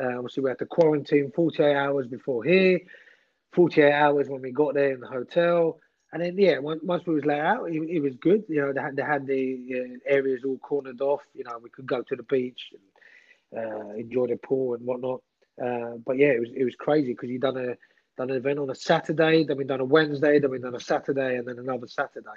Uh, 0.00 0.16
obviously, 0.16 0.42
we 0.42 0.50
had 0.50 0.58
to 0.58 0.66
quarantine 0.66 1.32
48 1.34 1.74
hours 1.74 2.06
before 2.06 2.44
here, 2.44 2.80
48 3.52 3.92
hours 3.92 4.28
when 4.28 4.42
we 4.42 4.52
got 4.52 4.74
there 4.74 4.92
in 4.92 5.00
the 5.00 5.06
hotel. 5.06 5.78
And 6.12 6.22
then, 6.22 6.38
yeah, 6.38 6.58
once, 6.58 7.06
we 7.06 7.14
was 7.14 7.24
let 7.24 7.40
out, 7.40 7.70
it, 7.70 7.82
it, 7.90 8.00
was 8.00 8.14
good. 8.16 8.44
You 8.48 8.62
know, 8.62 8.72
they 8.72 8.80
had, 8.80 8.96
they 8.96 9.02
had 9.02 9.26
the 9.26 9.58
uh, 9.74 9.98
areas 10.06 10.42
all 10.44 10.58
cornered 10.58 11.00
off. 11.00 11.22
You 11.34 11.44
know, 11.44 11.58
we 11.62 11.70
could 11.70 11.86
go 11.86 12.02
to 12.02 12.16
the 12.16 12.22
beach 12.22 12.70
and 12.72 12.82
uh, 13.58 13.90
enjoy 13.94 14.26
the 14.28 14.36
pool 14.36 14.74
and 14.74 14.84
whatnot. 14.86 15.20
Uh, 15.62 15.96
but 16.04 16.18
yeah, 16.18 16.28
it 16.28 16.40
was 16.40 16.50
it 16.54 16.64
was 16.64 16.74
crazy 16.74 17.08
because 17.08 17.30
you 17.30 17.38
done 17.38 17.56
a 17.56 17.76
done 18.16 18.30
an 18.30 18.36
event 18.36 18.58
on 18.58 18.70
a 18.70 18.74
Saturday, 18.74 19.44
then 19.44 19.56
we 19.56 19.64
done 19.64 19.80
a 19.80 19.84
Wednesday, 19.84 20.38
then 20.38 20.50
we 20.50 20.58
done 20.58 20.74
a 20.74 20.80
Saturday, 20.80 21.36
and 21.36 21.46
then 21.46 21.58
another 21.58 21.86
Saturday. 21.86 22.28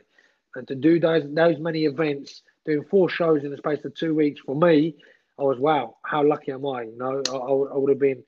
And 0.56 0.68
to 0.68 0.76
do 0.76 1.00
those 1.00 1.24
those 1.34 1.60
many 1.60 1.86
events, 1.86 2.44
doing 2.66 2.86
four 2.90 3.10
shows 3.10 3.44
in 3.44 3.52
the 3.52 3.58
space 3.58 3.84
of 3.86 3.94
two 3.94 4.16
weeks, 4.16 4.42
for 4.42 4.56
me, 4.56 4.96
I 5.40 5.44
was 5.44 5.58
wow, 5.58 5.96
how 6.04 6.24
lucky 6.24 6.52
am 6.52 6.66
I? 6.66 6.84
You 6.84 6.98
know, 6.98 7.24
I, 7.32 7.74
I, 7.74 7.78
would 7.78 7.90
have 7.90 8.00
been, 8.00 8.24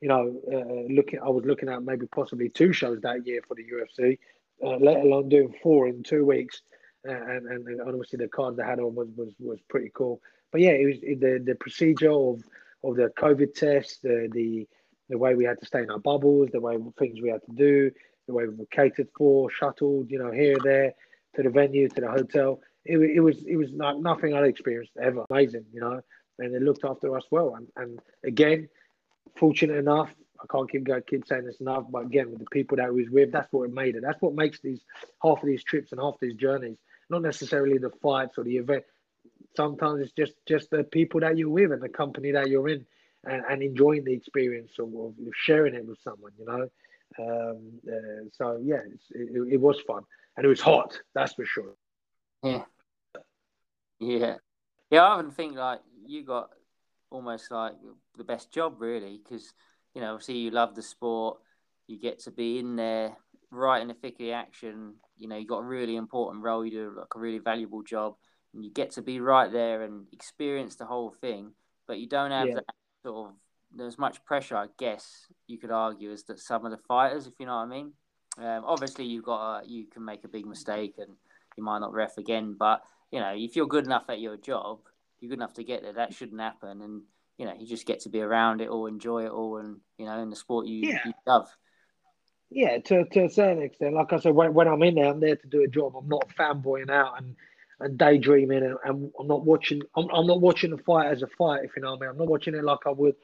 you 0.00 0.08
know, 0.08 0.40
uh, 0.52 0.92
looking. 0.92 1.18
I 1.18 1.28
was 1.28 1.44
looking 1.44 1.68
at 1.68 1.82
maybe 1.82 2.06
possibly 2.06 2.48
two 2.48 2.72
shows 2.72 3.00
that 3.00 3.26
year 3.26 3.40
for 3.46 3.56
the 3.56 3.64
UFC, 3.64 4.18
uh, 4.64 4.76
let 4.76 4.98
alone 4.98 5.28
doing 5.28 5.54
four 5.62 5.88
in 5.88 6.02
two 6.02 6.24
weeks. 6.24 6.62
And, 7.04 7.46
and, 7.48 7.66
and 7.66 7.80
obviously 7.80 8.18
the 8.18 8.28
card 8.28 8.56
they 8.56 8.62
had 8.62 8.78
on 8.78 8.94
was, 8.94 9.08
was, 9.16 9.32
was 9.40 9.58
pretty 9.68 9.90
cool. 9.92 10.20
But 10.52 10.60
yeah, 10.60 10.70
it 10.70 10.86
was 10.86 11.00
the 11.00 11.42
the 11.44 11.56
procedure 11.56 12.12
of 12.12 12.42
of 12.84 12.96
the 12.96 13.12
COVID 13.18 13.54
test, 13.54 14.02
the 14.02 14.28
the 14.32 14.68
the 15.08 15.18
way 15.18 15.34
we 15.34 15.44
had 15.44 15.58
to 15.60 15.66
stay 15.66 15.82
in 15.82 15.90
our 15.90 15.98
bubbles, 15.98 16.50
the 16.52 16.60
way 16.60 16.76
things 16.98 17.20
we 17.20 17.30
had 17.30 17.42
to 17.46 17.52
do, 17.56 17.90
the 18.28 18.34
way 18.34 18.46
we 18.46 18.54
were 18.54 18.66
catered 18.66 19.08
for, 19.16 19.50
shuttled, 19.50 20.10
you 20.10 20.18
know, 20.18 20.30
here 20.30 20.56
there 20.62 20.92
to 21.34 21.42
the 21.42 21.50
venue, 21.50 21.88
to 21.88 22.00
the 22.00 22.08
hotel. 22.08 22.60
It, 22.84 22.98
it 22.98 23.20
was 23.20 23.42
it 23.48 23.56
was 23.56 23.72
not 23.72 24.00
nothing 24.00 24.34
I'd 24.34 24.44
experienced 24.44 24.92
ever. 25.00 25.24
Amazing, 25.28 25.64
you 25.72 25.80
know 25.80 26.02
and 26.38 26.54
they 26.54 26.58
looked 26.58 26.84
after 26.84 27.16
us 27.16 27.24
well. 27.30 27.54
And, 27.56 27.68
and 27.76 28.00
again, 28.24 28.68
fortunate 29.36 29.76
enough, 29.76 30.10
I 30.40 30.46
can't 30.50 30.70
keep 30.70 30.84
going, 30.84 31.02
keep 31.06 31.26
saying 31.26 31.44
this 31.44 31.60
enough, 31.60 31.84
but 31.90 32.04
again, 32.04 32.30
with 32.30 32.40
the 32.40 32.46
people 32.50 32.76
that 32.78 32.92
we 32.92 33.02
was 33.02 33.10
with, 33.10 33.32
that's 33.32 33.52
what 33.52 33.70
made 33.70 33.94
it. 33.94 34.02
That's 34.02 34.20
what 34.20 34.34
makes 34.34 34.60
these 34.60 34.80
half 35.22 35.40
of 35.40 35.46
these 35.46 35.62
trips 35.62 35.92
and 35.92 36.00
half 36.00 36.14
these 36.20 36.34
journeys. 36.34 36.76
Not 37.10 37.22
necessarily 37.22 37.78
the 37.78 37.90
fights 38.02 38.38
or 38.38 38.44
the 38.44 38.56
event. 38.56 38.84
Sometimes 39.56 40.00
it's 40.00 40.12
just 40.12 40.32
just 40.48 40.70
the 40.70 40.82
people 40.82 41.20
that 41.20 41.36
you're 41.36 41.50
with 41.50 41.72
and 41.72 41.82
the 41.82 41.88
company 41.88 42.32
that 42.32 42.48
you're 42.48 42.68
in, 42.68 42.86
and, 43.24 43.44
and 43.48 43.62
enjoying 43.62 44.04
the 44.04 44.12
experience 44.12 44.72
of, 44.78 44.94
of 44.94 45.14
sharing 45.34 45.74
it 45.74 45.86
with 45.86 45.98
someone. 46.02 46.32
You 46.38 46.46
know. 46.46 46.68
Um, 47.18 47.80
uh, 47.86 48.24
so 48.32 48.58
yeah, 48.62 48.80
it, 49.10 49.52
it 49.52 49.60
was 49.60 49.78
fun 49.86 50.02
and 50.36 50.46
it 50.46 50.48
was 50.48 50.60
hot. 50.60 50.98
That's 51.14 51.34
for 51.34 51.44
sure. 51.44 51.74
Yeah. 52.42 52.62
Yeah. 53.98 54.36
Yeah, 54.90 55.02
I 55.02 55.08
often 55.14 55.30
think 55.30 55.56
like 55.56 55.80
you 56.06 56.24
got 56.24 56.50
almost 57.10 57.50
like 57.50 57.74
the 58.16 58.24
best 58.24 58.52
job 58.52 58.80
really 58.80 59.20
because 59.22 59.52
you 59.94 60.00
know 60.00 60.12
obviously 60.12 60.38
you 60.38 60.50
love 60.50 60.74
the 60.74 60.82
sport 60.82 61.38
you 61.86 61.98
get 61.98 62.18
to 62.18 62.30
be 62.30 62.58
in 62.58 62.76
there 62.76 63.16
right 63.50 63.82
in 63.82 63.88
the 63.88 63.94
thick 63.94 64.14
of 64.14 64.18
the 64.18 64.32
action 64.32 64.94
you 65.18 65.28
know 65.28 65.36
you 65.36 65.46
got 65.46 65.58
a 65.58 65.64
really 65.64 65.96
important 65.96 66.42
role 66.42 66.64
you 66.64 66.70
do 66.70 66.94
like 66.96 67.14
a 67.14 67.18
really 67.18 67.38
valuable 67.38 67.82
job 67.82 68.14
and 68.54 68.64
you 68.64 68.70
get 68.70 68.90
to 68.90 69.02
be 69.02 69.20
right 69.20 69.52
there 69.52 69.82
and 69.82 70.06
experience 70.12 70.76
the 70.76 70.86
whole 70.86 71.14
thing 71.20 71.52
but 71.86 71.98
you 71.98 72.08
don't 72.08 72.30
have 72.30 72.48
yeah. 72.48 72.54
that 72.54 72.64
sort 73.04 73.28
of 73.28 73.34
there's 73.74 73.98
much 73.98 74.24
pressure 74.24 74.56
i 74.56 74.66
guess 74.78 75.26
you 75.46 75.58
could 75.58 75.70
argue 75.70 76.10
as 76.10 76.24
that 76.24 76.38
some 76.38 76.64
of 76.64 76.72
the 76.72 76.78
fighters 76.88 77.26
if 77.26 77.34
you 77.38 77.46
know 77.46 77.56
what 77.56 77.62
i 77.62 77.66
mean 77.66 77.92
um, 78.38 78.64
obviously 78.64 79.04
you 79.04 79.20
got 79.20 79.58
a, 79.58 79.68
you 79.68 79.84
can 79.86 80.02
make 80.04 80.24
a 80.24 80.28
big 80.28 80.46
mistake 80.46 80.94
and 80.96 81.10
you 81.58 81.62
might 81.62 81.80
not 81.80 81.92
ref 81.92 82.16
again 82.16 82.56
but 82.58 82.82
you 83.10 83.20
know 83.20 83.34
if 83.36 83.54
you're 83.54 83.66
good 83.66 83.84
enough 83.84 84.04
at 84.08 84.20
your 84.20 84.38
job 84.38 84.78
you're 85.22 85.30
good 85.30 85.38
enough 85.38 85.54
to 85.54 85.64
get 85.64 85.82
there. 85.82 85.92
That 85.92 86.12
shouldn't 86.12 86.40
happen, 86.40 86.82
and 86.82 87.02
you 87.38 87.46
know 87.46 87.54
you 87.58 87.66
just 87.66 87.86
get 87.86 88.00
to 88.00 88.08
be 88.08 88.20
around 88.20 88.60
it 88.60 88.68
all, 88.68 88.86
enjoy 88.86 89.24
it 89.24 89.30
all, 89.30 89.58
and 89.58 89.78
you 89.96 90.06
know 90.06 90.20
in 90.20 90.30
the 90.30 90.36
sport 90.36 90.66
you, 90.66 90.88
yeah. 90.88 90.98
you 91.06 91.12
love. 91.26 91.48
Yeah, 92.50 92.78
to, 92.78 93.04
to 93.06 93.24
a 93.24 93.30
certain 93.30 93.62
extent. 93.62 93.94
Like 93.94 94.12
I 94.12 94.18
said, 94.18 94.34
when, 94.34 94.52
when 94.52 94.68
I'm 94.68 94.82
in 94.82 94.96
there, 94.96 95.06
I'm 95.06 95.20
there 95.20 95.36
to 95.36 95.46
do 95.46 95.62
a 95.62 95.68
job. 95.68 95.96
I'm 95.96 96.08
not 96.08 96.28
fanboying 96.38 96.90
out 96.90 97.14
and, 97.16 97.34
and 97.80 97.96
daydreaming, 97.96 98.62
and, 98.62 98.76
and 98.84 99.10
I'm 99.18 99.26
not 99.26 99.44
watching. 99.44 99.80
I'm, 99.96 100.08
I'm 100.12 100.26
not 100.26 100.40
watching 100.40 100.70
the 100.70 100.78
fight 100.78 101.10
as 101.10 101.22
a 101.22 101.28
fight, 101.28 101.64
if 101.64 101.70
you 101.76 101.82
know 101.82 101.92
what 101.92 101.98
I 101.98 102.00
mean. 102.00 102.10
I'm 102.10 102.18
not 102.18 102.28
watching 102.28 102.54
it 102.54 102.64
like 102.64 102.80
I 102.86 102.90
would 102.90 103.14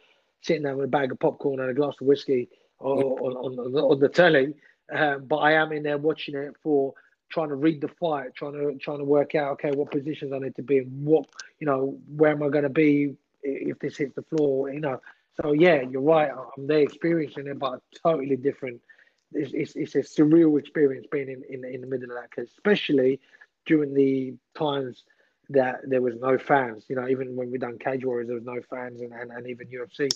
sitting 0.41 0.63
there 0.63 0.77
with 0.77 0.87
a 0.87 0.89
bag 0.89 1.13
of 1.13 1.19
popcorn 1.19 1.61
and 1.61 1.69
a 1.69 1.75
glass 1.75 1.95
of 2.01 2.07
whiskey 2.07 2.49
or, 2.79 3.21
on, 3.21 3.33
on, 3.33 3.59
on, 3.59 3.75
on 3.75 4.01
the 4.01 4.09
telly. 4.09 4.55
Um, 4.91 5.27
but 5.27 5.37
I 5.37 5.53
am 5.55 5.73
in 5.73 5.83
there 5.83 5.99
watching 5.99 6.37
it 6.37 6.55
for 6.63 6.95
trying 7.31 7.49
to 7.49 7.55
read 7.55 7.81
the 7.81 7.89
fight, 7.89 8.35
trying 8.35 8.53
to 8.53 8.77
trying 8.79 8.99
to 8.99 9.05
work 9.05 9.35
out 9.35 9.53
okay 9.53 9.71
what 9.71 9.91
positions 9.91 10.33
I 10.33 10.39
need 10.39 10.57
to 10.57 10.63
be 10.63 10.79
in, 10.79 10.85
what 11.05 11.27
you 11.59 11.67
know 11.67 11.99
where 12.17 12.33
am 12.33 12.43
I 12.43 12.49
going 12.49 12.65
to 12.65 12.71
be 12.71 13.17
if 13.43 13.79
this 13.79 13.97
hits 13.97 14.15
the 14.15 14.23
floor, 14.23 14.71
you 14.71 14.81
know. 14.81 15.01
So 15.41 15.53
yeah, 15.53 15.83
you're 15.83 16.03
right. 16.03 16.31
I'm 16.31 16.67
there 16.67 16.81
experiencing 16.81 17.47
it, 17.47 17.59
but 17.59 17.81
totally 18.03 18.37
different. 18.37 18.81
It's, 19.33 19.53
it's, 19.53 19.77
it's 19.77 19.95
a 19.95 20.23
surreal 20.23 20.59
experience 20.59 21.07
being 21.13 21.29
in, 21.29 21.43
in, 21.49 21.65
in 21.65 21.81
the 21.81 21.87
middle 21.87 22.11
of 22.11 22.17
that, 22.17 22.35
cause 22.35 22.49
especially 22.57 23.21
during 23.67 23.95
the 23.95 24.35
times 24.57 25.05
that 25.51 25.81
there 25.85 26.03
was 26.03 26.15
no 26.17 26.39
fans. 26.39 26.87
You 26.89 26.97
know, 26.97 27.09
even 27.09 27.37
when 27.37 27.51
we 27.51 27.59
done 27.59 27.79
Cage 27.79 28.05
Warriors, 28.05 28.29
there 28.29 28.37
was 28.37 28.45
no 28.45 28.61
fans, 28.69 29.01
and, 29.01 29.13
and, 29.13 29.31
and 29.31 29.47
even 29.47 29.69
UFC, 29.69 30.11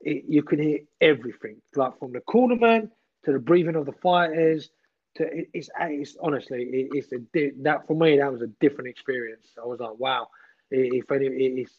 it, 0.00 0.24
you 0.28 0.42
could 0.42 0.60
hear 0.60 0.78
everything, 1.00 1.56
like 1.74 1.98
from 1.98 2.12
the 2.12 2.20
cornerman 2.20 2.90
to 3.24 3.32
the 3.32 3.38
breathing 3.38 3.76
of 3.76 3.86
the 3.86 3.92
fighters 3.92 4.70
to 5.16 5.46
it's, 5.52 5.70
it's 5.80 6.16
honestly 6.20 6.88
it's 6.92 7.12
a 7.12 7.18
that 7.62 7.86
for 7.86 7.94
me 7.94 8.18
that 8.18 8.32
was 8.32 8.42
a 8.42 8.46
different 8.46 8.88
experience. 8.88 9.48
I 9.62 9.66
was 9.66 9.80
like, 9.80 9.98
wow. 9.98 10.28
If 10.74 11.12
any, 11.12 11.26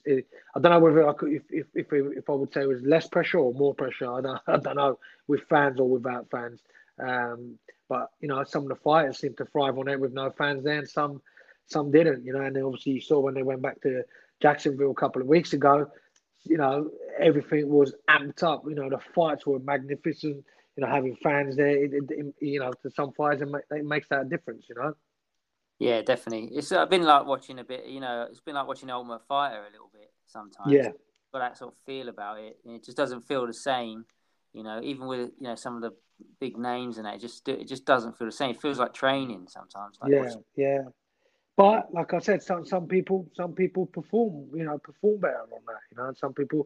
it, 0.06 0.28
I 0.56 0.60
don't 0.60 0.72
know 0.72 0.78
whether 0.78 1.10
I 1.10 1.14
could, 1.14 1.32
if, 1.34 1.42
if, 1.50 1.66
if, 1.74 1.88
if 1.92 2.30
I 2.30 2.34
would 2.34 2.54
say 2.54 2.62
it 2.62 2.68
was 2.68 2.84
less 2.84 3.08
pressure 3.08 3.40
or 3.40 3.52
more 3.52 3.74
pressure. 3.74 4.14
I 4.14 4.22
don't, 4.22 4.40
I 4.48 4.58
don't 4.58 4.76
know 4.76 5.00
with 5.28 5.42
fans 5.50 5.80
or 5.80 5.90
without 5.90 6.30
fans. 6.30 6.62
Um, 7.00 7.58
but 7.90 8.12
you 8.22 8.28
know, 8.28 8.44
some 8.44 8.64
of 8.64 8.70
the 8.70 8.76
fighters 8.76 9.18
seemed 9.18 9.38
to 9.38 9.46
thrive 9.46 9.78
on 9.78 9.88
it 9.88 10.00
with 10.00 10.14
no 10.14 10.30
fans 10.32 10.64
there, 10.64 10.78
and 10.78 10.88
some 10.88 11.22
some 11.66 11.92
didn't. 11.92 12.24
You 12.24 12.34
know, 12.34 12.42
and 12.42 12.56
then 12.56 12.64
obviously 12.64 12.94
you 12.94 13.02
saw 13.02 13.20
when 13.20 13.34
they 13.34 13.44
went 13.44 13.62
back 13.62 13.82
to 13.82 14.04
Jacksonville 14.42 14.92
a 14.92 14.96
couple 14.96 15.22
of 15.22 15.28
weeks 15.28 15.54
ago. 15.54 15.90
You 16.44 16.58
know, 16.58 16.92
everything 17.20 17.70
was 17.70 17.94
amped 18.10 18.44
up. 18.44 18.64
You 18.68 18.76
know, 18.76 18.90
the 18.90 19.00
fights 19.16 19.46
were 19.46 19.60
magnificent 19.60 20.44
you 20.76 20.84
know, 20.84 20.88
having 20.88 21.16
fans 21.22 21.56
there, 21.56 21.84
it, 21.84 21.92
it, 21.94 22.34
you 22.40 22.60
know, 22.60 22.72
to 22.82 22.90
some 22.90 23.12
fighters, 23.14 23.42
it, 23.42 23.76
it 23.76 23.86
makes 23.86 24.08
that 24.10 24.30
difference, 24.30 24.66
you 24.68 24.76
know. 24.76 24.94
Yeah, 25.80 26.02
definitely. 26.02 26.50
It's 26.56 26.72
uh, 26.72 26.86
been 26.86 27.04
like 27.04 27.26
watching 27.26 27.60
a 27.60 27.64
bit, 27.64 27.86
you 27.88 28.00
know, 28.00 28.28
it's 28.30 28.40
been 28.40 28.56
like 28.56 28.68
watching 28.68 28.90
Ultimate 28.90 29.22
Fighter 29.28 29.62
a 29.68 29.72
little 29.72 29.90
bit 29.92 30.12
sometimes. 30.26 30.72
Yeah. 30.72 30.90
Got 31.32 31.40
that 31.40 31.58
sort 31.58 31.74
of 31.74 31.78
feel 31.86 32.10
about 32.10 32.40
it. 32.40 32.58
It 32.66 32.84
just 32.84 32.98
doesn't 32.98 33.22
feel 33.22 33.46
the 33.46 33.54
same, 33.54 34.06
you 34.54 34.64
know, 34.64 34.80
even 34.82 35.08
with, 35.08 35.32
you 35.40 35.48
know, 35.48 35.56
some 35.56 35.76
of 35.76 35.82
the 35.82 35.92
big 36.40 36.58
names 36.58 36.98
and 36.98 37.06
that, 37.06 37.16
it 37.16 37.22
just, 37.22 37.48
it 37.48 37.68
just 37.68 37.86
doesn't 37.86 38.18
feel 38.18 38.28
the 38.28 38.32
same. 38.32 38.52
It 38.52 38.62
feels 38.62 38.80
like 38.80 38.94
training 38.94 39.48
sometimes. 39.50 39.98
Like 40.02 40.12
yeah, 40.12 40.20
watching. 40.22 40.44
yeah. 40.56 40.80
But 41.56 41.94
like 41.94 42.14
I 42.14 42.20
said, 42.20 42.42
some 42.42 42.66
some 42.66 42.88
people 42.88 43.28
some 43.36 43.54
people 43.54 43.86
perform, 43.86 44.50
you 44.56 44.64
know, 44.64 44.80
perform 44.80 45.20
better 45.20 45.42
on 45.42 45.50
that, 45.68 45.76
you 45.92 45.98
know, 45.98 46.08
and 46.08 46.18
some 46.18 46.34
people 46.34 46.66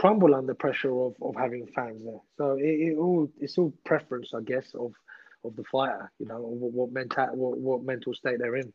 crumble 0.00 0.34
under 0.34 0.54
pressure 0.54 0.98
of, 0.98 1.14
of 1.20 1.36
having 1.36 1.66
fans 1.74 2.00
there. 2.04 2.22
So 2.38 2.52
it, 2.52 2.64
it 2.64 2.96
all 2.96 3.30
it's 3.38 3.58
all 3.58 3.72
preference, 3.84 4.32
I 4.34 4.40
guess, 4.40 4.74
of 4.74 4.92
of 5.44 5.54
the 5.56 5.64
fighter. 5.64 6.10
You 6.18 6.26
know, 6.26 6.40
what, 6.40 6.72
what 6.72 6.92
mental 6.92 7.26
what, 7.34 7.58
what 7.58 7.82
mental 7.84 8.14
state 8.14 8.38
they're 8.38 8.56
in. 8.56 8.72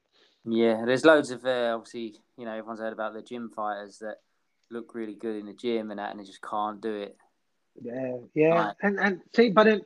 Yeah, 0.48 0.86
there's 0.86 1.04
loads 1.04 1.32
of 1.32 1.44
uh, 1.44 1.74
obviously, 1.76 2.16
you 2.38 2.46
know, 2.46 2.52
everyone's 2.52 2.80
heard 2.80 2.94
about 2.94 3.16
the 3.16 3.24
gym 3.24 3.50
fighters 3.50 3.98
that 4.00 4.18
look 4.70 4.94
really 4.94 5.16
good 5.16 5.38
in 5.38 5.48
the 5.48 5.54
gym 5.54 5.90
and 5.90 6.00
that, 6.00 6.12
and 6.12 6.20
they 6.20 6.26
just 6.26 6.44
can't 6.44 6.80
do 6.80 6.94
it. 6.94 7.18
Yeah, 7.82 8.18
yeah, 8.36 8.72
and 8.84 9.00
and 9.00 9.22
see, 9.36 9.50
but 9.50 9.64
then, 9.64 9.82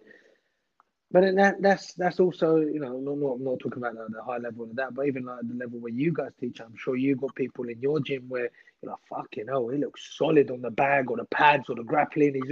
but 1.11 1.35
that 1.35 1.61
that's 1.61 1.93
that's 1.93 2.19
also 2.19 2.57
you 2.57 2.79
know 2.79 2.99
not 2.99 3.17
not, 3.17 3.39
not 3.39 3.59
talking 3.59 3.81
about 3.81 3.95
the, 3.95 4.07
the 4.15 4.23
high 4.23 4.37
level 4.37 4.63
of 4.65 4.75
that, 4.75 4.93
but 4.93 5.07
even 5.07 5.25
like 5.25 5.39
the 5.43 5.55
level 5.55 5.79
where 5.79 5.91
you 5.91 6.13
guys 6.13 6.31
teach, 6.39 6.59
I'm 6.61 6.75
sure 6.77 6.95
you 6.95 7.15
got 7.15 7.35
people 7.35 7.67
in 7.67 7.79
your 7.81 7.99
gym 7.99 8.25
where 8.27 8.49
you're 8.81 8.91
like, 8.91 8.99
fucking 9.09 9.47
hell, 9.47 9.69
he 9.69 9.77
looks 9.77 10.15
solid 10.17 10.51
on 10.51 10.61
the 10.61 10.69
bag 10.69 11.09
or 11.09 11.17
the 11.17 11.25
pads 11.25 11.69
or 11.69 11.75
the 11.75 11.83
grappling. 11.83 12.35
He's 12.35 12.51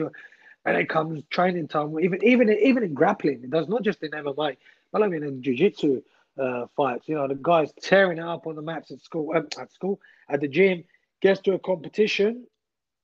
and 0.65 0.75
it 0.75 0.89
comes 0.89 1.23
training 1.29 1.67
time, 1.67 1.99
even 1.99 2.23
even 2.23 2.49
even 2.49 2.83
in 2.83 2.93
grappling, 2.93 3.43
it 3.43 3.49
does 3.51 3.67
not 3.67 3.83
just 3.83 4.03
in 4.03 4.11
MMA, 4.11 4.57
but 4.91 5.03
I 5.03 5.07
mean 5.07 5.23
in 5.23 5.41
jiu-jitsu 5.41 6.01
uh, 6.37 6.65
fights. 6.75 7.07
You 7.07 7.15
know, 7.15 7.27
the 7.27 7.35
guy's 7.35 7.71
tearing 7.81 8.17
it 8.17 8.23
up 8.23 8.47
on 8.47 8.55
the 8.55 8.61
mats 8.61 8.91
at 8.91 9.01
school, 9.01 9.33
uh, 9.35 9.61
at 9.61 9.71
school, 9.71 9.99
at 10.29 10.41
the 10.41 10.47
gym, 10.47 10.83
gets 11.21 11.41
to 11.41 11.53
a 11.53 11.59
competition, 11.59 12.45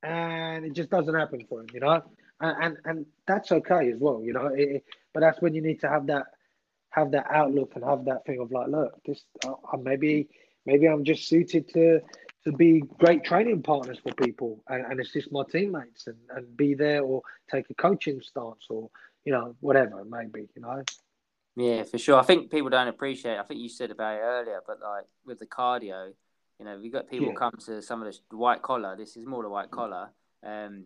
and 0.02 0.64
it 0.66 0.72
just 0.74 0.90
doesn't 0.90 1.14
happen 1.14 1.46
for 1.48 1.60
him. 1.60 1.66
You 1.72 1.80
know, 1.80 2.02
and 2.40 2.56
and, 2.62 2.76
and 2.84 3.06
that's 3.26 3.50
okay 3.52 3.90
as 3.90 3.98
well. 3.98 4.20
You 4.22 4.34
know, 4.34 4.46
it, 4.46 4.84
but 5.14 5.20
that's 5.20 5.40
when 5.40 5.54
you 5.54 5.62
need 5.62 5.80
to 5.80 5.88
have 5.88 6.08
that 6.08 6.26
have 6.90 7.12
that 7.12 7.26
outlook 7.30 7.72
and 7.74 7.84
have 7.84 8.04
that 8.04 8.24
thing 8.26 8.40
of 8.40 8.52
like, 8.52 8.68
look, 8.68 9.02
this 9.04 9.24
uh, 9.46 9.76
maybe 9.76 10.28
maybe 10.66 10.86
I'm 10.86 11.04
just 11.04 11.28
suited 11.28 11.72
to 11.72 12.00
to 12.44 12.52
be 12.52 12.82
great 12.98 13.24
training 13.24 13.62
partners 13.62 13.98
for 14.02 14.12
people 14.14 14.62
and, 14.68 14.84
and 14.84 15.00
assist 15.00 15.32
my 15.32 15.42
teammates 15.50 16.06
and, 16.06 16.18
and 16.36 16.56
be 16.56 16.74
there 16.74 17.02
or 17.02 17.22
take 17.50 17.64
a 17.70 17.74
coaching 17.74 18.20
stance 18.20 18.66
or 18.68 18.90
you 19.24 19.32
know 19.32 19.56
whatever 19.60 20.00
it 20.00 20.10
may 20.10 20.26
be 20.26 20.46
you 20.54 20.60
know 20.60 20.82
yeah 21.56 21.82
for 21.84 21.96
sure 21.96 22.18
i 22.18 22.22
think 22.22 22.50
people 22.50 22.68
don't 22.68 22.88
appreciate 22.88 23.38
i 23.38 23.42
think 23.42 23.60
you 23.60 23.68
said 23.70 23.90
about 23.90 24.16
it 24.16 24.20
earlier 24.20 24.60
but 24.66 24.78
like 24.82 25.04
with 25.24 25.38
the 25.38 25.46
cardio 25.46 26.12
you 26.58 26.66
know 26.66 26.78
we 26.78 26.90
got 26.90 27.08
people 27.08 27.28
yeah. 27.28 27.34
come 27.34 27.54
to 27.58 27.80
some 27.80 28.02
of 28.02 28.12
the 28.12 28.36
white 28.36 28.60
collar 28.60 28.94
this 28.94 29.16
is 29.16 29.24
more 29.24 29.42
the 29.42 29.48
white 29.48 29.70
collar 29.70 30.10
um 30.46 30.84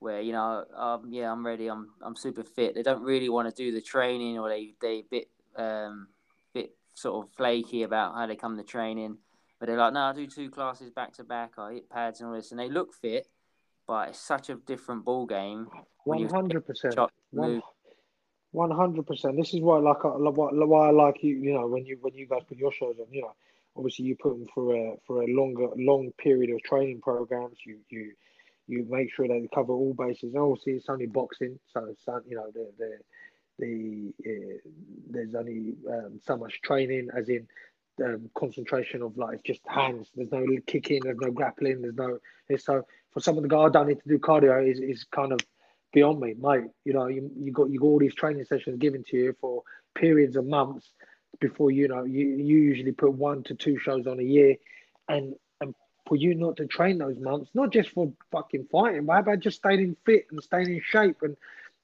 where 0.00 0.20
you 0.20 0.32
know 0.32 0.64
um, 0.76 1.06
yeah 1.10 1.30
i'm 1.30 1.44
ready 1.44 1.68
i'm 1.68 1.88
i'm 2.02 2.16
super 2.16 2.44
fit 2.44 2.74
they 2.74 2.82
don't 2.82 3.02
really 3.02 3.28
want 3.28 3.48
to 3.48 3.54
do 3.54 3.72
the 3.72 3.80
training 3.80 4.38
or 4.38 4.48
they 4.48 4.74
they 4.80 5.04
bit 5.10 5.28
um 5.56 6.08
bit 6.54 6.70
sort 6.94 7.24
of 7.24 7.32
flaky 7.34 7.82
about 7.82 8.14
how 8.14 8.26
they 8.26 8.36
come 8.36 8.56
to 8.56 8.62
training 8.62 9.18
but 9.58 9.66
they're 9.66 9.78
like, 9.78 9.92
no, 9.92 10.00
I 10.00 10.12
do 10.12 10.26
two 10.26 10.50
classes 10.50 10.90
back 10.90 11.14
to 11.14 11.24
back. 11.24 11.52
I 11.58 11.74
hit 11.74 11.90
pads 11.90 12.20
and 12.20 12.28
all 12.28 12.36
this, 12.36 12.52
and 12.52 12.60
they 12.60 12.68
look 12.68 12.94
fit, 12.94 13.26
but 13.86 14.10
it's 14.10 14.20
such 14.20 14.50
a 14.50 14.54
different 14.54 15.04
ball 15.04 15.26
game. 15.26 15.66
One 16.04 16.28
hundred 16.28 16.64
percent. 16.66 16.96
One 18.52 18.70
hundred 18.70 19.06
percent. 19.06 19.36
This 19.36 19.52
is 19.52 19.60
why, 19.60 19.78
like, 19.78 20.04
why 20.04 20.88
I 20.88 20.90
like 20.90 21.22
you. 21.22 21.36
You 21.36 21.54
know, 21.54 21.66
when 21.66 21.84
you 21.84 21.98
when 22.00 22.14
you 22.14 22.26
guys 22.26 22.42
put 22.48 22.56
your 22.56 22.72
shows 22.72 22.96
on, 23.00 23.06
you 23.10 23.22
know, 23.22 23.34
obviously 23.76 24.04
you 24.04 24.16
put 24.16 24.30
them 24.30 24.46
for 24.54 24.74
a 24.74 24.94
for 25.06 25.22
a 25.22 25.26
longer 25.26 25.68
long 25.76 26.12
period 26.18 26.50
of 26.50 26.62
training 26.62 27.00
programs. 27.00 27.58
You 27.66 27.78
you 27.88 28.12
you 28.68 28.86
make 28.88 29.12
sure 29.12 29.26
that 29.26 29.40
they 29.40 29.48
cover 29.52 29.72
all 29.72 29.94
bases. 29.94 30.34
And 30.34 30.42
obviously, 30.42 30.74
it's 30.74 30.88
only 30.88 31.06
boxing, 31.06 31.58
so 31.72 31.86
it's 31.86 32.04
you 32.28 32.36
know 32.36 32.50
the 32.52 32.70
the 32.78 32.98
the 33.58 34.12
uh, 34.26 34.58
there's 35.10 35.34
only 35.34 35.74
um, 35.90 36.20
so 36.24 36.36
much 36.36 36.60
training, 36.62 37.08
as 37.16 37.28
in 37.28 37.48
um, 38.04 38.30
concentration 38.36 39.02
of 39.02 39.16
like 39.16 39.42
just 39.42 39.60
hands. 39.66 40.08
There's 40.14 40.30
no 40.30 40.44
kicking, 40.66 41.00
there's 41.02 41.18
no 41.18 41.30
grappling, 41.30 41.82
there's 41.82 41.96
no. 41.96 42.18
So 42.58 42.84
for 43.12 43.20
someone 43.20 43.42
to 43.42 43.48
go, 43.48 43.64
I 43.64 43.70
don't 43.70 43.88
need 43.88 44.00
to 44.02 44.08
do 44.08 44.18
cardio 44.18 44.70
is, 44.70 44.80
is 44.80 45.04
kind 45.04 45.32
of 45.32 45.40
beyond 45.92 46.20
me, 46.20 46.34
mate. 46.38 46.64
You 46.84 46.92
know, 46.92 47.06
you 47.08 47.30
you 47.36 47.52
got 47.52 47.70
you 47.70 47.80
got 47.80 47.86
all 47.86 47.98
these 47.98 48.14
training 48.14 48.44
sessions 48.44 48.78
given 48.78 49.04
to 49.08 49.16
you 49.16 49.36
for 49.40 49.62
periods 49.94 50.36
of 50.36 50.46
months 50.46 50.86
before 51.40 51.70
you 51.70 51.88
know 51.88 52.04
you 52.04 52.28
you 52.28 52.58
usually 52.58 52.92
put 52.92 53.12
one 53.12 53.42
to 53.44 53.54
two 53.54 53.78
shows 53.78 54.06
on 54.06 54.20
a 54.20 54.22
year, 54.22 54.56
and 55.08 55.34
and 55.34 55.34
for 56.08 56.16
you 56.16 56.34
not 56.34 56.56
to 56.56 56.66
train 56.66 56.98
those 56.98 57.18
months, 57.18 57.50
not 57.54 57.70
just 57.70 57.90
for 57.90 58.12
fucking 58.32 58.66
fighting, 58.72 59.04
but 59.04 59.12
how 59.14 59.18
about 59.20 59.40
just 59.40 59.58
staying 59.58 59.96
fit 60.04 60.26
and 60.30 60.42
staying 60.42 60.68
in 60.68 60.82
shape 60.84 61.22
and 61.22 61.36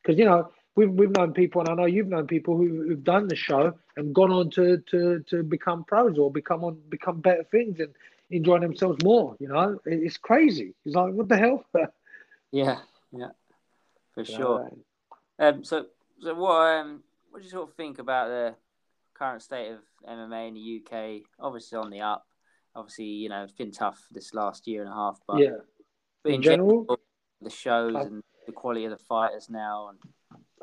because 0.03 0.19
you 0.19 0.25
know 0.25 0.51
we've 0.75 0.91
we've 0.91 1.11
known 1.11 1.33
people, 1.33 1.61
and 1.61 1.71
I 1.71 1.75
know 1.75 1.87
you've 1.87 2.09
known 2.09 2.27
people 2.27 2.57
who, 2.57 2.85
who've 2.89 3.05
done 3.05 3.29
the 3.29 3.37
show 3.37 3.75
and 3.97 4.15
gone 4.15 4.33
on 4.33 4.51
to 4.51 4.79
to 4.91 5.21
to 5.29 5.43
become 5.43 5.85
pros 5.85 6.19
or 6.19 6.31
become 6.31 6.65
on 6.65 6.81
become 6.89 7.21
better 7.21 7.45
things 7.45 7.81
and 7.81 7.95
enjoy 8.31 8.59
themselves 8.59 9.03
more. 9.03 9.37
You 9.39 9.49
know, 9.49 9.79
it's 9.85 10.17
crazy. 10.17 10.75
It's 10.85 10.95
like 10.95 11.15
what 11.15 11.29
the 11.29 11.37
hell? 11.37 11.65
yeah, 12.51 12.79
yeah, 13.13 13.31
for 14.15 14.25
sure. 14.25 14.71
Um, 15.39 15.65
so 15.65 15.87
so 16.21 16.35
what 16.35 16.79
um 16.79 17.03
what 17.31 17.41
do 17.41 17.45
you 17.45 17.51
sort 17.51 17.69
of 17.69 17.75
think 17.75 17.99
about 17.99 18.29
the 18.29 18.55
current 19.15 19.43
state 19.43 19.71
of 19.71 19.79
MMA 20.09 20.49
in 20.49 20.55
the 20.55 20.83
UK? 20.83 21.23
Obviously 21.41 21.79
on 21.79 21.91
the 21.91 22.01
up. 22.01 22.27
Obviously, 22.77 23.05
you 23.05 23.29
know, 23.29 23.45
it's 23.45 23.53
been 23.53 23.73
tough 23.73 24.01
this 24.11 24.35
last 24.35 24.67
year 24.67 24.83
and 24.83 24.91
a 24.91 24.95
half, 24.95 25.21
but 25.27 25.39
yeah. 25.39 25.59
But 26.23 26.31
in, 26.31 26.35
in 26.37 26.43
general, 26.43 26.85
general, 26.85 27.01
the 27.41 27.51
shows 27.51 27.95
I... 27.95 28.03
and 28.03 28.23
the 28.47 28.53
quality 28.53 28.85
of 28.85 28.91
the 28.91 28.99
fighters 28.99 29.49
now 29.49 29.89
and 29.89 29.99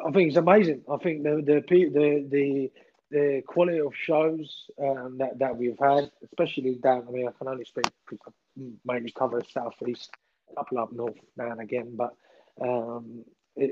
I 0.06 0.12
think 0.12 0.30
it's 0.30 0.38
amazing. 0.38 0.84
I 0.92 0.98
think 0.98 1.24
the 1.24 1.44
the 1.46 1.64
the 1.68 2.28
the, 2.30 2.72
the 3.12 3.42
quality 3.46 3.80
of 3.80 3.94
shows 3.96 4.66
um, 4.82 5.18
that 5.20 5.38
that 5.40 5.56
we've 5.56 5.78
had, 5.80 6.12
especially 6.24 6.76
down. 6.76 7.06
I 7.08 7.12
mean, 7.12 7.28
I 7.28 7.32
can 7.38 7.48
only 7.48 7.66
speak 7.66 7.86
because 8.10 8.34
I 8.58 8.62
mainly 8.86 9.12
cover 9.12 9.42
southeast, 9.48 10.12
couple 10.56 10.80
up 10.80 10.92
north 10.92 11.18
now 11.38 11.52
and 11.52 11.62
again, 11.62 11.96
but 11.96 12.16
um, 12.62 13.24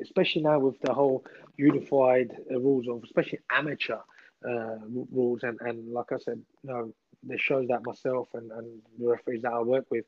especially 0.02 0.42
now 0.42 0.60
with 0.60 0.80
the 0.82 0.94
whole 0.94 1.26
unified 1.58 2.32
uh, 2.52 2.60
rules 2.60 2.88
of, 2.88 3.04
especially 3.04 3.40
amateur 3.52 4.00
uh, 4.48 4.78
rules, 4.88 5.44
and 5.44 5.60
and 5.62 5.92
like 5.92 6.12
I 6.12 6.18
said, 6.18 6.42
you 6.64 6.70
know, 6.70 6.94
the 7.24 7.38
shows 7.38 7.68
that 7.68 7.86
myself 7.86 8.30
and 8.34 8.52
and 8.52 8.82
the 8.98 9.08
referees 9.08 9.42
that 9.44 9.54
I 9.54 9.60
work 9.62 9.86
with 9.92 10.06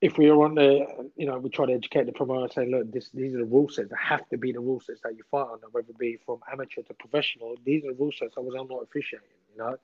if 0.00 0.18
we 0.18 0.28
are 0.28 0.44
on 0.44 0.54
the, 0.54 0.86
you 1.16 1.26
know, 1.26 1.38
we 1.38 1.48
try 1.48 1.66
to 1.66 1.72
educate 1.72 2.04
the 2.04 2.12
promoter, 2.12 2.52
saying, 2.52 2.70
look, 2.70 2.92
this, 2.92 3.08
these 3.14 3.34
are 3.34 3.38
the 3.38 3.44
rule 3.44 3.68
sets. 3.68 3.88
They 3.88 3.96
have 3.98 4.28
to 4.28 4.36
be 4.36 4.52
the 4.52 4.60
rule 4.60 4.80
sets 4.80 5.00
that 5.02 5.16
you 5.16 5.22
fight 5.30 5.46
under, 5.50 5.68
whether 5.72 5.88
it 5.88 5.98
be 5.98 6.18
from 6.26 6.40
amateur 6.52 6.82
to 6.82 6.94
professional. 6.94 7.56
These 7.64 7.84
are 7.84 7.92
the 7.92 7.98
rule 7.98 8.12
sets. 8.12 8.34
Otherwise, 8.36 8.56
I'm 8.60 8.68
not 8.68 8.82
officiating. 8.82 9.26
You 9.52 9.58
know, 9.58 9.76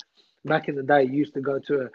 back 0.45 0.69
in 0.69 0.77
the 0.77 0.83
day, 0.83 1.05
you 1.05 1.13
used 1.15 1.35
to 1.35 1.41
go 1.41 1.59
to 1.61 1.83
a, 1.83 1.89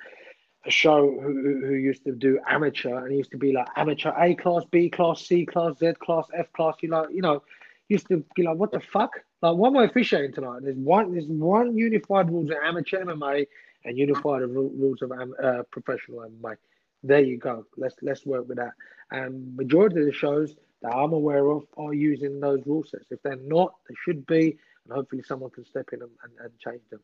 a 0.65 0.71
show 0.71 1.11
who, 1.21 1.61
who 1.63 1.73
used 1.75 2.03
to 2.05 2.11
do 2.13 2.39
amateur, 2.47 3.05
and 3.05 3.15
used 3.15 3.31
to 3.31 3.37
be 3.37 3.53
like 3.53 3.67
amateur 3.75 4.11
A 4.17 4.33
class, 4.33 4.63
B 4.71 4.89
class, 4.89 5.21
C 5.23 5.45
class, 5.45 5.77
Z 5.77 5.93
class, 6.03 6.25
F 6.33 6.51
class. 6.53 6.75
You 6.81 6.89
like, 6.89 7.09
you 7.11 7.21
know, 7.21 7.43
used 7.87 8.07
to 8.07 8.25
be 8.35 8.43
like, 8.43 8.57
what 8.57 8.71
the 8.71 8.79
fuck? 8.79 9.11
Like, 9.43 9.55
what 9.55 9.67
am 9.67 9.77
I 9.77 9.85
officiating 9.85 10.33
tonight? 10.33 10.61
There's 10.63 10.75
one, 10.75 11.11
there's 11.11 11.27
one 11.27 11.77
unified 11.77 12.31
rules 12.31 12.49
of 12.49 12.57
amateur 12.63 13.05
MMA 13.05 13.45
and 13.87 13.97
unify 13.97 14.39
the 14.39 14.47
rules 14.47 15.01
of 15.01 15.11
uh, 15.11 15.63
professional 15.71 16.19
MMA 16.19 16.57
there 17.03 17.21
you 17.21 17.37
go. 17.37 17.65
Let's 17.77 17.95
let's 18.01 18.25
work 18.25 18.47
with 18.47 18.57
that. 18.57 18.73
And 19.11 19.55
majority 19.55 19.99
of 19.99 20.05
the 20.05 20.13
shows 20.13 20.55
that 20.81 20.93
I'm 20.93 21.13
aware 21.13 21.47
of 21.47 21.63
are 21.77 21.93
using 21.93 22.39
those 22.39 22.61
rule 22.65 22.83
sets. 22.83 23.05
If 23.09 23.21
they're 23.23 23.37
not, 23.37 23.73
they 23.87 23.95
should 24.03 24.25
be, 24.25 24.57
and 24.85 24.93
hopefully 24.93 25.23
someone 25.23 25.51
can 25.51 25.65
step 25.65 25.89
in 25.93 26.01
and, 26.01 26.11
and, 26.23 26.33
and 26.39 26.59
change 26.59 26.81
them. 26.89 26.99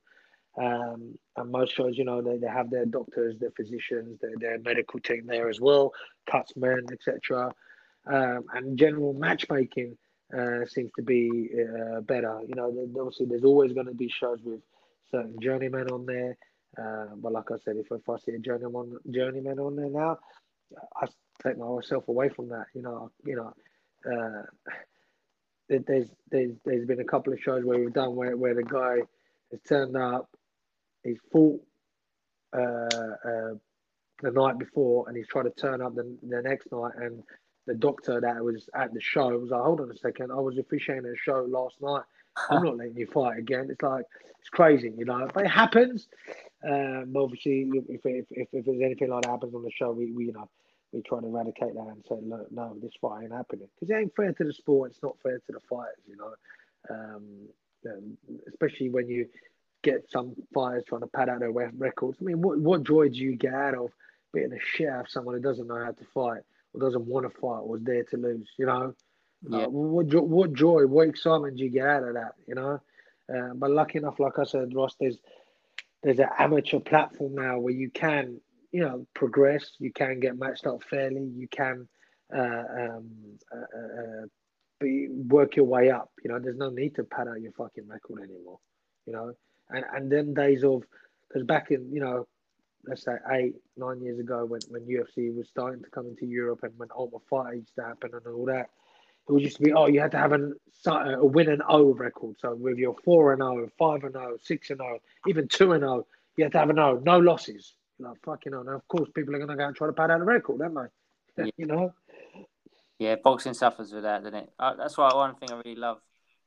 Um, 0.56 1.18
and 1.38 1.52
most 1.52 1.74
shows, 1.76 1.98
you 1.98 2.06
know, 2.06 2.22
they, 2.22 2.38
they 2.38 2.48
have 2.48 2.70
their 2.70 2.86
doctors, 2.86 3.36
their 3.40 3.50
physicians, 3.52 4.20
their, 4.22 4.34
their 4.38 4.60
medical 4.60 5.00
team 5.00 5.24
there 5.26 5.50
as 5.50 5.60
well, 5.60 5.94
cuts 6.30 6.56
men, 6.56 6.86
etc. 6.92 7.52
Um, 8.06 8.44
and 8.54 8.78
general 8.78 9.14
matchmaking 9.14 9.98
uh, 10.38 10.66
seems 10.68 10.92
to 10.98 11.02
be 11.02 11.50
uh, 11.56 12.02
better. 12.02 12.40
You 12.48 12.54
know, 12.54 12.88
obviously 13.00 13.26
there's 13.26 13.44
always 13.44 13.74
going 13.74 13.88
to 13.88 13.96
be 13.96 14.10
shows 14.10 14.40
with 14.44 14.60
certain 15.10 15.40
journeymen 15.42 15.90
on 15.90 16.06
there. 16.06 16.38
Uh, 16.78 17.16
but 17.18 17.32
like 17.32 17.52
I 17.52 17.56
said, 17.64 17.78
if, 17.78 17.92
if 17.92 18.10
I 18.10 18.18
see 18.18 18.32
a 18.34 18.40
journeyman 18.40 18.98
journeyman 19.10 19.60
on 19.60 19.76
there 19.76 19.90
now, 19.90 20.18
I 20.96 21.08
take 21.44 21.58
myself 21.58 22.08
away 22.08 22.30
from 22.30 22.50
that. 22.50 22.66
You 22.74 22.82
know, 22.82 23.12
you 23.26 23.36
know, 23.36 23.54
uh, 24.12 24.44
there's 25.70 26.08
there's 26.30 26.52
there's 26.66 26.86
been 26.86 27.00
a 27.00 27.06
couple 27.06 27.34
of 27.34 27.40
shows 27.40 27.64
where 27.64 27.80
we've 27.80 27.94
done 27.94 28.16
where, 28.16 28.36
where 28.36 28.56
the 28.56 28.64
guy 28.64 28.98
has 29.52 29.62
turned 29.68 29.96
up, 29.96 30.30
he's 31.04 31.20
fought 31.32 31.62
uh, 32.56 32.60
uh, 32.60 33.54
the 34.22 34.32
night 34.32 34.58
before, 34.58 35.08
and 35.08 35.18
he's 35.18 35.28
trying 35.28 35.46
to 35.46 35.52
turn 35.52 35.82
up 35.82 35.96
the, 35.96 36.18
the 36.24 36.42
next 36.42 36.72
night, 36.72 36.94
and 36.98 37.24
the 37.66 37.76
doctor 37.76 38.20
that 38.20 38.44
was 38.44 38.70
at 38.76 38.94
the 38.94 39.02
show 39.02 39.30
was 39.38 39.52
like, 39.52 39.62
"Hold 39.62 39.82
on 39.82 39.92
a 39.92 39.98
second, 39.98 40.32
I 40.32 40.36
was 40.36 40.58
officiating 40.58 41.06
a 41.06 41.16
show 41.18 41.46
last 41.48 41.76
night. 41.82 42.04
I'm 42.50 42.64
not 42.64 42.78
letting 42.78 42.98
you 42.98 43.08
fight 43.08 43.38
again." 43.38 43.68
It's 43.70 43.82
like 43.82 44.06
it's 44.40 44.50
crazy, 44.50 44.92
you 44.98 45.06
know, 45.06 45.30
but 45.34 45.46
it 45.46 45.50
happens. 45.52 46.08
Um, 46.66 47.14
obviously, 47.16 47.70
if, 47.74 47.86
if, 47.90 48.26
if, 48.32 48.48
if 48.52 48.66
there's 48.66 48.82
anything 48.82 49.10
like 49.10 49.24
that 49.24 49.32
happens 49.32 49.54
on 49.54 49.64
the 49.64 49.72
show, 49.72 49.92
we, 49.92 50.12
we 50.12 50.26
you 50.26 50.34
know 50.34 50.50
we 50.94 51.02
try 51.02 51.20
to 51.20 51.28
eradicate 51.28 51.74
that 51.74 51.88
and 51.88 52.06
say, 52.08 52.16
look, 52.22 52.52
no, 52.52 52.76
this 52.82 52.94
fight 53.02 53.24
ain't 53.24 53.34
happening 53.34 53.68
because 53.76 53.90
it 53.90 54.00
ain't 54.00 54.16
fair 54.16 54.32
to 54.32 54.44
the 54.44 54.54
sport. 54.54 54.92
It's 54.92 55.02
not 55.02 55.18
fair 55.24 55.40
to 55.40 55.52
the 55.52 55.60
fighters, 55.70 56.04
you 56.08 56.16
know. 56.16 56.34
Um, 56.90 57.24
um, 57.86 58.18
especially 58.48 58.90
when 58.90 59.10
you 59.10 59.28
get 59.82 60.10
some 60.10 60.36
fighters 60.54 60.84
trying 60.88 61.02
to 61.02 61.08
pad 61.08 61.30
out 61.30 61.40
their 61.40 61.52
records. 61.52 62.18
I 62.22 62.24
mean, 62.24 62.42
what 62.42 62.60
what 62.60 62.84
joy 62.84 63.10
do 63.10 63.18
you 63.18 63.36
get 63.36 63.54
out 63.54 63.76
of 63.76 63.92
beating 64.34 64.54
a 64.54 64.60
shit 64.60 64.88
out 64.88 65.02
of 65.02 65.10
someone 65.10 65.36
who 65.36 65.42
doesn't 65.42 65.68
know 65.68 65.84
how 65.84 65.92
to 65.92 66.06
fight 66.14 66.42
or 66.74 66.80
doesn't 66.80 67.06
want 67.06 67.26
to 67.26 67.40
fight 67.42 67.60
or 67.60 67.78
is 67.78 67.84
there 67.84 68.04
to 68.04 68.18
lose? 68.18 68.50
You 68.58 68.68
know, 68.68 68.96
yeah. 69.50 69.66
what 69.66 70.14
what 70.14 70.54
joy, 70.54 70.86
what 70.88 71.10
excitement 71.10 71.58
do 71.58 71.64
you 71.64 71.70
get 71.70 71.88
out 71.88 72.04
of 72.04 72.14
that? 72.14 72.34
You 72.48 72.56
know. 72.56 72.82
Uh, 73.34 73.54
but 73.56 73.72
lucky 73.72 73.98
enough, 73.98 74.20
like 74.20 74.38
I 74.38 74.44
said, 74.44 74.76
Ross, 74.76 74.96
there's 75.00 75.18
there's 76.04 76.20
an 76.20 76.30
amateur 76.38 76.80
platform 76.80 77.36
now 77.36 77.60
where 77.60 77.74
you 77.74 77.90
can, 77.90 78.40
you 78.72 78.82
know, 78.82 79.08
progress. 79.14 79.72
You 79.80 79.92
can 79.92 80.20
get 80.20 80.38
matched 80.38 80.68
up 80.68 80.84
fairly. 80.90 81.24
You 81.36 81.48
can 81.48 81.88
uh, 82.36 82.42
um, 82.42 83.10
uh, 83.52 83.58
uh, 83.58 84.26
be 84.80 85.08
work 85.10 85.56
your 85.56 85.66
way 85.66 85.90
up. 85.90 86.12
You 86.24 86.32
know, 86.32 86.40
there's 86.40 86.58
no 86.58 86.70
need 86.70 86.96
to 86.96 87.04
pad 87.04 87.28
out 87.28 87.42
your 87.42 87.54
fucking 87.54 87.88
record 87.88 88.22
anymore. 88.22 88.60
You 89.06 89.14
know, 89.14 89.34
and 89.70 89.86
and 89.94 90.12
them 90.12 90.34
days 90.34 90.64
of 90.64 90.84
because 91.28 91.46
back 91.46 91.72
in 91.72 91.92
you 91.92 92.02
know, 92.02 92.28
let's 92.86 93.04
say 93.04 93.14
eight 93.32 93.56
nine 93.78 94.02
years 94.02 94.20
ago 94.20 94.46
when 94.46 94.62
when 94.68 94.82
UFC 94.86 95.34
was 95.34 95.48
starting 95.48 95.84
to 95.84 95.90
come 95.90 96.08
into 96.08 96.26
Europe 96.26 96.60
and 96.64 96.74
when 96.78 96.90
Ultimate 96.96 97.22
Fight 97.30 97.56
used 97.56 97.76
to 97.78 97.84
happen 97.84 98.12
and 98.14 98.34
all 98.34 98.46
that. 98.46 98.70
It 99.28 99.32
was 99.32 99.44
used 99.44 99.58
to 99.58 99.64
be, 99.64 99.74
oh, 99.74 99.88
you 99.88 100.02
had 100.02 100.12
to 100.12 100.18
have 100.18 100.34
an, 100.34 100.54
a 100.86 101.26
win 101.26 101.50
and 101.50 101.64
O 101.70 101.94
record. 101.94 102.36
So 102.40 102.56
with 102.56 102.78
your 102.78 102.96
4 103.06 103.34
and 103.34 103.42
0, 103.42 103.70
5 103.78 104.04
and 104.04 104.14
0, 104.14 104.38
6 104.42 104.70
and 104.70 104.80
0, 104.80 105.00
even 105.28 105.48
2 105.48 105.72
and 105.74 105.82
0, 105.82 106.08
you 106.38 106.44
had 106.44 106.52
to 106.54 106.60
have 106.60 106.70
an 106.70 106.80
O, 106.80 107.02
no 107.06 107.20
losses. 107.20 107.74
Like, 108.00 108.18
fucking. 108.26 108.52
Now, 108.52 108.68
of 108.68 108.88
course, 108.88 109.10
people 109.16 109.36
are 109.36 109.40
going 109.40 109.50
to 109.50 109.56
go 109.56 109.66
and 109.66 109.76
try 109.76 109.88
to 109.88 109.94
pad 109.94 110.12
out 110.12 110.22
a 110.22 110.24
record, 110.24 110.60
don't 110.60 110.74
they? 110.74 110.82
Yeah. 111.36 111.46
you 111.58 111.66
know? 111.66 111.94
Yeah, 113.00 113.16
boxing 113.16 113.56
suffers 113.56 113.92
with 113.92 114.04
that, 114.04 114.24
doesn't 114.24 114.38
it? 114.38 114.50
Uh, 114.60 114.76
that's 114.76 114.98
why 114.98 115.12
one 115.14 115.34
thing 115.36 115.50
I 115.52 115.56
really 115.56 115.76
love 115.76 115.98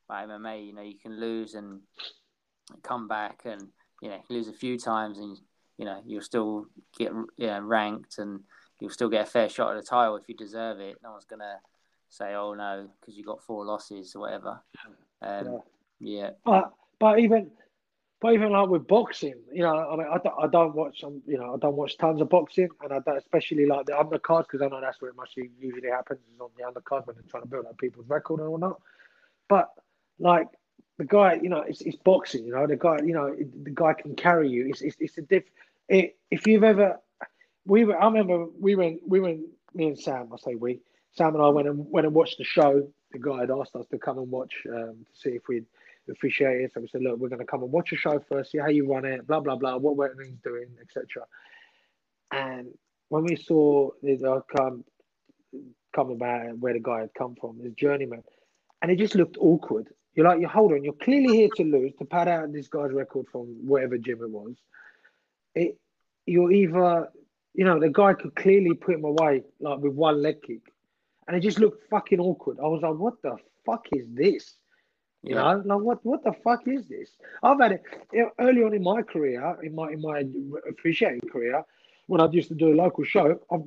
about 0.07 0.29
MMA. 0.29 0.65
You 0.65 0.73
know, 0.73 0.81
you 0.81 0.97
can 0.97 1.19
lose 1.19 1.55
and 1.55 1.81
come 2.83 3.09
back, 3.09 3.41
and 3.43 3.61
you 4.01 4.09
know, 4.09 4.21
lose 4.29 4.47
a 4.47 4.53
few 4.53 4.77
times, 4.77 5.17
and 5.17 5.37
you 5.77 5.83
know, 5.83 6.01
you'll 6.05 6.21
still 6.21 6.67
get 6.97 7.11
you 7.11 7.47
know, 7.47 7.59
ranked, 7.59 8.17
and 8.17 8.39
you'll 8.79 8.91
still 8.91 9.09
get 9.09 9.27
a 9.27 9.29
fair 9.29 9.49
shot 9.49 9.75
at 9.75 9.83
the 9.83 9.87
title 9.87 10.15
if 10.15 10.29
you 10.29 10.35
deserve 10.35 10.79
it. 10.79 10.95
No 11.03 11.11
one's 11.11 11.25
gonna 11.25 11.57
say, 12.09 12.33
"Oh 12.35 12.53
no," 12.53 12.89
because 12.99 13.17
you 13.17 13.23
got 13.23 13.43
four 13.43 13.65
losses 13.65 14.15
or 14.15 14.21
whatever. 14.21 14.61
Um, 15.21 15.61
yeah. 15.99 16.21
yeah. 16.21 16.29
But 16.45 16.73
but 16.99 17.19
even 17.19 17.51
but 18.19 18.33
even 18.33 18.51
like 18.51 18.67
with 18.67 18.87
boxing, 18.87 19.35
you 19.53 19.61
know, 19.61 19.75
I 19.75 19.95
mean, 19.95 20.07
I 20.11 20.17
don't, 20.17 20.35
I 20.43 20.47
don't 20.47 20.73
watch 20.73 21.01
some, 21.01 21.21
you 21.27 21.37
know, 21.37 21.53
I 21.53 21.57
don't 21.57 21.75
watch 21.75 21.97
tons 21.97 22.19
of 22.19 22.29
boxing, 22.29 22.69
and 22.81 22.91
I 22.91 22.99
don't 22.99 23.17
especially 23.17 23.67
like 23.67 23.85
the 23.85 23.93
undercards 23.93 24.45
because 24.49 24.61
I 24.61 24.67
know 24.67 24.81
that's 24.81 24.99
where 25.01 25.11
it 25.11 25.15
must 25.15 25.37
usually 25.37 25.89
happens 25.89 26.19
is 26.33 26.41
on 26.41 26.49
the 26.57 26.63
undercard 26.63 27.05
when 27.05 27.15
they're 27.15 27.29
trying 27.29 27.43
to 27.43 27.49
build 27.49 27.67
up 27.67 27.77
people's 27.77 28.09
record 28.09 28.39
and 28.39 28.49
whatnot. 28.49 28.81
But 29.47 29.69
like 30.19 30.47
the 30.97 31.05
guy, 31.05 31.39
you 31.41 31.49
know, 31.49 31.61
it's, 31.61 31.81
it's 31.81 31.97
boxing. 31.97 32.45
You 32.45 32.53
know, 32.53 32.65
the 32.65 32.75
guy, 32.75 32.97
you 33.05 33.13
know, 33.13 33.35
the 33.63 33.71
guy 33.71 33.93
can 33.93 34.15
carry 34.15 34.49
you. 34.49 34.67
It's 34.67 34.81
it's, 34.81 34.97
it's 34.99 35.17
a 35.19 35.21
diff. 35.21 35.43
It, 35.87 36.17
if 36.31 36.47
you've 36.47 36.63
ever, 36.63 36.99
we 37.65 37.85
were, 37.85 38.01
I 38.01 38.05
remember 38.05 38.47
we 38.59 38.75
went, 38.75 39.01
we 39.07 39.19
went, 39.19 39.41
me 39.75 39.87
and 39.87 39.99
Sam, 39.99 40.29
I 40.33 40.37
say 40.37 40.55
we, 40.55 40.79
Sam 41.17 41.33
and 41.33 41.43
I 41.43 41.49
went 41.49 41.67
and 41.67 41.89
went 41.89 42.05
and 42.05 42.15
watched 42.15 42.37
the 42.37 42.43
show. 42.43 42.87
The 43.11 43.19
guy 43.19 43.39
had 43.41 43.51
asked 43.51 43.75
us 43.75 43.87
to 43.87 43.97
come 43.97 44.19
and 44.19 44.29
watch 44.29 44.53
um, 44.69 45.05
to 45.05 45.19
see 45.19 45.29
if 45.31 45.47
we'd 45.47 45.65
officiate 46.09 46.61
it. 46.61 46.71
So 46.73 46.81
we 46.81 46.87
said, 46.87 47.01
look, 47.01 47.17
we're 47.17 47.29
going 47.29 47.39
to 47.39 47.45
come 47.45 47.63
and 47.63 47.71
watch 47.71 47.91
a 47.91 47.95
show 47.95 48.23
first, 48.29 48.51
see 48.51 48.59
how 48.59 48.67
you 48.67 48.91
run 48.91 49.05
it, 49.05 49.25
blah 49.25 49.39
blah 49.39 49.55
blah, 49.55 49.77
what 49.77 49.95
Wetting's 49.95 50.39
doing, 50.43 50.67
etc. 50.81 51.23
And 52.31 52.67
when 53.09 53.23
we 53.23 53.35
saw 53.35 53.89
the 54.03 54.43
come 54.55 54.83
come 55.95 56.11
about 56.11 56.57
where 56.59 56.73
the 56.73 56.79
guy 56.79 57.01
had 57.01 57.13
come 57.17 57.35
from, 57.39 57.59
his 57.59 57.73
journeyman, 57.73 58.23
and 58.81 58.91
it 58.91 58.97
just 58.97 59.15
looked 59.15 59.37
awkward. 59.39 59.87
You're 60.13 60.27
like, 60.27 60.39
you 60.39 60.47
hold 60.47 60.71
on, 60.71 60.83
you're 60.83 60.93
clearly 60.93 61.35
here 61.35 61.49
to 61.55 61.63
lose, 61.63 61.93
to 61.99 62.05
pad 62.05 62.27
out 62.27 62.51
this 62.51 62.67
guy's 62.67 62.91
record 62.91 63.25
from 63.31 63.45
whatever 63.67 63.97
gym 63.97 64.19
it 64.21 64.29
was. 64.29 64.55
It, 65.55 65.79
you're 66.25 66.51
either, 66.51 67.09
you 67.53 67.65
know, 67.65 67.79
the 67.79 67.89
guy 67.89 68.13
could 68.13 68.35
clearly 68.35 68.73
put 68.73 68.95
him 68.95 69.05
away 69.05 69.43
like 69.59 69.79
with 69.79 69.93
one 69.93 70.21
leg 70.21 70.41
kick, 70.41 70.61
and 71.27 71.35
it 71.35 71.41
just 71.41 71.59
looked 71.59 71.89
fucking 71.89 72.19
awkward. 72.19 72.57
I 72.59 72.67
was 72.67 72.81
like, 72.81 72.95
what 72.95 73.21
the 73.21 73.37
fuck 73.65 73.85
is 73.93 74.07
this? 74.13 74.55
You 75.23 75.35
yeah. 75.35 75.41
know, 75.41 75.75
like 75.75 75.81
what 75.81 76.05
what 76.05 76.23
the 76.23 76.33
fuck 76.43 76.67
is 76.67 76.87
this? 76.87 77.09
I've 77.43 77.59
had 77.59 77.73
it 77.73 77.83
you 78.13 78.23
know, 78.23 78.31
early 78.39 78.63
on 78.63 78.73
in 78.73 78.83
my 78.83 79.01
career, 79.01 79.57
in 79.63 79.75
my 79.75 79.89
in 79.91 80.01
my 80.01 80.23
officiating 80.69 81.27
career, 81.29 81.63
when 82.05 82.21
I 82.21 82.29
used 82.29 82.49
to 82.49 82.55
do 82.55 82.73
a 82.73 82.75
local 82.75 83.03
show, 83.03 83.39
I've 83.51 83.63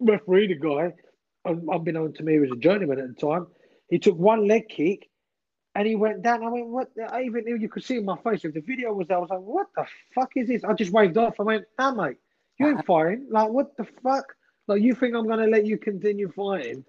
refereed 0.00 0.50
a 0.50 0.54
guy, 0.54 0.92
unbeknown 1.46 2.14
to 2.14 2.22
me, 2.22 2.34
he 2.34 2.38
was 2.40 2.50
a 2.50 2.56
journeyman 2.56 2.98
at 2.98 3.08
the 3.08 3.20
time. 3.20 3.46
He 3.88 3.98
took 3.98 4.16
one 4.16 4.46
leg 4.46 4.68
kick 4.68 5.08
and 5.74 5.86
he 5.86 5.94
went 5.94 6.22
down. 6.22 6.42
I 6.44 6.48
went, 6.48 6.66
what? 6.66 6.90
I 7.10 7.22
even 7.22 7.46
you 7.46 7.68
could 7.68 7.84
see 7.84 7.96
in 7.96 8.04
my 8.04 8.18
face 8.18 8.44
if 8.44 8.54
the 8.54 8.60
video 8.60 8.92
was 8.92 9.08
there. 9.08 9.16
I 9.16 9.20
was 9.20 9.30
like, 9.30 9.40
what 9.40 9.68
the 9.76 9.86
fuck 10.14 10.32
is 10.36 10.48
this? 10.48 10.64
I 10.64 10.72
just 10.74 10.92
waved 10.92 11.16
off. 11.16 11.34
I 11.38 11.44
went, 11.44 11.64
nah, 11.78 11.92
mate, 11.92 12.16
you 12.58 12.68
ain't 12.68 12.84
fighting. 12.84 13.28
Like, 13.30 13.50
what 13.50 13.76
the 13.76 13.86
fuck? 14.02 14.24
Like, 14.68 14.82
you 14.82 14.94
think 14.94 15.14
I'm 15.14 15.26
gonna 15.26 15.48
let 15.48 15.66
you 15.66 15.78
continue 15.78 16.30
fighting 16.30 16.84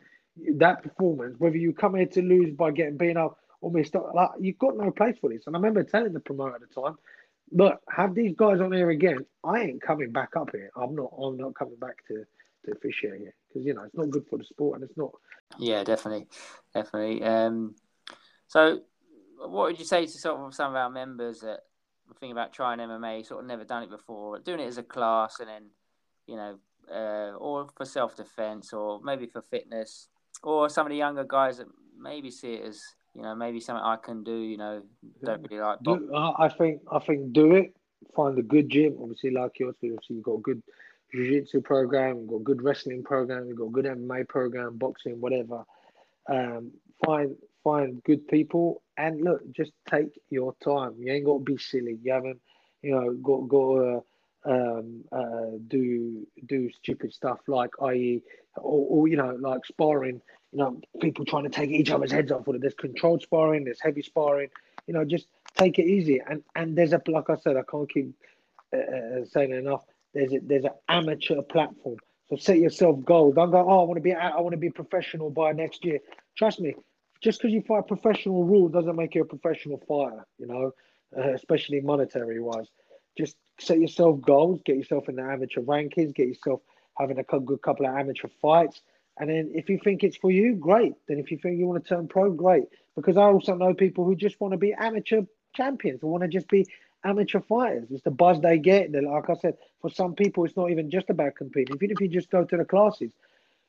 that 0.58 0.84
performance, 0.84 1.36
whether 1.40 1.58
you 1.58 1.74
come 1.74 1.96
here 1.96 2.06
to 2.06 2.22
lose 2.22 2.54
by 2.56 2.72
getting 2.72 2.98
beaten 2.98 3.18
up? 3.18 3.40
almost 3.62 3.94
like 3.94 4.30
you've 4.40 4.58
got 4.58 4.78
no 4.78 4.92
place 4.92 5.18
for 5.20 5.30
this. 5.30 5.48
And 5.48 5.56
I 5.56 5.60
remember 5.60 5.84
telling 5.84 6.14
the 6.14 6.20
promoter 6.20 6.56
at 6.56 6.62
the 6.62 6.82
time, 6.82 6.98
look, 7.52 7.80
have 7.90 8.16
these 8.16 8.36
guys 8.36 8.60
on 8.62 8.72
here 8.72 8.90
again. 8.90 9.26
I 9.44 9.62
ain't 9.62 9.82
coming 9.82 10.12
back 10.12 10.36
up 10.36 10.50
here. 10.52 10.72
I'm 10.76 10.96
not. 10.96 11.12
I'm 11.22 11.38
not 11.38 11.56
coming 11.56 11.78
back 11.80 12.06
to 12.08 12.26
to 12.66 12.72
officiate 12.72 13.22
here 13.22 13.34
because 13.48 13.66
you 13.66 13.74
know 13.74 13.84
it's 13.84 13.96
not 13.96 14.10
good 14.10 14.26
for 14.30 14.38
the 14.38 14.44
sport 14.44 14.80
and 14.80 14.90
it's 14.90 14.98
not. 14.98 15.12
Yeah, 15.58 15.84
definitely, 15.84 16.28
definitely. 16.74 17.24
Um, 17.24 17.76
so, 18.48 18.82
what 19.38 19.70
would 19.70 19.80
you 19.80 19.86
say 19.86 20.06
to 20.06 20.12
sort 20.12 20.40
of 20.40 20.54
some 20.54 20.72
of 20.72 20.76
our 20.76 20.90
members 20.90 21.40
that 21.42 21.62
think 22.20 22.32
about 22.32 22.54
trying 22.54 22.80
MMA, 22.80 23.26
sort 23.26 23.42
of 23.42 23.48
never 23.48 23.64
done 23.64 23.84
it 23.84 23.90
before, 23.90 24.40
doing 24.40 24.60
it 24.60 24.68
as 24.68 24.78
a 24.78 24.84
class, 24.84 25.40
and 25.40 25.50
then 25.50 25.64
you 26.28 26.36
know, 26.36 26.60
uh, 26.92 27.36
or 27.38 27.68
for 27.76 27.86
self 27.86 28.16
defense, 28.16 28.74
or 28.74 29.02
maybe 29.04 29.26
for 29.26 29.42
fitness, 29.42 30.08
or 30.44 30.70
some 30.70 30.86
of 30.86 30.92
the 30.92 30.98
younger 30.98 31.24
guys 31.24 31.58
that 31.58 31.68
maybe 31.98 32.32
see 32.32 32.54
it 32.54 32.66
as 32.66 32.82
you 33.16 33.22
know, 33.24 33.36
maybe 33.36 33.60
something 33.60 33.84
I 33.84 33.98
can 33.98 34.24
do. 34.24 34.38
You 34.38 34.58
know, 34.58 34.84
don't 35.24 35.42
really 35.50 35.62
like. 35.62 35.80
Do, 35.84 36.10
I 36.16 36.50
think 36.50 36.82
I 36.92 37.00
think 37.00 37.34
do 37.34 37.56
it. 37.56 37.76
Find 38.16 38.38
a 38.38 38.44
good 38.44 38.70
gym. 38.70 38.98
Obviously, 39.02 39.32
like 39.32 39.60
yours, 39.60 39.76
obviously 39.84 40.16
you've 40.16 40.24
got 40.24 40.36
a 40.36 40.42
good 40.42 40.64
jiu-jitsu 41.12 41.62
program, 41.62 42.20
you've 42.20 42.30
got 42.30 42.36
a 42.36 42.44
good 42.44 42.62
wrestling 42.62 43.04
program, 43.04 43.48
you've 43.48 43.58
got 43.58 43.66
a 43.66 43.72
good 43.72 43.86
MMA 43.86 44.28
program, 44.28 44.78
boxing, 44.78 45.20
whatever. 45.20 45.64
Um, 46.28 46.72
find 47.04 47.36
find 47.64 48.02
good 48.04 48.28
people 48.28 48.82
and 48.98 49.22
look, 49.22 49.42
just 49.52 49.72
take 49.90 50.20
your 50.30 50.56
time. 50.64 50.96
You 51.00 51.14
ain't 51.14 51.26
got 51.26 51.40
to 51.40 51.44
be 51.44 51.58
silly. 51.58 51.98
You 52.04 52.14
haven't, 52.14 52.40
you 52.82 52.92
know, 52.92 53.14
got 53.14 53.48
got 53.48 53.76
to 53.76 54.04
um, 54.46 55.04
uh, 55.12 55.58
do 55.68 56.26
do 56.48 56.70
stupid 56.72 57.14
stuff 57.14 57.40
like, 57.48 57.72
i.e., 57.84 58.22
or, 58.58 58.86
or 58.90 59.08
you 59.08 59.18
know, 59.18 59.36
like 59.40 59.66
sparring 59.66 60.22
you 60.52 60.60
know, 60.60 60.82
people 61.02 61.26
trying 61.26 61.44
to 61.44 61.50
take 61.50 61.70
each 61.70 61.92
other's 61.92 62.12
heads 62.12 62.32
off 62.32 62.48
it. 62.48 62.62
There's 62.62 62.74
controlled 62.74 63.22
sparring, 63.22 63.66
there's 63.66 63.82
heavy 63.82 64.02
sparring. 64.02 64.50
You 64.88 64.94
know, 64.94 65.06
just 65.06 65.28
take 65.56 65.78
it 65.78 65.86
easy. 65.86 66.22
And 66.28 66.44
and 66.56 66.78
there's 66.78 66.94
a 66.94 67.02
like 67.08 67.30
I 67.30 67.36
said, 67.36 67.56
I 67.56 67.64
can't 67.70 67.92
keep 67.92 68.14
uh, 68.74 68.78
uh 68.78 69.26
saying 69.26 69.52
enough. 69.52 69.84
There's 70.14 70.34
a, 70.34 70.40
there's 70.42 70.66
an 70.66 70.72
amateur 70.88 71.42
platform. 71.44 71.98
So 72.30 72.36
set 72.36 72.58
yourself 72.58 73.04
goals. 73.04 73.36
Don't 73.36 73.52
go. 73.52 73.58
Oh, 73.60 73.82
I 73.82 73.84
want 73.84 73.98
to 73.98 74.02
be 74.02 74.14
I 74.14 74.40
want 74.40 74.54
to 74.54 74.58
be 74.58 74.70
professional 74.70 75.30
by 75.30 75.52
next 75.52 75.86
year. 75.86 76.00
Trust 76.36 76.60
me. 76.60 76.76
Just 77.22 77.42
because 77.42 77.54
you 77.54 77.62
fight 77.62 77.86
professional 77.88 78.46
rule 78.46 78.70
doesn't 78.70 78.96
make 78.96 79.14
you 79.14 79.22
a 79.22 79.26
professional 79.26 79.78
fighter. 79.88 80.26
You 80.40 80.48
know, 80.48 80.72
uh, 81.16 81.34
especially 81.34 81.82
monetary 81.82 82.40
wise. 82.40 82.68
Just 83.20 83.36
set 83.60 83.80
yourself 83.80 84.22
goals. 84.22 84.62
Get 84.66 84.78
yourself 84.78 85.10
in 85.10 85.18
the 85.18 85.24
amateur 85.24 85.62
rankings. 85.62 86.16
Get 86.16 86.28
yourself 86.28 86.62
having 86.98 87.20
a 87.20 87.24
good 87.24 87.62
couple 87.62 87.86
of 87.86 87.96
amateur 87.96 88.30
fights 88.42 88.82
and 89.20 89.30
then 89.30 89.52
if 89.54 89.70
you 89.70 89.78
think 89.84 90.04
it's 90.04 90.18
for 90.18 90.32
you, 90.32 90.56
great. 90.56 90.94
Then 91.08 91.20
if 91.20 91.30
you 91.30 91.38
think 91.38 91.60
you 91.60 91.68
want 91.68 91.84
to 91.84 91.88
turn 91.88 92.08
pro, 92.08 92.32
great. 92.32 92.64
Because 92.96 93.18
I 93.18 93.24
also 93.24 93.54
know 93.54 93.74
people 93.74 94.06
who 94.06 94.16
just 94.16 94.40
want 94.40 94.54
to 94.54 94.58
be 94.58 94.74
amateur 94.74 95.24
champions, 95.56 96.00
who 96.02 96.08
want 96.08 96.24
to 96.24 96.30
just 96.30 96.48
be 96.48 96.66
amateur 97.04 97.42
fighters. 97.42 97.88
It's 97.92 98.04
the 98.04 98.12
buzz 98.12 98.40
they 98.40 98.58
get. 98.58 98.94
They're, 98.94 99.02
like 99.02 99.30
I 99.30 99.36
said, 99.36 99.58
for 99.82 99.90
some 99.90 100.16
people, 100.16 100.46
it's 100.46 100.56
not 100.56 100.72
even 100.72 100.90
just 100.90 101.10
about 101.10 101.36
competing. 101.36 101.76
Even 101.76 101.92
if 101.92 102.00
you 102.00 102.08
just 102.08 102.30
go 102.30 102.46
to 102.46 102.58
the 102.58 102.66
classes, 102.66 103.12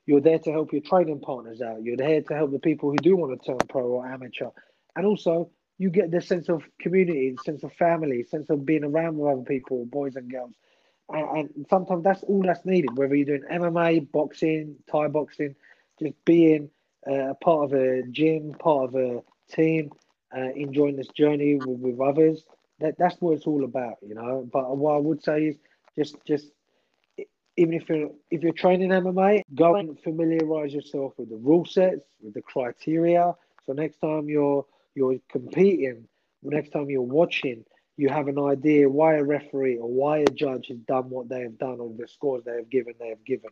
you're 0.06 0.20
there 0.20 0.38
to 0.38 0.52
help 0.52 0.72
your 0.72 0.82
training 0.82 1.20
partners 1.20 1.60
out. 1.60 1.82
You're 1.82 1.96
there 1.96 2.22
to 2.22 2.34
help 2.34 2.52
the 2.52 2.58
people 2.60 2.90
who 2.90 2.96
do 2.96 3.16
want 3.16 3.40
to 3.40 3.46
turn 3.46 3.58
pro 3.68 3.82
or 3.82 4.06
amateur. 4.06 4.50
And 4.94 5.04
also, 5.04 5.50
you 5.80 5.90
get 5.90 6.12
the 6.12 6.22
sense 6.22 6.50
of 6.50 6.64
community, 6.80 7.36
sense 7.44 7.64
of 7.64 7.72
family, 7.74 8.24
sense 8.24 8.50
of 8.50 8.66
being 8.66 8.84
around 8.84 9.18
with 9.18 9.32
other 9.32 9.42
people, 9.42 9.86
boys 9.86 10.16
and 10.16 10.30
girls 10.30 10.54
and, 11.10 11.50
and 11.56 11.66
sometimes 11.68 12.04
that's 12.04 12.22
all 12.24 12.42
that's 12.42 12.64
needed. 12.64 12.96
Whether 12.96 13.16
you're 13.16 13.38
doing 13.38 13.50
MMA, 13.50 14.10
boxing, 14.12 14.76
Thai 14.90 15.08
boxing, 15.08 15.56
just 16.00 16.14
being 16.24 16.70
uh, 17.08 17.30
a 17.30 17.34
part 17.34 17.64
of 17.64 17.72
a 17.74 18.02
gym, 18.10 18.54
part 18.58 18.88
of 18.90 18.94
a 18.96 19.22
team, 19.50 19.90
uh, 20.36 20.50
enjoying 20.54 20.96
this 20.96 21.08
journey 21.08 21.56
with, 21.56 21.80
with 21.80 22.00
others. 22.00 22.44
That 22.80 22.96
that's 22.98 23.20
what 23.20 23.34
it's 23.36 23.46
all 23.46 23.64
about, 23.64 23.96
you 24.02 24.14
know. 24.14 24.48
But 24.52 24.76
what 24.76 24.94
I 24.94 24.98
would 24.98 25.22
say 25.22 25.44
is 25.46 25.56
just 25.96 26.16
just 26.26 26.52
even 27.56 27.74
if 27.74 27.88
you're 27.88 28.10
if 28.30 28.42
you're 28.42 28.52
training 28.52 28.90
MMA, 28.90 29.42
go 29.54 29.76
and 29.76 29.98
familiarize 30.00 30.72
yourself 30.72 31.14
with 31.18 31.30
the 31.30 31.36
rule 31.36 31.66
sets, 31.66 32.04
with 32.22 32.34
the 32.34 32.42
criteria. 32.42 33.34
So 33.66 33.72
next 33.72 33.98
time 33.98 34.28
you're 34.28 34.64
you're 34.94 35.16
competing, 35.28 36.08
next 36.42 36.70
time 36.70 36.90
you're 36.90 37.02
watching, 37.02 37.64
you 37.96 38.08
have 38.08 38.28
an 38.28 38.38
idea 38.38 38.88
why 38.88 39.16
a 39.16 39.24
referee 39.24 39.76
or 39.76 39.88
why 39.88 40.18
a 40.18 40.26
judge 40.26 40.68
has 40.68 40.78
done 40.78 41.10
what 41.10 41.28
they 41.28 41.42
have 41.42 41.58
done 41.58 41.80
or 41.80 41.92
the 41.96 42.08
scores 42.08 42.42
they 42.44 42.56
have 42.56 42.70
given, 42.70 42.94
they 42.98 43.08
have 43.08 43.24
given. 43.24 43.50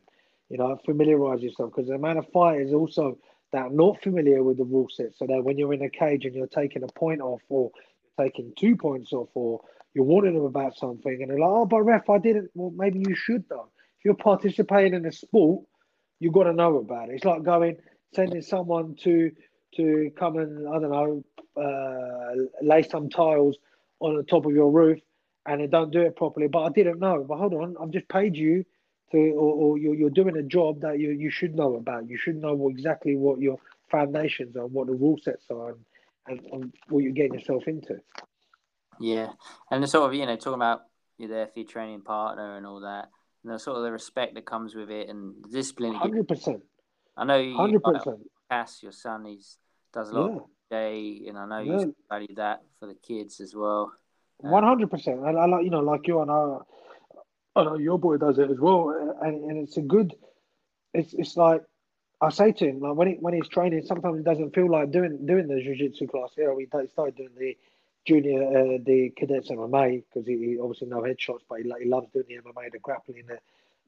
You 0.48 0.56
know, 0.56 0.78
familiarize 0.84 1.42
yourself 1.42 1.72
because 1.74 1.88
the 1.88 1.94
amount 1.94 2.18
of 2.18 2.30
fighters 2.32 2.72
also 2.72 3.18
that 3.52 3.72
not 3.72 4.02
familiar 4.02 4.42
with 4.42 4.56
the 4.58 4.64
rule 4.64 4.88
set. 4.90 5.14
So 5.14 5.26
that 5.26 5.44
when 5.44 5.58
you're 5.58 5.74
in 5.74 5.82
a 5.82 5.90
cage 5.90 6.24
and 6.24 6.34
you're 6.34 6.46
taking 6.46 6.82
a 6.82 6.86
point 6.86 7.20
off 7.20 7.42
or 7.48 7.70
taking 8.18 8.52
two 8.56 8.76
points 8.76 9.12
off 9.12 9.28
or 9.34 9.60
you're 9.94 10.04
warning 10.04 10.34
them 10.34 10.44
about 10.44 10.76
something, 10.76 11.18
and 11.20 11.30
they're 11.30 11.38
like, 11.38 11.50
"Oh, 11.50 11.66
but 11.66 11.82
ref, 11.82 12.08
I 12.08 12.18
didn't." 12.18 12.50
Well, 12.54 12.70
maybe 12.70 13.02
you 13.06 13.14
should 13.14 13.48
though. 13.48 13.68
If 13.98 14.04
you're 14.04 14.14
participating 14.14 14.94
in 14.94 15.06
a 15.06 15.12
sport, 15.12 15.64
you've 16.20 16.34
got 16.34 16.44
to 16.44 16.52
know 16.52 16.76
about 16.76 17.08
it. 17.08 17.14
It's 17.14 17.24
like 17.24 17.42
going 17.42 17.78
sending 18.14 18.42
someone 18.42 18.94
to 19.02 19.30
to 19.76 20.10
come 20.18 20.36
and 20.38 20.68
I 20.68 20.78
don't 20.78 20.90
know 20.90 21.24
uh, 21.58 22.34
lay 22.62 22.82
some 22.82 23.08
tiles 23.10 23.56
on 24.00 24.16
the 24.16 24.22
top 24.22 24.46
of 24.46 24.52
your 24.52 24.70
roof, 24.70 25.00
and 25.46 25.60
they 25.60 25.66
don't 25.66 25.90
do 25.90 26.00
it 26.02 26.16
properly. 26.16 26.48
But 26.48 26.64
I 26.64 26.68
didn't 26.70 27.00
know. 27.00 27.24
But 27.28 27.38
hold 27.38 27.54
on, 27.54 27.76
I've 27.80 27.90
just 27.90 28.08
paid 28.08 28.36
you 28.36 28.64
to, 29.12 29.18
or, 29.18 29.54
or 29.54 29.78
you're, 29.78 29.94
you're 29.94 30.10
doing 30.10 30.36
a 30.36 30.42
job 30.42 30.80
that 30.82 30.98
you 30.98 31.10
you 31.10 31.30
should 31.30 31.54
know 31.54 31.76
about. 31.76 32.08
You 32.08 32.16
should 32.16 32.36
know 32.36 32.68
exactly 32.68 33.16
what 33.16 33.40
your 33.40 33.58
foundations 33.90 34.56
are, 34.56 34.66
what 34.66 34.86
the 34.86 34.92
rule 34.92 35.18
sets 35.22 35.46
are, 35.50 35.70
and, 35.70 35.80
and, 36.26 36.40
and 36.52 36.72
what 36.88 37.00
you're 37.00 37.12
getting 37.12 37.34
yourself 37.34 37.66
into. 37.66 37.98
Yeah, 39.00 39.30
and 39.70 39.82
the 39.82 39.88
sort 39.88 40.08
of 40.08 40.14
you 40.14 40.26
know 40.26 40.36
talking 40.36 40.54
about 40.54 40.82
you're 41.18 41.28
there 41.28 41.46
for 41.46 41.58
your 41.60 41.68
training 41.68 42.02
partner 42.02 42.56
and 42.56 42.66
all 42.66 42.80
that, 42.80 43.08
and 43.42 43.52
the 43.52 43.58
sort 43.58 43.76
of 43.78 43.82
the 43.82 43.92
respect 43.92 44.34
that 44.34 44.46
comes 44.46 44.74
with 44.74 44.90
it 44.90 45.08
and 45.08 45.34
the 45.42 45.48
discipline. 45.48 45.94
Hundred 45.94 46.28
percent. 46.28 46.62
I 47.16 47.24
know. 47.24 47.56
Hundred 47.56 47.82
percent. 47.82 48.20
Cass, 48.50 48.82
your 48.82 48.92
son, 48.92 49.24
he's 49.24 49.58
does 49.92 50.10
a 50.10 50.18
lot 50.18 50.48
yeah. 50.70 50.78
day, 50.78 51.22
and 51.28 51.38
I 51.38 51.46
know 51.46 51.58
yeah. 51.60 51.80
you 51.80 51.96
value 52.10 52.34
that 52.36 52.62
for 52.78 52.86
the 52.86 52.94
kids 52.94 53.40
as 53.40 53.54
well. 53.54 53.92
One 54.38 54.64
hundred 54.64 54.90
percent. 54.90 55.20
And 55.20 55.38
I 55.38 55.46
like 55.46 55.64
you 55.64 55.70
know, 55.70 55.80
like 55.80 56.06
you, 56.06 56.20
and 56.20 56.30
I 56.30 56.58
I 57.56 57.64
know 57.64 57.76
your 57.76 57.98
boy 57.98 58.18
does 58.18 58.38
it 58.38 58.50
as 58.50 58.58
well, 58.58 59.16
and, 59.22 59.50
and 59.50 59.58
it's 59.66 59.76
a 59.76 59.82
good. 59.82 60.14
It's 60.94 61.12
it's 61.14 61.36
like 61.36 61.62
I 62.20 62.30
say 62.30 62.52
to 62.52 62.68
him, 62.68 62.80
like 62.80 62.94
when 62.94 63.08
he 63.08 63.14
when 63.14 63.34
he's 63.34 63.48
training, 63.48 63.84
sometimes 63.84 64.18
he 64.18 64.24
doesn't 64.24 64.54
feel 64.54 64.70
like 64.70 64.90
doing 64.90 65.26
doing 65.26 65.48
the 65.48 65.60
jiu-jitsu 65.60 66.06
class. 66.06 66.30
Yeah, 66.36 66.52
we 66.52 66.66
started 66.66 67.16
doing 67.16 67.30
the 67.36 67.56
junior, 68.06 68.42
uh, 68.42 68.78
the 68.84 69.12
cadets 69.16 69.50
MMA 69.50 70.02
because 70.04 70.26
he, 70.26 70.38
he, 70.38 70.58
obviously 70.58 70.88
no 70.88 71.02
headshots, 71.02 71.40
but 71.48 71.60
he, 71.60 71.72
he 71.80 71.88
loves 71.88 72.08
doing 72.12 72.24
the 72.28 72.36
MMA, 72.36 72.72
the 72.72 72.78
grappling, 72.78 73.26
the 73.26 73.38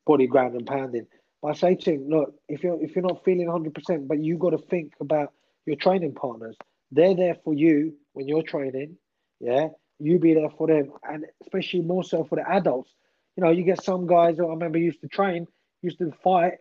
body 0.06 0.26
ground 0.26 0.54
and 0.54 0.66
pounding. 0.66 1.06
But 1.43 1.49
I 1.49 1.55
say 1.55 1.74
to 1.74 1.93
him, 1.93 2.09
look, 2.09 2.34
if 2.49 2.62
you're 2.62 2.82
if 2.82 2.95
you're 2.95 3.07
not 3.07 3.24
feeling 3.24 3.47
100, 3.47 3.74
percent 3.74 4.09
but 4.09 4.18
you 4.18 4.36
got 4.36 4.51
to 4.51 4.59
think 4.59 4.93
about 5.01 5.32
your 5.66 5.76
training 5.76 6.14
partners. 6.14 6.57
They're 6.93 7.14
there 7.14 7.36
for 7.45 7.55
you 7.55 7.95
when 8.12 8.28
you're 8.28 8.43
training. 8.43 8.97
Yeah, 9.41 9.68
you 9.99 10.18
be 10.18 10.34
there 10.34 10.51
for 10.51 10.66
them, 10.66 10.93
and 11.09 11.24
especially 11.43 11.82
more 11.82 12.05
so 12.05 12.24
for 12.24 12.36
the 12.36 12.49
adults. 12.51 12.93
You 13.36 13.45
know, 13.45 13.51
you 13.51 13.62
get 13.62 13.82
some 13.82 14.07
guys 14.07 14.36
that 14.36 14.45
I 14.45 14.49
remember 14.49 14.78
used 14.78 15.01
to 15.01 15.09
train, 15.09 15.47
used 15.82 15.99
to 15.99 16.12
fight, 16.22 16.55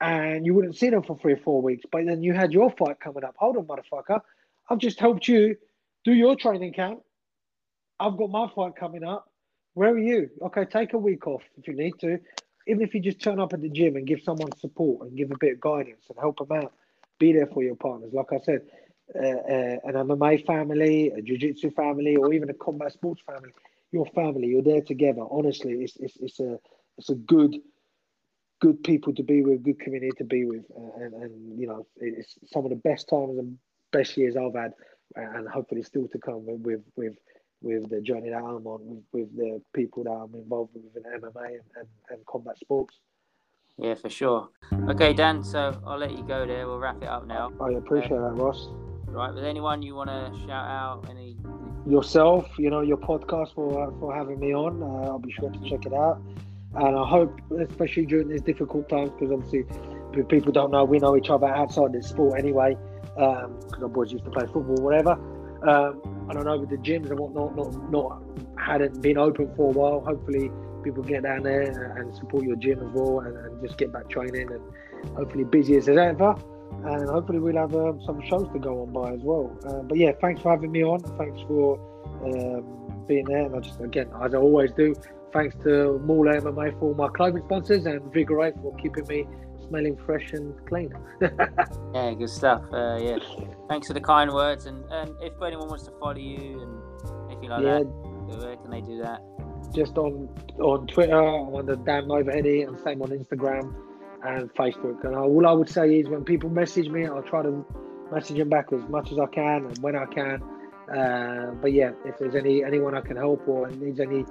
and 0.00 0.44
you 0.44 0.54
wouldn't 0.54 0.76
see 0.76 0.90
them 0.90 1.02
for 1.02 1.18
three 1.18 1.34
or 1.34 1.38
four 1.38 1.62
weeks. 1.62 1.84
But 1.90 2.04
then 2.06 2.22
you 2.22 2.34
had 2.34 2.52
your 2.52 2.70
fight 2.72 3.00
coming 3.00 3.24
up. 3.24 3.34
Hold 3.38 3.56
on, 3.56 3.64
motherfucker. 3.64 4.20
I've 4.68 4.78
just 4.78 5.00
helped 5.00 5.28
you 5.28 5.56
do 6.04 6.12
your 6.12 6.36
training 6.36 6.72
camp. 6.72 7.00
I've 7.98 8.16
got 8.16 8.30
my 8.30 8.48
fight 8.54 8.76
coming 8.76 9.04
up. 9.04 9.30
Where 9.74 9.90
are 9.90 9.98
you? 9.98 10.30
Okay, 10.42 10.64
take 10.64 10.92
a 10.92 10.98
week 10.98 11.26
off 11.26 11.42
if 11.58 11.68
you 11.68 11.74
need 11.74 11.94
to. 12.00 12.18
Even 12.66 12.82
if 12.82 12.94
you 12.94 13.00
just 13.00 13.20
turn 13.20 13.38
up 13.38 13.52
at 13.52 13.60
the 13.60 13.68
gym 13.68 13.96
and 13.96 14.06
give 14.06 14.22
someone 14.22 14.50
support 14.58 15.06
and 15.06 15.16
give 15.16 15.30
a 15.30 15.38
bit 15.38 15.54
of 15.54 15.60
guidance 15.60 16.04
and 16.08 16.18
help 16.18 16.38
them 16.38 16.52
out, 16.52 16.72
be 17.18 17.32
there 17.32 17.46
for 17.46 17.62
your 17.62 17.76
partners. 17.76 18.12
Like 18.12 18.32
I 18.32 18.38
said, 18.44 18.62
uh, 19.14 19.18
uh, 19.18 19.76
an 19.84 19.94
MMA 19.94 20.44
family, 20.44 21.12
a 21.16 21.22
jiu-jitsu 21.22 21.70
family, 21.70 22.16
or 22.16 22.32
even 22.32 22.50
a 22.50 22.54
combat 22.54 22.92
sports 22.92 23.22
family, 23.22 23.50
your 23.92 24.06
family, 24.06 24.48
you're 24.48 24.62
there 24.62 24.80
together. 24.80 25.22
Honestly, 25.30 25.74
it's, 25.74 25.96
it's, 25.96 26.16
it's 26.16 26.40
a 26.40 26.58
it's 26.98 27.10
a 27.10 27.14
good 27.14 27.56
good 28.60 28.82
people 28.82 29.14
to 29.14 29.22
be 29.22 29.42
with, 29.42 29.62
good 29.62 29.78
community 29.78 30.12
to 30.16 30.24
be 30.24 30.44
with, 30.44 30.64
uh, 30.76 31.04
and, 31.04 31.14
and 31.14 31.60
you 31.60 31.66
know 31.66 31.86
it's 31.96 32.38
some 32.46 32.64
of 32.64 32.70
the 32.70 32.76
best 32.76 33.08
times 33.08 33.38
and 33.38 33.58
best 33.92 34.16
years 34.16 34.36
I've 34.36 34.54
had, 34.54 34.72
and 35.14 35.48
hopefully 35.48 35.82
still 35.82 36.08
to 36.08 36.18
come 36.18 36.46
with 36.46 36.60
with 36.60 36.80
with 36.96 37.16
the 37.62 38.00
journey 38.02 38.30
that 38.30 38.38
I'm 38.38 38.66
on, 38.66 38.80
with, 38.84 39.02
with 39.12 39.36
the 39.36 39.60
people 39.74 40.04
that 40.04 40.10
I'm 40.10 40.34
involved 40.34 40.72
with 40.74 40.84
in 40.96 41.02
MMA 41.02 41.46
and, 41.46 41.60
and, 41.76 41.88
and 42.10 42.26
combat 42.26 42.58
sports. 42.58 42.98
Yeah, 43.78 43.94
for 43.94 44.08
sure. 44.08 44.48
Okay, 44.88 45.12
Dan. 45.12 45.44
So 45.44 45.78
I'll 45.86 45.98
let 45.98 46.12
you 46.12 46.24
go 46.24 46.46
there. 46.46 46.66
We'll 46.66 46.78
wrap 46.78 47.02
it 47.02 47.08
up 47.08 47.26
now. 47.26 47.52
I 47.60 47.72
appreciate 47.72 48.10
that, 48.10 48.34
Ross. 48.34 48.68
Right. 49.06 49.32
with 49.32 49.44
anyone 49.44 49.82
you 49.82 49.94
want 49.94 50.10
to 50.10 50.32
shout 50.40 50.50
out? 50.50 51.06
Any? 51.08 51.36
Yourself, 51.86 52.48
you 52.58 52.70
know, 52.70 52.80
your 52.80 52.96
podcast 52.96 53.54
for 53.54 53.94
for 54.00 54.14
having 54.14 54.40
me 54.40 54.54
on. 54.54 54.82
Uh, 54.82 55.10
I'll 55.10 55.18
be 55.18 55.32
sure 55.32 55.50
to 55.50 55.58
check 55.70 55.86
it 55.86 55.94
out, 55.94 56.20
and 56.74 56.96
I 56.96 57.08
hope, 57.08 57.38
especially 57.68 58.06
during 58.06 58.28
these 58.28 58.42
difficult 58.42 58.88
times, 58.88 59.10
because 59.10 59.30
obviously 59.32 59.64
people 60.24 60.52
don't 60.52 60.70
know 60.70 60.84
we 60.84 60.98
know 60.98 61.16
each 61.16 61.30
other 61.30 61.46
outside 61.46 61.92
this 61.92 62.08
sport 62.08 62.38
anyway. 62.38 62.76
Because 63.14 63.74
um, 63.78 63.82
our 63.82 63.88
boys 63.88 64.12
used 64.12 64.24
to 64.24 64.30
play 64.30 64.44
football, 64.44 64.76
whatever. 64.82 65.16
Um, 65.62 66.26
I 66.28 66.34
don't 66.34 66.44
know 66.44 66.58
with 66.58 66.70
the 66.70 66.76
gyms 66.76 67.10
and 67.10 67.18
whatnot, 67.18 67.56
not 67.56 67.90
not 67.90 68.22
hadn't 68.58 69.00
been 69.00 69.18
open 69.18 69.52
for 69.56 69.70
a 69.70 69.72
while. 69.72 70.00
Hopefully, 70.00 70.50
people 70.84 71.02
get 71.02 71.22
down 71.22 71.42
there 71.42 71.62
and 71.96 72.14
support 72.16 72.44
your 72.44 72.56
gym 72.56 72.80
as 72.80 72.92
well, 72.92 73.20
and, 73.20 73.36
and 73.36 73.62
just 73.62 73.78
get 73.78 73.92
back 73.92 74.08
training 74.08 74.50
and 74.52 75.16
hopefully 75.16 75.44
busy 75.44 75.76
as 75.76 75.88
ever 75.88 76.34
and 76.84 77.08
hopefully 77.08 77.38
we'll 77.38 77.56
have 77.56 77.74
um, 77.74 78.00
some 78.04 78.20
shows 78.22 78.48
to 78.52 78.58
go 78.58 78.82
on 78.82 78.92
by 78.92 79.12
as 79.12 79.20
well. 79.20 79.56
Uh, 79.66 79.82
but 79.82 79.98
yeah, 79.98 80.12
thanks 80.20 80.42
for 80.42 80.52
having 80.52 80.72
me 80.72 80.84
on. 80.84 81.00
Thanks 81.18 81.40
for 81.48 81.78
um, 82.24 83.04
being 83.06 83.24
there. 83.24 83.46
And 83.46 83.56
I 83.56 83.60
just 83.60 83.80
again, 83.80 84.08
as 84.22 84.34
I 84.34 84.38
always 84.38 84.72
do, 84.72 84.94
thanks 85.32 85.56
to 85.64 85.98
Mauler 86.04 86.40
MMA 86.40 86.78
for 86.78 86.94
my 86.94 87.08
clothing 87.08 87.42
sponsors 87.46 87.86
and 87.86 88.00
Vigor 88.12 88.42
8 88.42 88.54
for 88.62 88.74
keeping 88.76 89.06
me 89.06 89.26
smelling 89.68 89.96
fresh 89.96 90.32
and 90.32 90.54
clean. 90.66 90.92
yeah, 91.20 92.14
good 92.14 92.30
stuff. 92.30 92.62
Uh, 92.72 92.98
yeah, 93.00 93.18
thanks 93.68 93.86
for 93.86 93.92
the 93.92 94.00
kind 94.00 94.32
words. 94.32 94.66
And, 94.66 94.84
and 94.90 95.14
if 95.20 95.32
anyone 95.42 95.68
wants 95.68 95.84
to 95.84 95.92
follow 95.98 96.16
you 96.16 96.60
and 96.62 97.30
anything 97.30 97.50
like 97.50 97.62
yeah. 97.62 97.78
that, 97.78 97.84
where 97.84 98.56
can 98.56 98.70
they 98.70 98.80
do 98.80 99.02
that? 99.02 99.22
Just 99.74 99.98
on 99.98 100.28
on 100.60 100.86
Twitter, 100.86 101.20
on 101.20 101.66
the 101.66 101.76
Dan 101.76 102.04
Movahedi, 102.04 102.66
and 102.66 102.78
same 102.80 103.02
on 103.02 103.08
Instagram 103.08 103.74
and 104.24 104.52
Facebook. 104.54 105.04
And 105.04 105.14
I, 105.14 105.20
all 105.20 105.46
I 105.46 105.52
would 105.52 105.68
say 105.68 105.98
is 105.98 106.08
when 106.08 106.24
people 106.24 106.50
message 106.50 106.88
me, 106.88 107.06
I'll 107.06 107.22
try 107.22 107.42
to 107.42 107.64
message 108.12 108.38
them 108.38 108.48
back 108.48 108.72
as 108.72 108.88
much 108.88 109.12
as 109.12 109.18
I 109.18 109.26
can 109.26 109.66
and 109.66 109.78
when 109.78 109.96
I 109.96 110.06
can. 110.06 110.42
Uh, 110.94 111.52
but 111.60 111.72
yeah, 111.72 111.90
if 112.04 112.18
there's 112.18 112.34
any 112.34 112.64
anyone 112.64 112.96
I 112.96 113.00
can 113.00 113.16
help 113.16 113.46
or 113.48 113.68
needs 113.70 113.98
any 113.98 114.24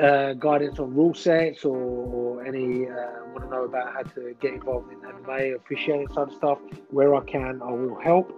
uh, 0.00 0.34
guidance 0.34 0.78
on 0.78 0.94
rule 0.94 1.14
sets 1.14 1.64
or, 1.64 1.76
or 1.76 2.44
any 2.44 2.86
uh, 2.86 3.24
want 3.32 3.44
to 3.44 3.50
know 3.50 3.64
about 3.64 3.92
how 3.92 4.02
to 4.02 4.34
get 4.40 4.54
involved 4.54 4.92
in 4.92 4.98
MMA, 5.00 5.56
officiating 5.56 6.08
side 6.08 6.28
of 6.28 6.34
stuff, 6.34 6.58
where 6.90 7.14
I 7.14 7.24
can, 7.24 7.60
I 7.62 7.70
will 7.70 7.98
help. 8.00 8.30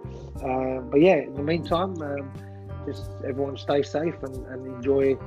Um, 0.43 0.89
but 0.89 1.01
yeah, 1.01 1.17
in 1.17 1.33
the 1.33 1.43
meantime, 1.43 2.01
um, 2.01 2.31
just 2.85 3.11
everyone 3.27 3.57
stay 3.57 3.81
safe 3.81 4.15
and, 4.23 4.35
and 4.47 4.65
enjoy 4.75 5.17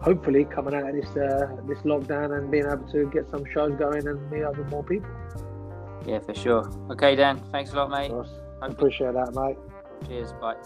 hopefully 0.00 0.44
coming 0.44 0.74
out 0.74 0.88
of 0.88 0.94
this 0.94 1.16
uh, 1.16 1.56
this 1.66 1.78
lockdown 1.78 2.36
and 2.36 2.50
being 2.50 2.66
able 2.66 2.86
to 2.90 3.08
get 3.10 3.30
some 3.30 3.44
shows 3.52 3.72
going 3.78 4.06
and 4.06 4.30
meet 4.30 4.42
up 4.42 4.56
with 4.56 4.68
more 4.68 4.84
people. 4.84 5.08
Yeah, 6.06 6.18
for 6.20 6.34
sure. 6.34 6.70
Okay, 6.90 7.16
Dan. 7.16 7.40
Thanks 7.50 7.72
a 7.72 7.76
lot, 7.76 7.90
mate. 7.90 8.12
I 8.60 8.66
appreciate 8.66 9.14
that, 9.14 9.34
mate. 9.34 9.56
Cheers. 10.06 10.32
Bye. 10.34 10.56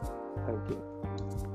Thank 0.47 0.71
you. 0.71 1.55